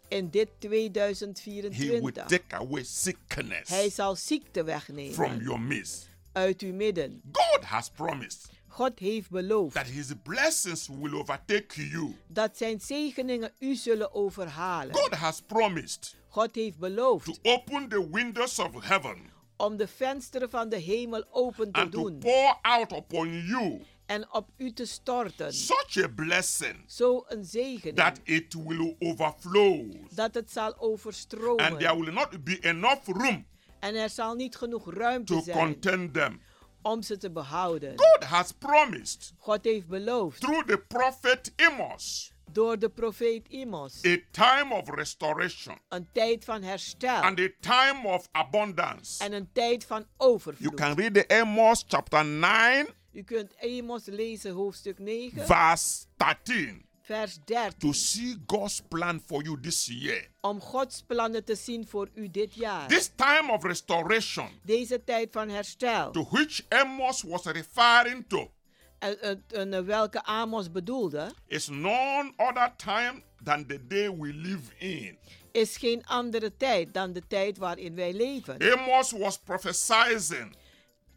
In 0.09 0.31
dit 0.31 0.49
He 0.61 0.69
will 0.69 0.91
2024. 0.91 2.27
take 2.27 2.57
away 2.57 2.85
sickness 2.85 3.69
Hij 3.69 3.91
zal 3.91 4.17
ziekte 4.17 4.81
from 5.13 5.41
your 5.41 5.61
midst. 5.61 6.09
uit 6.33 6.63
uw 6.63 6.73
midden. 6.75 7.21
God 7.33 7.65
has 7.65 7.91
promised 7.91 8.55
God 8.69 8.99
heeft 8.99 9.31
beloofd 9.31 9.75
that 9.75 9.87
His 9.87 10.13
blessings 10.23 10.89
will 10.89 11.15
overtake 11.15 11.89
you. 11.89 12.17
dat 12.27 12.57
zijn 12.57 12.81
zegeningen 12.81 13.53
u 13.59 13.75
zullen 13.75 14.15
overhalen. 14.15 14.95
God 14.95 15.15
has 15.15 15.41
promised 15.41 16.15
God 16.29 16.55
heeft 16.55 16.79
beloofd 16.79 17.25
to 17.25 17.35
open 17.43 17.89
the 17.89 18.09
windows 18.11 18.59
of 18.59 18.85
heaven 18.85 19.17
om 19.57 19.77
de 19.77 19.87
vensteren 19.87 20.51
van 20.51 20.69
de 20.69 20.77
hemel 20.77 21.25
open 21.31 21.73
te 21.73 21.81
and 21.81 21.93
to 21.93 22.11
pour 22.19 22.59
out 22.63 22.93
upon 22.93 23.33
you 23.33 23.83
en 24.07 24.33
op 24.33 24.49
u 24.57 24.73
te 24.73 24.85
storten. 24.87 25.53
such 25.53 25.97
a 26.05 26.09
blessing 26.09 26.85
Zo 26.87 27.25
een 27.29 27.45
zegening 27.45 27.97
that 27.97 28.21
it 28.23 28.55
will 28.55 28.97
overflow 28.99 29.95
dat 30.11 30.35
het 30.35 30.53
zal 30.53 30.65
and 30.65 30.75
there 30.77 30.91
overstromen. 30.93 32.01
will 32.05 32.13
not 32.13 32.45
be 32.45 32.59
enough 32.61 33.07
room 33.07 33.47
En 33.79 33.95
er 33.95 34.11
zal 34.11 34.35
niet 34.35 34.57
genoeg 34.57 34.93
ruimte 34.95 35.33
to 35.35 35.41
zijn 35.43 35.59
contain 35.59 36.11
them. 36.13 36.41
om 36.83 37.03
ze 37.03 37.17
te 37.17 37.31
behouden. 37.31 37.93
God 37.99 38.25
has 38.25 38.53
promised 38.53 39.33
God 39.39 39.65
heeft 39.65 39.87
beloofd 39.89 40.41
through 40.41 40.67
the 40.69 40.79
prophet 40.89 41.53
Amos 41.57 42.31
door 42.53 42.79
de 42.79 42.89
profeet 42.89 43.49
Imos 43.49 44.05
a 44.07 44.17
time 44.31 44.75
of 44.75 44.91
restoration 44.95 45.79
een 45.89 46.09
tijd 46.13 46.45
van 46.45 46.63
herstel 46.63 47.21
and 47.23 47.41
a 47.41 47.49
time 47.61 48.09
of 48.09 48.29
abundance. 48.33 49.25
en 49.25 49.33
een 49.33 49.49
tijd 49.53 49.85
van 49.85 49.99
You 49.99 50.09
overvloed. 50.17 50.75
can 50.75 50.95
read 50.95 51.15
the 51.15 51.29
Amos 51.41 51.85
chapter 51.89 52.25
9, 52.25 52.87
U 53.17 53.23
kunt 53.23 53.55
Amos 53.61 54.05
lezen, 54.07 54.53
hoofdstuk 54.53 54.99
9, 54.99 55.47
verse 55.47 56.05
13, 56.17 56.85
vers 57.03 57.39
13. 57.45 57.79
to 57.79 57.93
see 57.93 58.37
God's 58.47 58.81
plan 58.89 59.21
for 59.27 59.43
you 59.43 59.61
this 59.61 59.87
year. 59.87 60.29
Om 60.41 60.61
Gods 60.61 61.03
plannen 61.07 61.45
te 61.45 61.55
zien 61.55 61.87
voor 61.87 62.09
u 62.14 62.31
dit 62.31 62.55
jaar. 62.55 62.89
This 62.89 63.11
time 63.14 63.53
of 63.53 63.62
restoration, 63.64 64.49
Deze 64.64 65.05
tijd 65.05 65.29
van 65.33 65.49
herstel. 65.49 66.11
to 66.11 66.27
which 66.31 66.61
Amos 66.69 67.23
was 67.23 67.45
referring 67.45 68.25
to, 68.29 68.51
En, 68.99 69.21
en- 69.23 69.45
en 69.49 69.85
welke 69.87 70.23
Amos 70.25 70.71
bedoelde, 70.73 71.33
is 71.47 71.69
none 71.69 72.33
other 72.37 72.73
time 72.77 73.23
than 73.45 73.67
the 73.67 73.87
day 73.87 74.11
we 74.17 74.33
live 74.33 74.77
in. 74.79 75.19
is 75.53 75.77
geen 75.77 76.07
andere 76.07 76.57
tijd 76.57 76.95
dan 76.95 77.12
de 77.12 77.23
tijd 77.27 77.59
waarin 77.59 77.95
wij 77.95 78.12
leven. 78.12 78.73
Amos 78.79 79.11
was 79.11 79.39
prophesying 79.39 80.57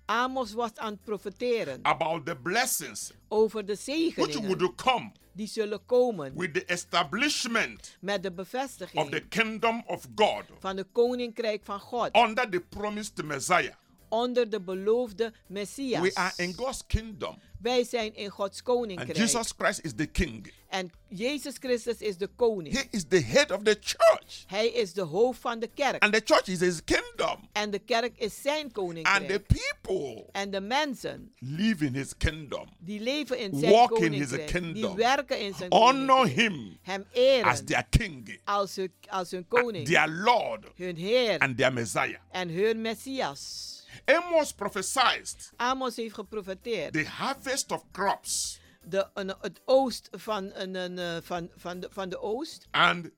Amos 0.09 0.53
was 0.53 0.75
aan 0.75 0.91
het 0.91 1.03
profeteren 1.03 1.79
about 1.81 2.25
the 2.25 2.35
blessings 2.35 3.11
over 3.27 3.65
de 3.65 3.73
which 3.73 3.83
zegeningen 3.83 4.57
would 4.57 4.75
come 4.75 5.11
die 5.31 5.47
zullen 5.47 5.85
komen 5.85 6.33
with 6.35 6.53
the 6.53 6.65
establishment 6.65 7.97
met 7.99 8.23
de 8.23 8.29
of 8.29 8.35
the 8.35 8.41
bevestiging 8.43 9.27
kingdom 9.29 9.83
of 9.85 10.05
God 10.15 10.43
van 10.59 10.77
het 10.77 10.87
koninkrijk 10.91 11.63
van 11.63 11.79
God 11.79 12.15
under 12.15 12.49
the 12.49 12.59
promised 12.59 13.23
Messiah. 13.23 13.73
Onder 14.09 14.49
de 14.49 14.61
beloofde 14.61 15.33
Messias. 15.47 16.01
We 16.01 16.15
are 16.15 16.33
in 16.37 16.53
God's 16.53 16.83
kingdom, 16.87 17.37
Wij 17.61 17.83
zijn 17.83 18.15
in 18.15 18.29
Gods 18.29 18.57
and 18.57 18.63
koninkrijk. 18.63 19.17
Jesus 19.17 19.53
Christ 19.57 19.79
is 19.83 19.93
the 19.95 20.05
king. 20.05 20.53
En 20.69 20.91
Jezus 21.07 21.55
Christus 21.59 21.97
is 21.97 22.17
de 22.17 22.27
koning. 22.35 22.75
He 22.75 22.83
is 22.91 23.03
the 23.07 23.19
head 23.21 23.51
of 23.51 23.63
the 23.63 23.77
church, 23.81 24.43
Hij 24.47 24.67
is 24.67 24.93
de 24.93 25.01
hoofd 25.01 25.39
van 25.41 25.59
de 25.59 25.67
kerk. 25.73 26.03
and 26.03 26.13
the 26.13 26.21
church 26.25 26.47
is 26.47 26.59
his 26.59 26.83
kingdom, 26.83 27.49
En 27.51 27.71
de 27.71 27.79
kerk 27.79 28.11
is 28.17 28.41
zijn 28.41 28.61
and 28.63 28.73
the 28.73 28.79
koninkrijk. 28.79 29.45
people 29.47 30.25
En 30.31 30.51
de 30.51 30.61
mensen 30.61 31.33
live 31.39 31.85
in 31.85 31.93
his 31.93 32.17
kingdom. 32.17 32.65
die 32.79 32.99
leven 32.99 33.37
in 33.37 33.59
zijn 33.59 33.71
Walk 33.71 33.97
in 33.99 34.11
his 34.11 34.27
koninkrijk, 34.29 34.51
die 34.51 34.61
kingdom. 34.61 34.95
werken 34.95 35.39
in 35.39 35.53
zijn 35.53 35.73
Honor 35.73 36.15
koninkrijk, 36.17 36.53
him 36.53 36.77
hem 36.81 37.05
as 37.11 37.17
eren 37.19 37.65
their 37.65 37.85
king, 37.89 38.39
als 38.45 38.75
hun, 38.75 38.91
als 39.09 39.31
hun 39.31 39.47
koning, 39.47 39.85
their 39.87 40.09
Lord, 40.09 40.65
hun 40.75 40.95
Heer 40.95 41.39
and 41.39 41.57
their 41.57 41.73
Messiah. 41.73 42.19
en 42.31 42.49
hun 42.49 42.81
Messias. 42.81 43.77
Amos 44.05 44.53
prophesied 44.53 45.51
Amos 45.55 45.95
heeft 45.95 46.13
geprofeteerd. 46.15 46.93
the 46.93 47.05
harvest 47.05 47.71
of 47.71 47.83
crops 47.91 48.59
De, 48.85 49.09
een, 49.13 49.33
het 49.41 49.61
oost 49.65 50.07
van, 50.11 50.51
een, 50.53 50.75
een, 50.75 50.97
eh, 50.99 51.17
van, 51.23 51.49
van, 51.55 51.79
de, 51.79 51.87
van 51.91 52.09
de 52.09 52.19
oost 52.19 52.67
and 52.71 53.09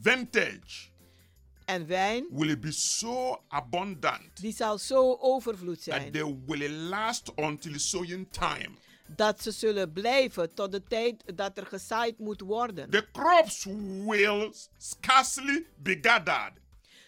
vintage 0.00 0.90
en 1.64 1.86
wijn, 1.86 2.26
will 2.30 2.58
be 2.58 2.72
so 2.72 3.42
abundant 3.48 4.40
die 4.40 4.52
zal 4.54 4.78
zo 4.78 5.16
overvloed 5.20 5.82
zijn. 5.82 6.02
that 6.02 6.12
they 6.12 6.36
will 6.46 6.70
last 6.70 7.32
until 7.36 7.72
the 7.72 7.78
sowing 7.78 8.28
time. 8.30 8.70
Dat 9.16 9.42
ze 9.42 9.50
zullen 9.50 9.92
blijven 9.92 10.54
tot 10.54 10.72
de 10.72 10.82
tijd 10.82 11.22
dat 11.36 11.58
er 11.58 11.66
gezaaid 11.66 12.18
moet 12.18 12.40
worden. 12.40 12.90
The 12.90 13.06
crops 13.12 13.64
will 14.06 14.52
scarcely 14.78 15.66
be 15.76 15.98
gathered 16.00 16.52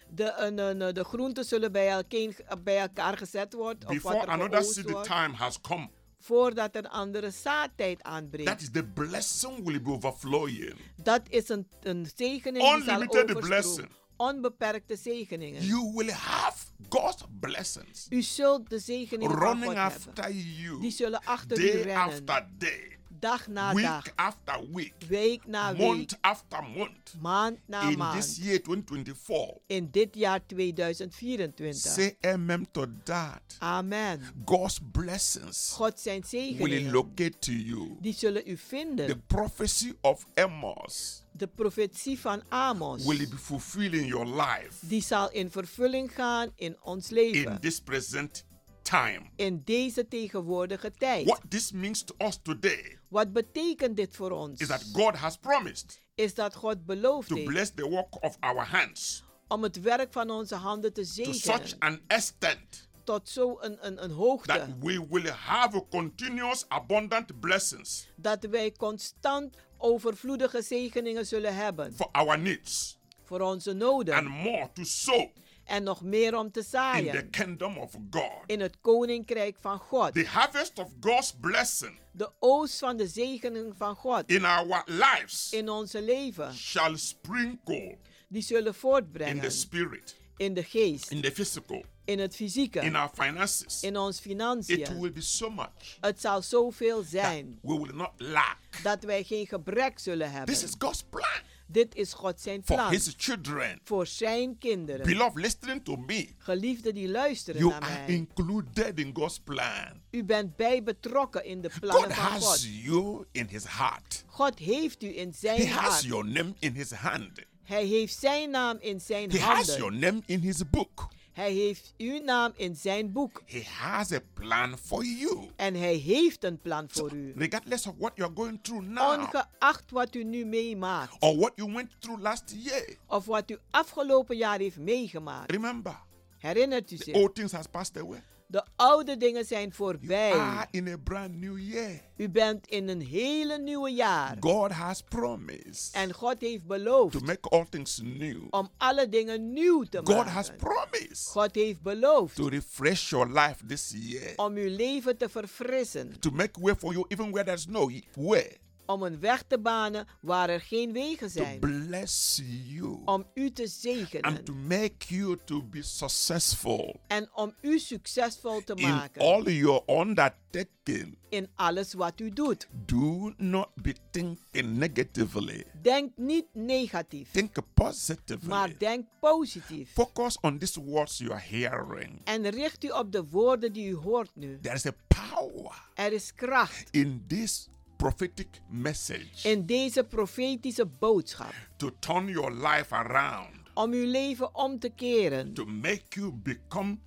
De, 0.09 0.33
een, 0.37 0.95
de 0.95 1.05
groenten 1.05 1.45
zullen 1.45 1.73
bij 1.73 1.89
elkaar, 1.91 2.63
bij 2.63 2.79
elkaar 2.81 3.17
gezet 3.19 3.53
worden. 3.53 3.89
Of 3.89 3.95
before 3.95 4.17
er 4.19 4.29
another 4.29 4.65
seed 4.65 4.91
wordt, 4.91 5.07
time 5.09 5.35
has 5.35 5.61
come. 5.61 5.89
voordat 6.19 6.75
er 6.77 6.85
een 6.85 6.91
andere 6.91 7.31
zaadtijd 7.31 8.03
aanbreekt. 8.03 8.49
That 8.49 8.61
is 8.61 8.71
the 8.71 8.85
blessing 8.85 9.65
will 9.65 9.83
be 9.83 9.91
overflowing. 9.91 10.75
Dat 10.97 11.21
is 11.29 11.49
een, 11.49 11.69
een 11.83 12.07
zegening 12.17 12.65
die 12.65 12.85
zal 12.85 13.03
Unlimited 13.03 13.41
blessing. 13.41 13.89
Onbeperkte 14.17 14.97
zegeningen. 14.97 15.65
You 15.65 15.93
will 15.95 16.11
have 16.11 16.65
God's 16.89 17.25
blessings 17.41 18.07
U 18.11 18.23
zult 18.23 18.71
de 18.71 18.79
zegeningen 18.79 19.39
van 19.39 19.47
running 19.47 19.65
God 19.65 19.75
hebben. 19.93 20.09
after 20.09 20.31
you 20.31 20.81
Die 20.81 20.91
zullen 20.91 21.21
achter 21.25 21.59
u 21.59 21.61
day 21.61 21.83
rennen. 21.83 21.97
after 21.97 22.49
day, 22.59 22.94
Dag 23.21 23.47
na 23.49 23.73
week 23.75 23.85
dag. 23.85 24.13
after 24.17 24.61
week, 24.73 24.93
Week 25.09 25.47
na 25.47 25.73
week. 25.73 25.81
month 25.81 26.15
after 26.21 26.63
month. 26.63 27.15
Maand 27.23 27.59
na 27.67 27.89
In 27.91 27.99
maand. 27.99 28.15
this 28.21 28.37
year 28.39 28.59
2024, 28.63 29.61
In 29.67 29.89
dit 29.91 30.15
jaar 30.15 30.41
2024. 30.47 31.75
say 31.95 32.17
amen 32.21 32.67
to 32.73 32.87
that. 33.05 33.57
Amen. 33.59 34.21
God's 34.45 34.79
blessings 34.93 35.73
God 35.77 36.01
zijn 36.01 36.21
will 36.21 36.29
zegeningen. 36.41 36.93
locate 36.93 37.39
to 37.39 37.53
you. 37.53 37.97
Die 38.01 38.13
zullen 38.15 38.43
u 38.51 38.57
vinden. 38.57 39.07
The 39.07 39.19
prophecy 39.27 39.93
of 40.01 40.27
Amos 40.35 41.23
De 41.33 41.47
profetie 41.47 42.19
van 42.19 42.43
Amos. 42.49 43.05
will 43.05 43.29
be 43.29 43.37
fulfilled 43.37 43.95
in 43.95 44.07
your 44.07 44.27
life 44.27 44.87
Die 44.87 45.03
zal 45.03 45.31
in 45.31 45.51
vervulling 45.51 46.13
gaan 46.15 46.51
in 46.57 46.77
ons 46.83 47.09
in 47.09 47.15
leven. 47.15 47.61
this 47.61 47.81
present 47.81 48.45
time. 48.83 49.21
In 49.37 49.63
deze 49.65 50.09
tegenwoordige 50.09 50.91
tijd. 50.99 51.25
What 51.27 51.41
this 51.49 51.73
means 51.73 52.03
to 52.05 52.15
us 52.19 52.39
today 52.43 52.99
Wat 53.15 53.33
betekent 53.33 53.97
dit 53.97 54.17
voor 54.17 54.31
ons? 54.31 54.61
is 54.61 54.67
that 54.67 54.85
God 54.93 55.15
has 55.17 55.37
promised 55.37 56.01
Is 56.15 56.35
dat 56.35 56.55
God 56.55 56.87
beloofd 56.87 57.29
to 57.29 57.35
heeft 57.35 57.47
bless 57.49 57.71
the 57.75 57.89
work 57.89 58.23
of 58.25 58.37
our 58.41 58.65
hands 58.67 59.23
om 59.49 59.63
het 59.63 59.81
werk 59.81 60.13
van 60.13 60.31
onze 60.31 60.55
handen 60.55 60.93
te 60.93 61.01
to 61.01 61.33
such 61.33 61.35
zegenen. 61.35 61.79
an 61.79 62.01
extent 62.07 62.89
Tot 63.05 63.29
zo'n 63.29 63.57
een, 63.61 63.87
een, 63.87 64.05
een 64.05 64.11
hoogte. 64.11 64.47
that 64.53 64.69
we 64.81 65.07
will 65.11 65.29
have 65.31 65.77
a 65.77 65.83
continuous 65.91 66.65
abundant 66.69 67.41
blessings 67.41 68.07
dat 68.17 68.45
wij 68.45 68.73
constant 68.73 69.57
overvloedige 69.79 70.63
zegeningen 70.63 71.27
zullen 71.27 71.55
hebben. 71.55 71.95
for 71.95 72.09
our 72.13 72.39
needs 72.39 72.99
Voor 73.23 73.41
onze 73.41 73.73
noden. 73.73 74.15
and 74.15 74.29
more 74.29 74.71
to 74.73 74.85
sow 74.85 75.29
en 75.65 75.83
nog 75.83 76.03
meer 76.03 76.39
om 76.39 76.51
te 76.51 76.59
in 76.59 76.65
the 76.65 76.71
zaaien. 76.71 77.31
kingdom 77.31 77.79
of 77.79 77.93
God. 78.11 78.33
In 78.47 78.61
het 78.61 78.77
koninkrijk 78.81 79.57
van 79.61 79.79
God. 79.79 80.13
The 80.15 80.27
harvest 80.27 80.79
of 80.79 80.89
God's 81.01 81.33
blessing 81.41 81.99
De 82.13 82.31
oost 82.39 82.79
van 82.79 82.97
de 82.97 83.07
zegening 83.09 83.75
van 83.77 83.97
God. 83.97 84.23
in 84.27 84.45
our 84.45 84.83
lives 84.87 85.53
In 85.53 85.69
onze 85.69 86.03
leven. 86.03 86.55
shall 86.55 86.97
sprinkle 86.97 87.97
Die 88.29 88.43
zullen 88.43 88.67
in 88.67 88.75
voortbrengen. 88.75 89.41
the 89.43 89.51
spirit, 89.51 90.17
In 90.37 90.55
de 90.55 90.63
geest. 90.65 91.11
in 91.11 91.21
the 91.21 91.31
physical, 91.33 91.85
In 92.05 92.19
het 92.19 92.35
fysieke. 92.37 92.81
in 92.81 92.97
our 92.97 93.11
finances. 93.15 93.83
In 93.83 93.97
ons 93.97 94.17
It 94.17 94.23
financiën. 94.23 95.01
will 95.01 95.13
be 95.13 95.21
so 95.21 95.51
much 95.51 95.97
Het 96.01 96.21
zal 96.21 96.43
zoveel 96.43 97.03
zijn. 97.03 97.59
we 97.63 97.79
will 97.81 97.95
not 97.95 98.11
lack. 98.17 98.59
Dat 98.83 99.03
wij 99.03 99.23
geen 99.25 99.47
gebrek 99.47 99.99
zullen 99.99 100.31
hebben. 100.31 100.55
This 100.55 100.63
is 100.65 100.73
God's 100.79 101.03
plan 101.11 101.41
Dit 101.67 101.95
is 101.95 102.13
God 102.13 102.41
zijn 102.41 102.63
for 102.65 102.77
plan. 102.77 102.91
His 102.91 103.15
children. 103.17 103.81
Voor 103.85 104.07
zijn 104.07 104.59
kinderen. 104.59 105.07
Beloved, 105.07 105.43
listening 105.43 105.85
to 105.85 105.97
me, 105.97 106.29
Geliefden 106.39 106.95
die 106.95 107.09
luisteren 107.09 107.61
you 107.61 107.71
naar 107.73 107.83
are 107.83 107.93
mij. 108.07 108.15
included 108.15 108.99
in 108.99 109.11
God's 109.15 109.39
plan. 109.45 110.03
U 110.11 110.25
bent 110.25 110.57
bij 110.57 110.83
betrokken 110.83 111.45
in 111.45 111.61
de 111.61 111.71
God 111.71 111.81
plannen 111.81 112.15
van 112.15 112.25
has 112.25 112.45
God. 112.45 112.67
you 112.85 113.25
in 113.33 113.47
His 113.47 113.65
heart. 113.65 114.25
God 114.27 114.59
heeft 114.59 115.03
u 115.03 115.17
in 115.17 115.29
He 115.29 115.35
zijn 115.39 115.69
has 115.69 115.89
hart. 115.93 116.03
your 116.05 116.25
name 116.25 116.53
in 116.59 116.73
His 116.75 116.91
hand. 116.91 117.31
Hij 117.63 117.85
heeft 117.87 118.19
zijn 118.19 118.51
naam 118.51 118.77
in 118.81 119.01
zijn 119.01 119.31
He 119.31 119.39
has 119.39 119.67
your 119.67 119.81
handen. 119.81 120.01
name 120.01 120.23
in 120.27 120.41
his 120.41 120.71
book. 120.71 121.09
Hij 121.35 121.53
heeft 121.53 121.95
uw 121.99 122.19
naam 122.23 122.53
in 122.57 122.77
zijn 122.77 123.13
boek. 123.13 123.43
He 123.47 123.63
has 123.79 124.13
a 124.13 124.19
plan 124.35 124.79
for 124.79 125.05
you. 125.05 125.51
En 125.57 125.75
hij 125.75 125.95
heeft 125.95 126.45
een 126.45 126.61
plan 126.61 126.87
voor 126.91 127.13
u. 127.13 127.33
Regardless 127.37 127.87
of 127.87 127.95
what 127.99 128.13
you're 128.15 128.35
going 128.35 128.59
through 128.63 128.87
now 128.87 129.19
Ongeacht 129.21 129.91
wat 129.91 130.15
u 130.15 130.25
nu 130.25 130.45
meemaakt. 130.45 131.17
or 131.21 131.37
what 131.37 131.53
you 131.57 131.73
went 131.73 131.91
through 131.99 132.23
last 132.23 132.55
year, 132.57 132.97
Of 133.07 133.25
wat 133.25 133.51
u 133.51 133.59
afgelopen 133.71 134.37
jaar 134.37 134.59
heeft 134.59 134.79
meegemaakt. 134.79 135.51
remember, 135.51 135.97
Herinnert 136.39 136.91
u 136.91 136.97
zich. 136.97 137.15
old 137.15 137.35
things 137.35 137.53
has 137.53 137.67
passed 137.67 137.97
away. 137.97 138.23
De 138.47 138.65
oude 138.77 139.17
dingen 139.17 139.45
zijn 139.45 139.61
You 139.63 139.73
voorbij. 139.75 140.33
are 140.33 140.67
in 140.71 140.89
a 140.89 140.97
brand 141.05 141.35
new 141.41 141.59
year. 141.59 142.01
U 142.17 142.29
bent 142.29 142.67
in 142.67 142.89
een 142.89 143.01
hele 143.03 143.59
nieuwe 143.59 143.91
jaar. 143.91 144.37
God 144.41 144.71
has 144.71 145.01
promised 145.03 145.89
En 145.95 146.13
God 146.13 146.41
heeft 146.41 146.65
beloofd 146.67 147.13
to 147.19 147.25
make 147.25 147.49
all 147.49 147.67
things 147.71 148.01
new. 148.03 148.47
om 148.51 148.71
alle 148.77 149.09
dingen 149.09 149.53
nieuw 149.53 149.83
te 149.85 150.01
God 150.05 150.27
has 150.27 150.51
maken. 150.51 150.67
promised 150.67 151.27
God 151.27 151.55
heeft 151.55 151.83
beloofd 151.83 152.37
to 152.37 152.49
refresh 152.49 153.11
your 153.11 153.27
life 153.33 153.67
this 153.67 153.93
year. 153.97 154.33
om 154.37 154.55
uw 154.57 154.77
leven 154.77 155.17
te 155.17 155.29
verfrissen. 155.29 156.21
To 156.21 156.31
make 156.31 156.61
way 156.61 156.75
for 156.75 156.93
you 156.93 157.05
even 157.09 157.31
where 157.31 157.45
there's 157.45 157.67
no 157.67 157.91
way. 158.15 158.57
Om 158.87 159.03
een 159.03 159.21
weg 159.21 159.43
te 159.47 159.59
banen 159.59 160.07
waar 160.21 160.49
er 160.49 160.61
geen 160.61 160.93
wegen 160.93 161.27
To 161.33 161.43
zijn. 161.43 161.59
bless 161.61 162.41
you. 162.65 162.99
Om 163.05 163.27
u 163.35 163.51
te 163.51 163.63
And 163.63 163.71
zegenen. 163.71 164.45
to 164.45 164.53
make 164.55 165.15
you 165.15 165.39
to 165.45 165.63
be 165.63 165.83
successful 165.83 167.01
En 167.07 167.29
om 167.35 167.55
u 167.61 167.79
succesvol 167.79 168.65
te 168.65 168.75
in 168.75 168.89
maken. 168.89 169.23
all 169.23 169.43
your 169.43 169.83
undertaking. 169.87 171.19
In 171.29 171.49
alles 171.55 171.95
wat 171.95 172.21
u 172.21 172.31
doet. 172.33 172.69
Do 172.87 173.33
not 173.37 173.69
be 173.75 173.95
thinking 174.11 174.77
negatively. 174.79 175.65
Denk 175.83 176.17
niet 176.17 176.47
negatief. 176.53 177.31
Think 177.31 177.57
positively. 177.75 178.49
Maar 178.49 178.79
denk 178.79 179.07
positief. 179.21 179.93
Focus 179.93 180.39
on 180.41 180.59
these 180.59 180.81
words 180.85 181.19
you 181.19 181.31
are 181.33 181.43
hearing. 181.49 182.21
En 182.25 182.51
richt 182.51 182.85
u 182.85 182.89
op 182.89 183.13
de 183.13 183.25
woorden 183.25 183.73
die 183.73 183.89
u 183.89 183.95
hoort 183.95 184.31
nu. 184.35 184.59
There 184.61 184.75
is 184.75 184.87
a 184.87 184.95
power 185.09 185.89
Er 185.95 186.13
is 186.13 186.35
kracht 186.35 186.89
in 186.91 187.25
this 187.27 187.69
prophetic 188.09 188.61
message 188.69 189.49
in 189.49 189.67
deze 189.67 190.05
profetische 190.05 190.87
boodschap. 190.87 191.53
to 191.77 191.91
turn 191.99 192.29
your 192.29 192.53
life 192.53 192.95
around, 192.95 193.51
Om 193.75 193.93
uw 193.93 194.07
leven 194.11 194.55
om 194.55 194.79
te 194.79 194.89
keren. 194.89 195.55
to 195.55 195.65
make 195.65 196.03
you 196.09 196.33
become 196.33 196.99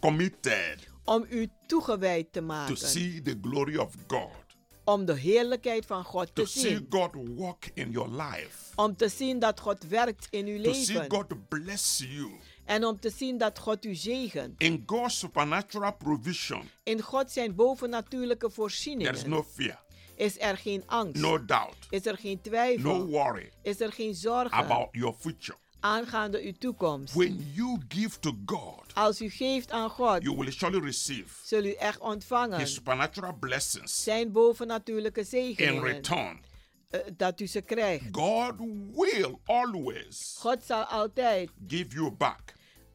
committed 0.00 0.86
Om 1.04 1.26
u 1.30 1.48
toegewijd 1.66 2.32
te 2.32 2.38
to 2.38 2.44
maken. 2.46 2.76
see 2.76 3.22
the 3.22 3.38
glory 3.42 3.76
of 3.76 3.94
God, 4.06 4.30
Om 4.84 5.04
de 5.04 5.14
heerlijkheid 5.18 5.86
van 5.86 6.04
God 6.04 6.34
to 6.34 6.42
te 6.42 6.48
see 6.50 6.68
zien. 6.70 6.86
God 6.90 7.10
walk 7.36 7.64
in 7.74 7.90
your 7.90 8.08
life, 8.10 8.72
Om 8.76 8.96
te 8.96 9.08
zien 9.08 9.38
dat 9.38 9.60
God 9.60 9.84
werkt 9.88 10.26
in 10.30 10.46
uw 10.46 10.62
to 10.62 10.72
see 10.72 10.94
leven. 10.94 11.10
God 11.10 11.48
bless 11.48 11.98
you. 11.98 12.30
En 12.64 12.84
om 12.84 13.00
te 13.00 13.10
zien 13.10 13.38
dat 13.38 13.58
God 13.58 13.84
u 13.84 13.94
zegent. 13.94 14.60
In 14.62 14.82
God's 14.86 15.18
supernatural 15.18 15.96
provision, 15.96 16.62
In 16.82 17.00
God 17.00 17.30
zijn 17.30 17.54
bovennatuurlijke 17.54 18.36
there 18.38 18.48
is 18.50 18.54
voorzieningen. 18.54 19.28
no 19.28 19.42
fear, 19.42 19.82
Is 20.18 20.40
er 20.40 20.56
geen 20.56 20.82
angst. 20.86 21.22
no 21.22 21.44
doubt, 21.44 21.76
Is 21.90 22.06
er 22.06 22.16
geen 22.16 22.34
no 22.42 22.42
twijfel. 22.50 23.06
worry 23.06 23.50
Is 23.62 23.80
er 23.80 23.92
geen 23.92 24.14
zorgen 24.14 24.50
about 24.52 24.88
your 24.90 25.14
future. 25.18 25.58
aangaande 25.80 26.42
uw 26.42 26.52
toekomst. 26.58 27.14
When 27.14 27.50
you 27.52 27.78
give 27.88 28.18
to 28.20 28.32
God, 28.46 28.94
Als 28.94 29.20
u 29.20 29.30
geeft 29.30 29.70
aan 29.70 29.90
God, 29.90 30.22
you 30.22 30.36
will 30.36 30.50
surely 30.52 30.80
receive 30.80 31.28
zul 31.44 31.64
u 31.64 31.72
echt 31.72 31.98
ontvangen. 32.00 32.58
His 32.58 32.74
supernatural 32.74 33.36
blessings 33.40 34.02
Zijn 34.02 34.32
bovennatuurlijke 34.32 35.20
in 35.20 35.26
zegeningen. 35.26 35.82
return. 35.82 36.44
eh, 36.90 37.00
dat 37.16 37.40
u 37.40 37.46
ze 37.46 37.60
krijgt. 37.60 38.04
God 38.12 38.52
will 38.94 39.38
always 39.44 40.36
God 40.38 40.62
zal 40.64 40.82
altijd 40.82 41.50
give 41.66 41.88
you 41.94 42.10
back 42.10 42.54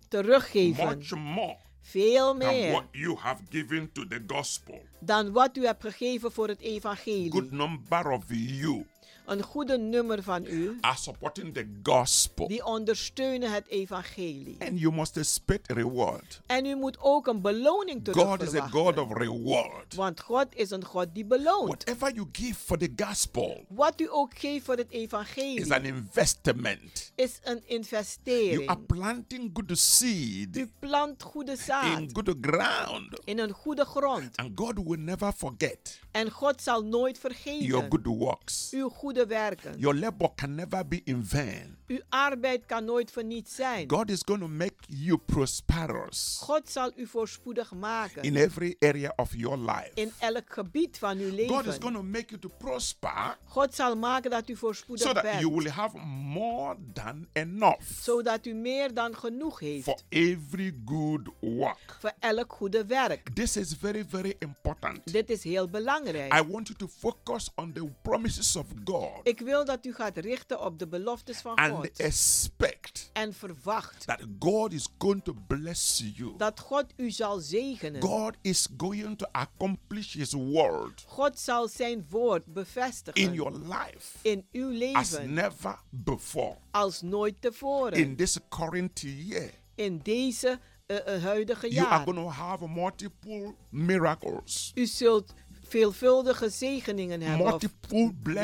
teruggeven. 0.09 0.85
much 0.97 1.11
more 1.15 1.57
Veel 1.85 2.33
meer 2.35 2.71
what 2.71 2.85
you 2.91 3.17
have 3.19 3.41
given 3.49 3.91
to 3.91 4.07
the 4.07 4.23
gospel. 4.27 4.81
dan 4.99 5.31
wat 5.31 5.57
u 5.57 5.65
hebt 5.65 5.81
gegeven 5.83 6.31
voor 6.31 6.47
het 6.47 6.61
Good 6.61 6.71
evangelie. 6.71 7.51
number 7.51 8.09
of 8.11 8.23
you 8.27 8.85
Een 9.25 9.41
goede 9.43 9.77
nummer 9.77 10.23
van 10.23 10.45
u 10.45 10.77
are 10.81 10.97
supporting 10.97 11.53
the 11.53 11.67
gospel. 11.83 12.47
die 12.47 12.65
ondersteunen 12.65 13.51
het 13.51 13.67
evangelie. 13.67 14.55
And 14.59 14.79
you 14.79 14.93
must 14.93 15.17
expect 15.17 15.71
reward. 15.71 16.41
En 16.45 16.65
u 16.65 16.75
moet 16.75 16.97
ook 16.99 17.27
een 17.27 17.41
beloning 17.41 18.03
terug 18.03 18.23
God 18.27 18.41
is 18.41 18.55
a. 18.55 18.67
God 18.67 18.97
of 18.97 19.13
reward. 19.17 19.95
Want 19.95 20.19
God 20.19 20.45
is 20.55 20.69
een 20.71 20.85
God 20.85 21.07
die 21.13 21.25
beloont. 21.25 21.67
Whatever 21.83 22.13
you 22.13 22.27
give 22.31 22.53
for 22.55 22.77
the 22.77 22.91
gospel 22.95 23.65
Wat 23.69 24.01
u 24.01 24.07
ook 24.11 24.37
geeft 24.39 24.65
voor 24.65 24.75
het 24.75 24.87
is 24.91 25.71
an 25.71 25.83
investment. 25.83 27.11
is 27.15 27.39
een 27.43 27.61
You 27.67 27.79
investering. 27.79 28.67
are 28.69 28.79
planting 28.79 29.49
good 29.53 29.77
seed 29.77 30.57
U 30.57 30.71
plant 30.79 31.23
goede 31.23 31.55
zaad 31.55 31.99
in 31.99 32.09
good 32.13 32.35
ground. 32.41 33.19
in 33.25 33.39
een 33.39 33.51
goede 33.51 33.85
grond. 33.85 34.37
And 34.37 34.51
God 34.55 34.73
will 34.83 34.99
never 34.99 35.31
forget 35.37 36.01
En 36.11 36.29
God 36.31 36.61
zal 36.61 36.81
nooit 36.83 37.19
your 37.43 37.85
good 37.89 38.05
works. 38.05 38.69
uw 38.71 38.89
goede 38.89 39.12
werken. 39.21 39.79
Your 39.79 39.93
labor 39.93 40.29
can 40.35 40.55
never 40.55 40.83
be 40.83 41.03
in 41.05 41.21
vain. 41.21 41.77
Uw 41.93 42.01
arbeid 42.09 42.65
kan 42.65 42.85
nooit 42.85 43.11
verniet 43.11 43.49
zijn. 43.49 43.89
God 43.89 44.09
is 44.09 44.21
going 44.25 44.41
to 44.41 44.47
make 44.47 44.73
you 44.87 45.17
prosperous 45.17 46.37
God 46.41 46.69
zal 46.69 46.91
u 46.95 47.07
voorspoedig 47.07 47.73
maken 47.73 48.21
in 48.23 48.35
every 48.35 48.75
area 48.79 49.13
of 49.15 49.35
your 49.35 49.57
life. 49.57 49.91
in 49.93 50.11
elk 50.19 50.53
gebied 50.53 50.97
van 50.97 51.17
uw 51.17 51.29
God 51.47 51.65
is 51.65 51.77
going 51.79 51.83
leven. 51.83 51.93
to 51.93 52.03
make 52.03 52.25
you 52.27 52.39
to 52.39 52.49
prosper 52.57 53.37
God 53.45 53.75
zal 53.75 53.95
maken 53.97 54.31
dat 54.31 54.49
u 54.49 54.53
so 54.53 54.59
voorspoedig 54.59 55.13
that 55.13 55.23
you 55.23 55.49
bent, 55.49 55.63
will 55.63 55.71
have 55.71 55.97
more 56.33 56.77
than 56.93 57.27
enough 57.33 57.81
zodat 58.01 58.45
u 58.45 58.53
meer 58.53 58.93
dan 58.93 59.15
genoeg 59.15 59.57
for 59.57 59.67
heeft 59.67 60.03
every 60.09 60.75
good 60.85 61.29
work. 61.39 61.97
voor 61.99 62.13
elk 62.19 62.53
goede 62.53 62.85
werk. 62.85 63.29
This 63.33 63.57
is 63.57 63.73
very, 63.79 64.05
very 64.07 64.35
important. 64.39 65.11
Dit 65.11 65.29
is 65.29 65.43
heel 65.43 65.69
belangrijk. 65.69 66.33
I 66.33 66.51
want 66.51 66.67
you 66.67 66.79
to 66.79 66.87
focus 66.87 67.49
on 67.55 67.73
the 67.73 67.89
promises 68.01 68.55
of 68.55 68.65
God 68.83 69.09
Ik 69.23 69.39
wil 69.39 69.65
dat 69.65 69.85
u 69.85 69.93
gaat 69.93 70.17
richten 70.17 70.61
op 70.61 70.79
de 70.79 70.87
beloftes 70.87 71.37
van 71.41 71.55
and 71.89 71.99
expect 71.99 73.09
en 73.13 73.33
verwacht 73.33 74.05
that 74.05 74.19
God 74.39 74.73
is 74.73 74.87
going 74.97 75.23
to 75.23 75.33
bless 75.47 76.03
you. 76.15 76.33
dat 76.37 76.59
God 76.59 76.85
u 76.95 77.11
zal 77.11 77.39
zegenen. 77.39 78.01
God 78.01 78.35
is 78.41 78.67
going 78.77 79.17
to 79.17 79.25
accomplish 79.31 80.13
His 80.13 80.33
word 80.33 81.05
God 81.07 81.39
zal 81.39 81.67
zijn 81.67 82.05
woord 82.09 82.45
bevestigen 82.45 83.21
in 83.21 83.33
your 83.33 83.51
life 83.51 84.17
in 84.21 84.45
uw 84.51 84.93
as 84.93 85.11
leven 85.11 85.33
never 85.33 85.79
before 85.89 86.57
als 86.71 87.01
nooit 87.01 87.41
tevoren. 87.41 87.93
in 87.97 88.15
this 88.15 88.37
current 88.49 88.99
year. 89.01 89.51
in 89.75 89.99
deze 90.03 90.59
eh, 90.85 91.23
huidige 91.23 91.71
You 91.73 91.87
are 91.87 92.03
going 92.03 92.17
to 92.17 92.29
have 92.29 92.67
multiple 92.67 93.55
miracles, 93.69 94.71
U 94.75 94.85
zult 94.85 95.33
veelvuldige 95.61 96.49
zegeningen 96.49 97.21
hebben. 97.21 97.53
Of 97.53 97.63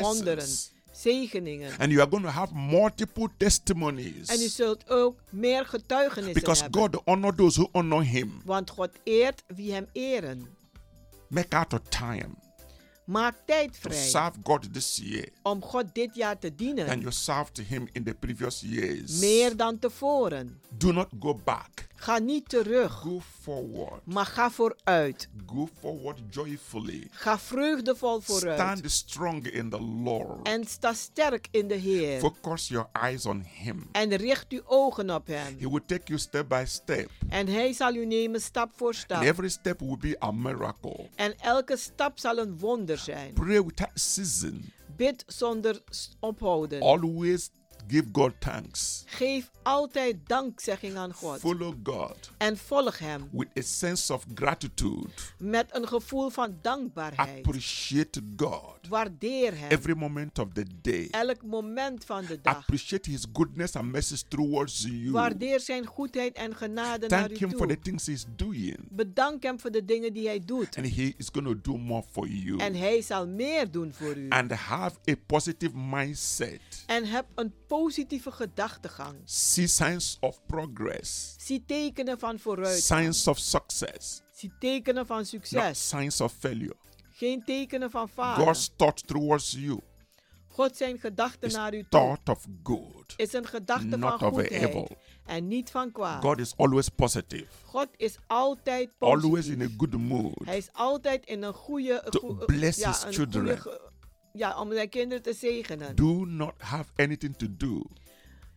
wonderen, 0.02 0.48
zegeningen. 1.00 1.72
and 1.80 1.92
you 1.92 2.02
are 2.02 2.10
going 2.10 2.24
to 2.24 2.32
have 2.32 2.54
multiple 2.54 3.28
testimonies 3.38 4.28
En 4.28 4.42
u 4.42 4.48
zult 4.48 4.90
ook 4.90 5.20
meer 5.30 5.66
getuigenissen 5.66 6.34
because 6.34 6.62
hebben. 6.62 6.82
God 6.82 7.02
honor 7.06 7.36
those 7.36 7.60
who 7.60 7.70
honor 7.72 8.04
Him. 8.04 8.42
Want 8.46 8.70
God 8.70 8.90
eert 9.04 9.44
wie 9.48 9.74
hem 9.74 9.88
eren. 9.94 10.48
Make 11.28 11.56
out 11.56 11.74
a 11.74 11.80
time 11.90 12.30
Maak 13.10 13.36
tijd 13.46 13.74
to 13.74 13.80
vrij 13.80 14.08
serve 14.08 14.38
God 14.44 14.74
this 14.74 15.00
year 15.04 15.30
om 15.42 15.64
God 15.64 15.86
dit 15.94 16.16
jaar 16.16 16.40
te 16.40 16.56
dienen. 16.56 17.00
you 17.00 17.12
served 17.12 17.58
Him 17.58 17.88
in 17.92 18.04
the 18.04 18.14
previous 18.14 18.62
years. 18.62 19.20
Meer 19.20 19.58
dan 19.58 19.80
tevoren. 19.80 20.62
Do 20.78 20.92
not 20.92 21.08
go 21.20 21.34
back. 21.44 21.88
Ga 22.02 22.18
niet 22.18 22.50
terug, 22.50 22.92
Go 22.94 23.22
forward. 23.42 24.06
maar 24.06 24.26
ga 24.26 24.52
vooruit. 24.52 25.30
Go 25.46 25.70
forward 25.80 26.20
joyfully. 26.30 27.08
Ga 27.12 27.40
vreugdevol 27.40 28.20
vooruit. 28.22 28.60
Stand 28.60 28.92
strong 28.92 29.48
in 29.48 29.70
the 29.70 29.82
Lord. 29.82 30.48
En 30.48 30.66
sta 30.66 30.94
sterk 30.94 31.48
in 31.52 31.68
de 31.68 31.76
Heer. 31.76 32.20
Focus 32.20 32.68
your 32.68 32.88
eyes 32.92 33.26
on 33.26 33.42
Him. 33.42 33.88
En 33.92 34.16
richt 34.16 34.46
uw 34.52 34.62
ogen 34.66 35.10
op 35.16 35.28
hem. 35.28 35.58
He 35.60 35.70
will 35.70 35.82
take 35.86 36.02
you 36.06 36.20
step 36.20 36.48
by 36.50 36.64
step. 36.68 37.10
En 37.30 37.48
hij 37.48 37.74
zal 37.74 37.94
u 37.94 38.06
nemen 38.06 38.42
stap 38.42 38.72
voor 38.76 38.88
And 38.88 38.96
stap. 38.98 39.22
every 39.22 39.50
step 39.50 39.80
will 39.80 39.98
be 40.00 40.16
a 40.24 40.32
miracle. 40.32 41.10
En 41.16 41.34
elke 41.40 41.78
stap 41.78 42.20
zal 42.20 42.38
een 42.38 42.58
wonder 42.60 42.98
zijn. 42.98 43.34
Pray 43.34 43.64
without 43.64 43.92
season. 43.94 44.72
Bid 44.96 45.24
zonder 45.28 45.82
ophouden. 46.20 46.82
Always 46.82 47.50
give 47.90 48.08
God 48.12 48.32
thanks. 48.40 49.04
Geef 49.06 49.52
altijd 49.64 50.16
dankzegging 50.28 50.96
aan 50.98 51.14
God. 51.14 51.40
Follow 51.40 51.74
God 51.84 52.32
En 52.38 52.58
volg 52.58 53.00
hem 53.00 53.30
with 53.32 53.48
a 53.58 53.62
sense 53.62 54.14
of 54.14 54.26
gratitude. 54.34 55.10
met 55.38 55.76
een 55.76 55.88
gevoel 55.88 56.30
van 56.30 56.58
dankbaarheid. 56.62 57.46
Appreciate 57.46 58.22
God 58.38 58.78
Waardeer 58.90 59.58
hem 59.58 59.70
every 59.70 59.96
moment 59.98 60.40
of 60.40 60.48
the 60.54 60.66
day. 60.82 61.08
elk 61.12 61.44
moment 61.44 62.06
van 62.06 62.26
de 62.26 62.42
dag. 62.42 62.56
Appreciate 62.56 63.10
His 63.10 63.26
goodness 63.34 63.76
and 63.76 63.92
mercy 63.92 64.16
towards 64.28 64.84
you. 64.84 65.12
Waardeer 65.12 65.60
zijn 65.60 65.86
goedheid 65.86 66.36
en 66.36 66.56
genade 66.56 67.08
naar 67.08 67.28
Thank 67.28 67.42
u 67.42 67.46
Him 67.46 67.58
for 67.58 67.68
the 67.68 67.80
things 67.80 68.06
He's 68.06 68.26
doing. 68.36 68.78
Bedank 68.90 69.44
hem 69.44 69.60
voor 69.60 69.72
de 69.72 69.86
dingen 69.86 70.14
die 70.14 70.28
hij 70.28 70.40
doet. 70.46 70.78
And 70.78 70.96
He 70.96 71.14
is 71.18 71.30
going 71.32 71.48
to 71.48 71.72
do 71.72 71.78
more 71.78 72.04
for 72.12 72.28
you. 72.28 72.58
En 72.60 72.76
hij 72.76 73.02
zal 73.02 73.28
meer 73.28 73.72
doen 73.72 73.94
voor 73.94 74.18
u. 74.18 74.30
And 74.30 74.52
have 74.52 74.96
a 75.10 75.14
positive 75.26 75.78
mindset. 75.78 76.60
En 76.86 77.06
heb 77.06 77.26
een 77.36 77.54
positieve 77.68 77.78
gedachtegang. 78.32 79.16
See 79.26 79.68
signs 79.68 80.18
of 80.20 80.40
progress, 80.46 81.36
Zie 81.38 81.64
tekenen 81.66 82.20
van 82.20 82.40
vooruit. 82.40 82.84
signs 82.84 83.28
of 83.28 83.38
success, 83.38 84.22
Zie 84.34 84.52
tekenen 84.60 85.06
van 85.06 85.18
not 85.18 85.28
succes. 85.28 85.88
signs 85.90 86.22
of 86.22 86.34
failure. 86.40 86.76
Geen 87.12 87.44
tekenen 87.46 87.90
van 87.92 88.10
falen. 88.10 88.46
God's 88.46 88.70
thought 88.76 89.08
towards 89.08 89.52
you, 89.52 89.80
God 90.48 90.78
zijn 90.78 91.00
gedachten 91.00 91.52
naar 91.52 91.74
u 91.74 91.80
toe 91.80 91.90
thought 91.90 92.30
of 92.30 92.46
good, 92.64 93.14
is 93.18 93.34
een 93.34 93.46
gedachte 93.48 93.98
not 93.98 94.20
van 94.20 94.28
of 94.30 94.34
goedheid 94.34 94.52
evil. 94.64 94.88
en 95.26 95.48
niet 95.48 95.72
van 95.72 95.92
kwaad. 95.92 96.24
God 96.24 96.40
is 96.40 96.54
always 96.58 96.90
positive, 96.90 97.46
God 97.66 97.88
is 97.98 98.16
altijd 98.28 98.90
always 99.00 99.22
positief. 99.30 99.54
in 99.54 99.62
a 99.62 99.70
good 99.78 99.94
mood. 99.98 100.46
Hij 100.46 100.58
is 100.58 100.70
altijd 100.74 101.26
in 101.26 101.44
een 101.44 101.54
goede... 101.54 102.06
To 102.10 102.20
goe- 102.20 102.46
bless 102.46 102.80
ja, 102.80 102.90
his 102.90 103.04
een 103.04 103.14
children. 103.14 103.60
goede 103.60 103.89
ja, 104.34 104.60
om 104.60 104.74
zijn 104.74 104.90
kinderen 104.90 105.24
te 105.24 105.34
zegenen. 105.34 105.96
Do 105.96 106.26
not 106.26 106.54
have 106.58 106.92
anything 106.96 107.36
to 107.38 107.48
do 107.58 107.82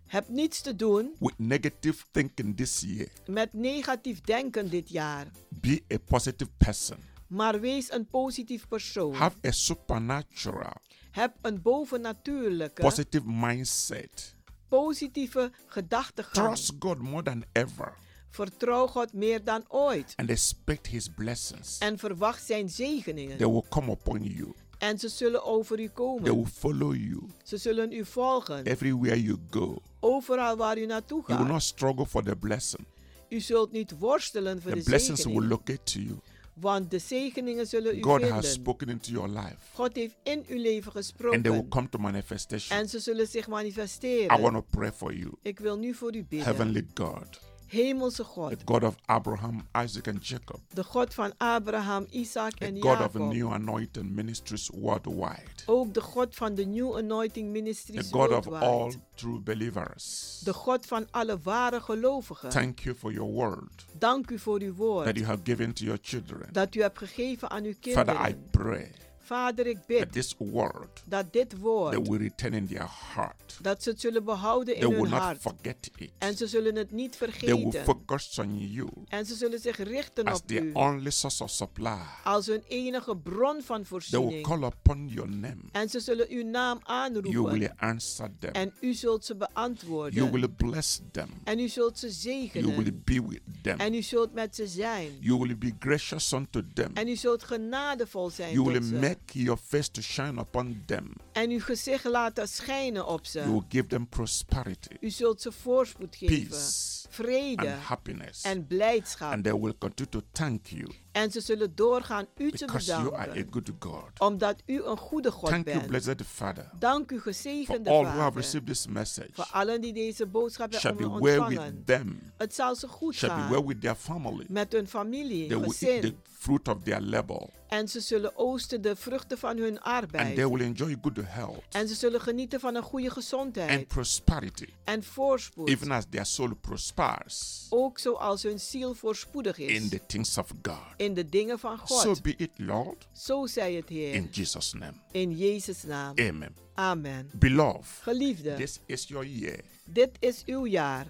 Heb 0.07 0.29
niets 0.29 0.61
te 0.61 0.77
doen 0.77 1.15
with 1.19 1.39
negative 1.39 2.05
thinking 2.11 2.57
this 2.57 2.81
year. 2.81 3.09
met 3.27 3.53
negatief 3.53 4.21
denken 4.21 4.71
dit 4.71 4.89
jaar. 4.89 5.27
Be 5.49 5.83
a 5.95 5.99
positive 5.99 6.51
person. 6.59 6.97
Maar 7.27 7.61
wees 7.61 7.93
een 7.93 8.07
positief 8.07 8.69
persoon. 8.69 9.15
Have 9.15 9.37
a 9.47 9.51
supernatural, 9.51 10.73
Heb 11.11 11.35
een 11.43 11.63
bovennatuurlijke, 11.63 12.83
positive 12.83 13.31
mindset. 13.31 14.35
positieve 14.69 15.53
gedachtegang. 15.67 16.47
Trust 16.47 16.73
God 16.79 16.99
more 16.99 17.23
than 17.23 17.45
ever 17.53 17.95
Vertrouw 18.31 18.87
God 18.87 19.13
meer 19.13 19.45
dan 19.45 19.65
ooit. 19.69 20.13
and 20.17 20.31
expect 20.31 20.87
His 20.87 21.09
blessings. 21.09 21.79
En 21.79 21.99
verwacht 21.99 22.47
zijn 22.47 22.69
zegeningen. 22.71 23.37
They 23.37 23.49
will 23.49 23.65
come 23.69 23.91
upon 23.91 24.23
you. 24.23 24.53
En 24.83 24.99
ze 24.99 25.09
zullen 25.09 25.45
over 25.45 25.79
u 25.81 25.85
They 25.85 25.95
komen. 25.95 26.23
will 26.35 26.45
follow 26.45 26.95
you 26.95 27.23
Ze 27.43 27.57
zullen 27.57 27.93
u 27.93 28.05
volgen. 28.05 28.65
everywhere 28.65 29.23
you 29.23 29.37
go. 29.51 29.83
Overal 30.01 30.57
waar 30.57 30.79
u 30.79 30.87
naartoe 30.87 31.23
You 31.27 31.27
will 31.27 31.37
gaat. 31.47 31.53
not 31.55 31.63
struggle 31.63 32.07
for 32.07 32.23
the 32.23 32.37
blessing. 32.37 32.87
U 33.29 33.41
zult 33.41 33.73
niet 33.73 33.99
worstelen 33.99 34.63
voor 34.63 34.71
The 34.71 34.77
de 34.79 34.83
blessings 34.85 35.25
will 35.25 35.33
zegeningen. 35.33 35.49
locate 35.49 35.83
to 35.93 36.01
you. 36.01 36.19
Want 36.55 36.91
de 36.91 36.99
zegeningen 36.99 37.67
zullen 37.67 37.99
u 37.99 38.03
God 38.03 38.21
has 38.21 38.31
vinden. 38.31 38.51
spoken 38.51 38.89
into 38.89 39.11
your 39.11 39.29
life 39.29 39.57
God 39.75 39.95
heeft 39.97 40.17
in 40.23 40.45
uw 40.49 40.61
leven 40.61 40.93
and 40.93 41.05
they 41.13 41.23
will 41.23 41.43
gesproken. 41.43 41.69
come 41.69 41.89
to 41.89 41.99
manifestation. 41.99 42.79
En 42.79 42.89
ze 42.89 42.99
zullen 42.99 43.27
zich 43.27 43.47
I 43.47 43.51
want 43.51 43.63
manifesteren. 43.63 44.53
to 44.53 44.65
pray 44.71 44.93
for 44.93 45.15
you. 45.15 45.33
Ik 45.43 45.59
wil 45.59 45.79
nu 45.79 45.95
voor 45.95 46.15
u 46.15 46.25
bidden. 46.29 46.45
Heavenly 46.45 46.87
God, 46.95 47.41
Hemelse 47.73 48.23
God. 48.35 48.51
the 48.51 48.65
God 48.65 48.85
of 48.85 48.97
Abraham, 49.07 49.67
Isaac, 49.85 50.07
and 50.07 50.21
Jacob, 50.23 50.61
De 50.75 50.83
God 50.83 51.15
van 51.15 51.33
Abraham, 51.39 52.07
Isaac 52.11 52.59
the 52.59 52.67
en 52.67 52.81
God 52.81 53.01
of 53.01 53.15
new 53.15 53.51
anointing 53.53 54.15
ministries 54.15 54.71
worldwide, 54.75 55.63
Ook 55.67 55.95
de 55.95 56.01
God 56.01 56.35
van 56.35 56.55
de 56.55 56.67
New 56.67 56.97
Anointing 56.97 57.53
Ministries 57.53 58.11
the 58.11 58.17
God 58.17 58.31
of 58.31 58.53
all 58.53 58.93
true 59.15 59.41
believers. 59.41 60.41
De 60.45 60.53
God 60.53 60.87
van 60.87 61.07
alle 61.11 61.39
ware 61.43 61.81
gelovigen. 61.81 62.49
Thank 62.51 62.81
you 62.81 62.95
for 62.95 63.13
your 63.13 63.33
word 63.33 63.87
Dank 63.99 64.31
u 64.31 64.39
voor 64.39 64.61
uw 64.61 64.75
woord. 64.75 65.05
that 65.05 65.17
you 65.17 65.27
have 65.27 65.41
given 65.45 65.73
to 65.73 65.85
your 65.85 65.99
children. 66.03 66.49
dat 66.53 66.75
u 66.75 66.81
hebt 66.81 66.99
gegeven 66.99 67.51
aan 67.51 67.65
uw 67.65 67.75
Father, 67.81 68.29
I 68.29 68.35
pray 68.51 68.91
Vader, 69.25 69.67
ik 69.67 69.77
that 69.77 69.87
bid 69.87 70.13
this 70.13 70.35
word 70.39 71.03
dat 71.07 71.33
dit 71.33 71.51
they 71.51 71.59
woord, 71.59 72.09
will 72.09 72.19
return 72.19 72.55
in 72.55 72.67
their 72.67 72.89
heart. 73.15 73.59
dat 73.63 73.83
ze 73.83 73.91
het 73.91 74.01
zullen 74.01 74.25
behouden 74.25 74.75
They 74.75 74.83
in 74.83 74.89
will 74.91 75.01
hun 75.01 75.11
not 75.11 75.21
hart. 75.21 75.41
forget 75.41 75.91
it. 75.97 76.11
En 76.19 76.37
ze 76.37 76.47
zullen 76.47 76.77
het 76.77 76.91
niet 76.93 77.19
They 77.19 77.29
will 77.29 77.39
vergeten. 77.71 77.85
focus 77.85 78.39
on 78.39 78.59
you 78.71 78.89
En 79.09 79.27
ze 79.27 79.35
zullen 79.35 79.59
zich 79.61 79.77
richten 79.77 80.25
as 80.25 80.41
op 80.41 80.47
their 80.47 80.63
u 80.65 80.73
only 80.73 81.11
source 81.11 81.43
of 81.43 81.51
supply. 81.51 81.99
als 82.25 82.47
hun 82.47 82.63
enige 82.69 83.17
bron 83.17 83.63
van 83.63 83.63
They 83.63 83.77
will 83.77 83.85
voorziening. 83.87 84.43
call 84.47 84.63
upon 84.63 85.09
your 85.09 85.31
name. 85.31 85.57
En 85.73 85.89
ze 85.89 86.01
zullen 86.01 86.27
uw 86.31 86.45
naam 86.45 86.81
You 86.85 87.13
will 87.13 87.23
aanroepen. 87.33 87.77
answer 87.79 88.31
them. 88.39 88.53
En 88.53 88.73
u 88.81 88.95
zult 88.95 89.25
ze 89.25 89.35
You 89.35 89.47
beantwoorden. 89.53 90.31
will 90.33 90.49
bless 90.49 91.01
them. 91.11 91.29
En 91.45 91.59
u 91.59 91.69
zult 91.69 91.99
ze 91.99 92.07
You 92.07 92.39
will 92.39 92.49
zegenen. 92.51 93.03
be 93.05 93.23
with 93.29 93.41
them. 93.63 93.79
En 93.81 93.95
u 93.95 94.03
zult 94.03 94.33
met 94.33 94.57
ze 94.57 94.67
zijn. 94.67 95.11
You 95.21 95.39
will 95.39 95.59
be 95.59 95.73
gracious 95.79 96.33
unto 96.33 96.61
them. 96.75 96.91
En 96.95 97.09
u 97.09 97.17
zult 97.17 97.43
genadevol 97.43 98.31
zijn 98.31 98.53
You 98.53 98.65
will 98.65 98.75
tot 98.75 98.85
ze. 98.85 98.95
Your 99.33 99.59
face 99.59 99.89
to 99.91 100.03
shine 100.03 100.41
upon 100.41 100.83
them. 100.87 101.13
En 101.33 101.51
uw 101.51 101.61
gezicht 101.61 102.05
laten 102.05 102.49
schijnen 102.49 103.07
op 103.07 103.25
You 103.25 103.51
will 103.51 103.65
give 103.69 103.87
them 103.87 104.07
prosperity, 104.09 104.97
U 105.01 105.11
zult 105.11 105.41
ze 105.43 105.53
voorspoed 105.53 106.17
geven. 106.17 106.49
peace, 106.49 107.07
Vrede 107.09 107.73
and 107.73 107.83
happiness. 107.83 108.43
en 108.43 108.67
blijdschap. 108.67 109.33
And 109.33 109.45
they 109.45 109.55
will 109.61 109.75
continue 109.79 110.11
to 110.13 110.21
thank 110.33 110.67
you 110.67 110.89
En 111.13 111.31
ze 111.31 111.41
zullen 111.41 111.75
doorgaan 111.75 112.27
u 112.37 112.51
te 112.51 112.65
because 112.67 112.91
you 112.91 113.15
are 113.15 113.31
a 113.31 113.35
bedanken. 113.35 113.53
good 113.53 113.71
God. 113.79 114.11
Omdat 114.21 114.63
u 114.67 114.83
een 114.85 114.97
goede 114.97 115.31
God 115.31 115.49
Thank 115.49 115.65
you, 115.67 115.77
bent. 115.79 115.89
blessed 115.91 116.23
Father, 116.27 116.71
Dank 116.79 117.11
u 117.11 117.15
for 117.15 117.23
gezegende 117.23 117.91
who 117.91 118.05
have 118.05 118.17
Vader. 118.19 118.35
received 118.37 118.67
this 118.67 118.87
message. 118.87 119.29
Voor 119.33 119.49
allen 119.51 119.81
die 119.81 119.93
deze 119.93 120.27
boodschap 120.27 120.73
hebben 120.73 121.21
well 121.23 121.39
ontvangen. 121.39 121.75
with 121.75 121.87
them, 121.87 122.33
Het 122.37 122.55
zal 122.55 122.75
ze 122.77 122.89
goed 122.89 123.15
shall 123.15 123.29
be 123.35 123.41
gaan. 123.41 123.51
well 123.51 123.65
with 123.65 123.81
their 123.81 123.95
family. 123.95 124.45
Met 124.49 124.73
hun 124.73 124.89
familie, 124.89 125.49
They 125.49 125.57
will 125.59 125.67
eat 125.69 125.79
the 125.79 125.87
gezin. 125.87 126.17
fruit 126.39 126.69
of 126.69 126.83
their 126.83 127.01
labor, 127.01 127.49
En 127.69 127.89
ze 127.89 128.01
zullen 128.01 128.37
oosten 128.37 128.83
de 128.83 128.97
vruchten 128.97 129.39
van 129.39 129.57
hun 129.57 129.81
and 129.81 129.85
arbeid. 129.85 130.35
they 130.35 130.49
will 130.49 130.61
enjoy 130.65 130.97
good 131.03 131.19
health 131.25 131.63
En 131.71 131.89
ze 131.89 131.95
zullen 131.95 132.21
genieten 132.21 132.61
van 132.61 132.75
een 132.75 132.83
goede 132.83 133.05
and 133.07 133.15
gezondheid. 133.15 133.87
prosperity, 133.89 134.67
En 134.85 135.03
voorspoed. 135.03 135.69
even 135.69 135.91
as 135.91 136.05
their 136.11 136.27
soul 136.27 136.55
prospers 136.61 137.67
Ook 137.71 137.99
zoals 137.99 138.43
hun 138.43 138.61
ziel 138.61 138.95
voorspoedig 138.95 139.59
in 139.59 139.69
is. 139.83 139.89
the 139.89 140.01
things 140.07 140.39
of 140.39 140.53
God. 140.63 140.77
In 141.03 141.15
de 141.15 141.29
dingen 141.29 141.59
van 141.59 141.79
So 141.85 141.95
God. 142.15 142.23
be 142.23 142.35
it, 142.37 142.51
Lord, 142.57 143.09
Zo 143.13 143.47
zei 143.47 143.77
het 143.77 143.89
Heer. 143.89 144.15
in 144.15 144.29
Jesus' 144.31 144.73
name. 144.73 144.95
In 145.13 145.37
Jezus' 145.37 145.83
naam. 145.83 146.19
Amen. 146.19 146.55
Amen. 146.75 147.31
Beloved, 147.33 147.85
Geliefde, 148.03 148.55
this 148.55 148.81
is 148.87 149.05
your 149.09 149.27
year 149.27 149.61
dit 149.85 150.11
is 150.19 150.43
uw 150.47 150.67
jaar 150.67 151.07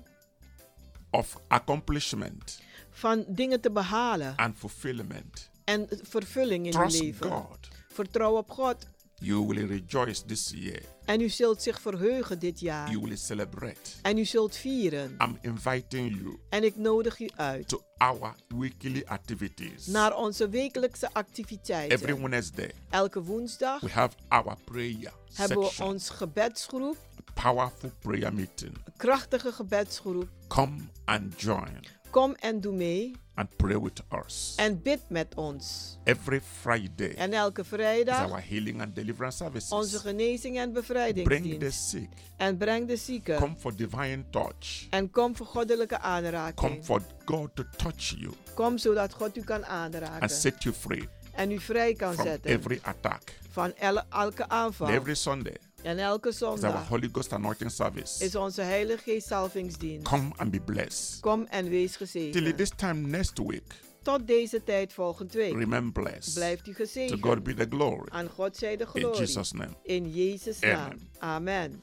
of 1.11 1.37
accomplishment 1.49 2.61
van 2.91 3.25
dingen 3.29 3.61
te 3.61 3.71
behalen 3.71 4.37
and 4.37 4.59
fulfillment. 4.59 5.51
en 5.65 5.89
vervulling 6.03 6.67
in 6.67 6.77
uw 6.81 6.87
leven. 6.89 7.31
God. 7.31 7.69
Vertrouw 7.89 8.37
op 8.37 8.51
God 8.51 8.87
You 9.19 9.47
will 9.47 9.67
rejoice 9.67 10.25
this 10.25 10.51
year. 10.55 10.83
En 11.05 11.21
u 11.21 11.29
zult 11.29 11.63
zich 11.63 11.81
verheugen 11.81 12.39
dit 12.39 12.61
jaar. 12.61 12.91
You 12.91 13.03
will 13.03 13.17
celebrate. 13.17 13.81
En 14.03 14.19
u 14.19 14.25
zult 14.25 14.57
vieren. 14.57 15.17
I'm 15.19 15.39
inviting 15.41 16.17
you 16.21 16.39
En 16.49 16.65
ik 16.65 16.77
nodig 16.77 17.21
u 17.21 17.29
uit 17.37 17.69
to 17.69 17.83
our 17.97 18.35
weekly 18.49 19.03
activities. 19.07 19.87
naar 19.87 20.17
onze 20.17 20.49
wekelijkse 20.49 21.07
Every 21.07 21.19
activiteiten. 21.19 22.21
Wednesday, 22.21 22.73
Elke 22.91 23.23
woensdag 23.23 23.81
we 23.81 23.91
have 23.91 24.17
our 24.29 24.57
prayer 24.65 25.13
hebben 25.35 25.59
we 25.59 25.65
section, 25.65 25.89
ons 25.89 26.09
gebedsgroep, 26.11 26.97
powerful 27.35 27.91
prayer 28.01 28.35
meeting. 28.35 28.75
een 28.85 28.93
krachtige 28.97 29.53
gebedsgroep. 29.53 30.29
Come 30.49 30.77
and 31.05 31.41
join 31.41 31.79
Kom 32.13 32.35
en 32.41 32.61
doe 32.61 32.73
mee 32.77 33.13
and 33.35 33.49
pray 33.57 33.79
with 33.81 34.03
us. 34.25 34.55
en 34.57 34.83
bid 34.83 35.01
met 35.09 35.35
ons. 35.35 35.97
Every 36.05 36.41
Friday 36.61 37.15
En 37.17 37.33
elke 37.33 37.61
is 37.61 37.67
vrijdag 37.69 38.31
our 38.31 38.43
healing 38.49 38.81
and 38.83 38.95
deliverance 38.95 39.37
services. 39.37 39.71
onze 39.73 39.99
genezing 39.99 40.59
en 40.59 40.73
Bring 41.25 41.59
the 41.59 41.71
sick. 41.71 42.09
En 42.37 42.57
breng 42.57 42.87
de 42.89 42.97
zieken. 42.97 43.37
Come 43.39 43.55
for 43.59 43.77
divine 43.77 44.25
touch. 44.31 44.87
En 44.91 45.11
kom 45.11 45.37
voor 45.37 45.47
goddelijke 45.47 45.95
Come 45.95 46.07
aanraking. 46.07 46.85
for 46.85 47.03
God 47.25 47.51
to 47.57 47.65
touch 47.77 48.15
you 48.19 48.33
Kom 48.55 48.79
zodat 48.79 49.13
God 49.13 49.37
u 49.37 49.43
kan 49.43 49.65
and 49.65 49.95
aanraken. 49.95 50.29
set 50.29 50.63
you 50.63 50.75
free 50.75 51.09
En 51.33 51.51
u 51.51 51.59
vrij 51.61 51.95
kan 51.95 52.13
from 52.15 52.25
zetten 52.27 52.51
every 52.51 52.79
attack. 52.83 53.39
van 53.51 53.75
el- 53.75 54.03
elke 54.11 54.49
aanval. 54.49 54.87
And 54.87 54.97
every 54.97 55.15
Sunday 55.15 55.57
En 55.83 55.99
elke 55.99 56.29
is 56.29 56.43
our 56.43 56.59
zondag 56.59 56.89
Holy 56.89 57.09
Ghost 57.13 57.33
anointing 57.33 57.71
service. 57.71 58.25
is 58.25 58.35
onze 58.37 58.63
Heilige 58.63 59.03
Geest 59.03 59.27
salvingsdienst. 59.27 60.09
Come 60.09 60.31
and 60.37 60.51
be 60.51 60.61
blessed. 60.61 61.21
Kom 61.21 61.47
en 61.51 61.69
wees 61.69 61.93
Till 61.97 62.07
gezegend. 62.07 62.57
this 62.57 62.71
time 62.77 63.01
next 63.09 63.39
week, 63.39 63.63
Tot 64.03 64.27
deze 64.27 64.65
tijd 64.65 64.93
volgende 64.93 65.33
week. 65.39 65.53
remain 65.55 65.93
blessed. 65.93 66.35
Blijft 66.35 66.67
u 66.69 66.73
To 66.73 66.79
God 66.79 66.87
gezegend. 66.89 67.43
be 67.43 67.55
the 67.55 67.67
glory. 67.71 68.09
Aan 68.09 68.29
God 68.29 68.57
zij 68.57 68.77
de 68.77 68.85
In 68.85 69.01
glorie. 69.01 69.19
Jesus' 69.21 69.53
name. 69.53 69.77
In 69.83 70.11
Jezus' 70.11 70.63
Amen. 70.63 70.77
naam. 70.77 70.99
Amen. 71.19 71.83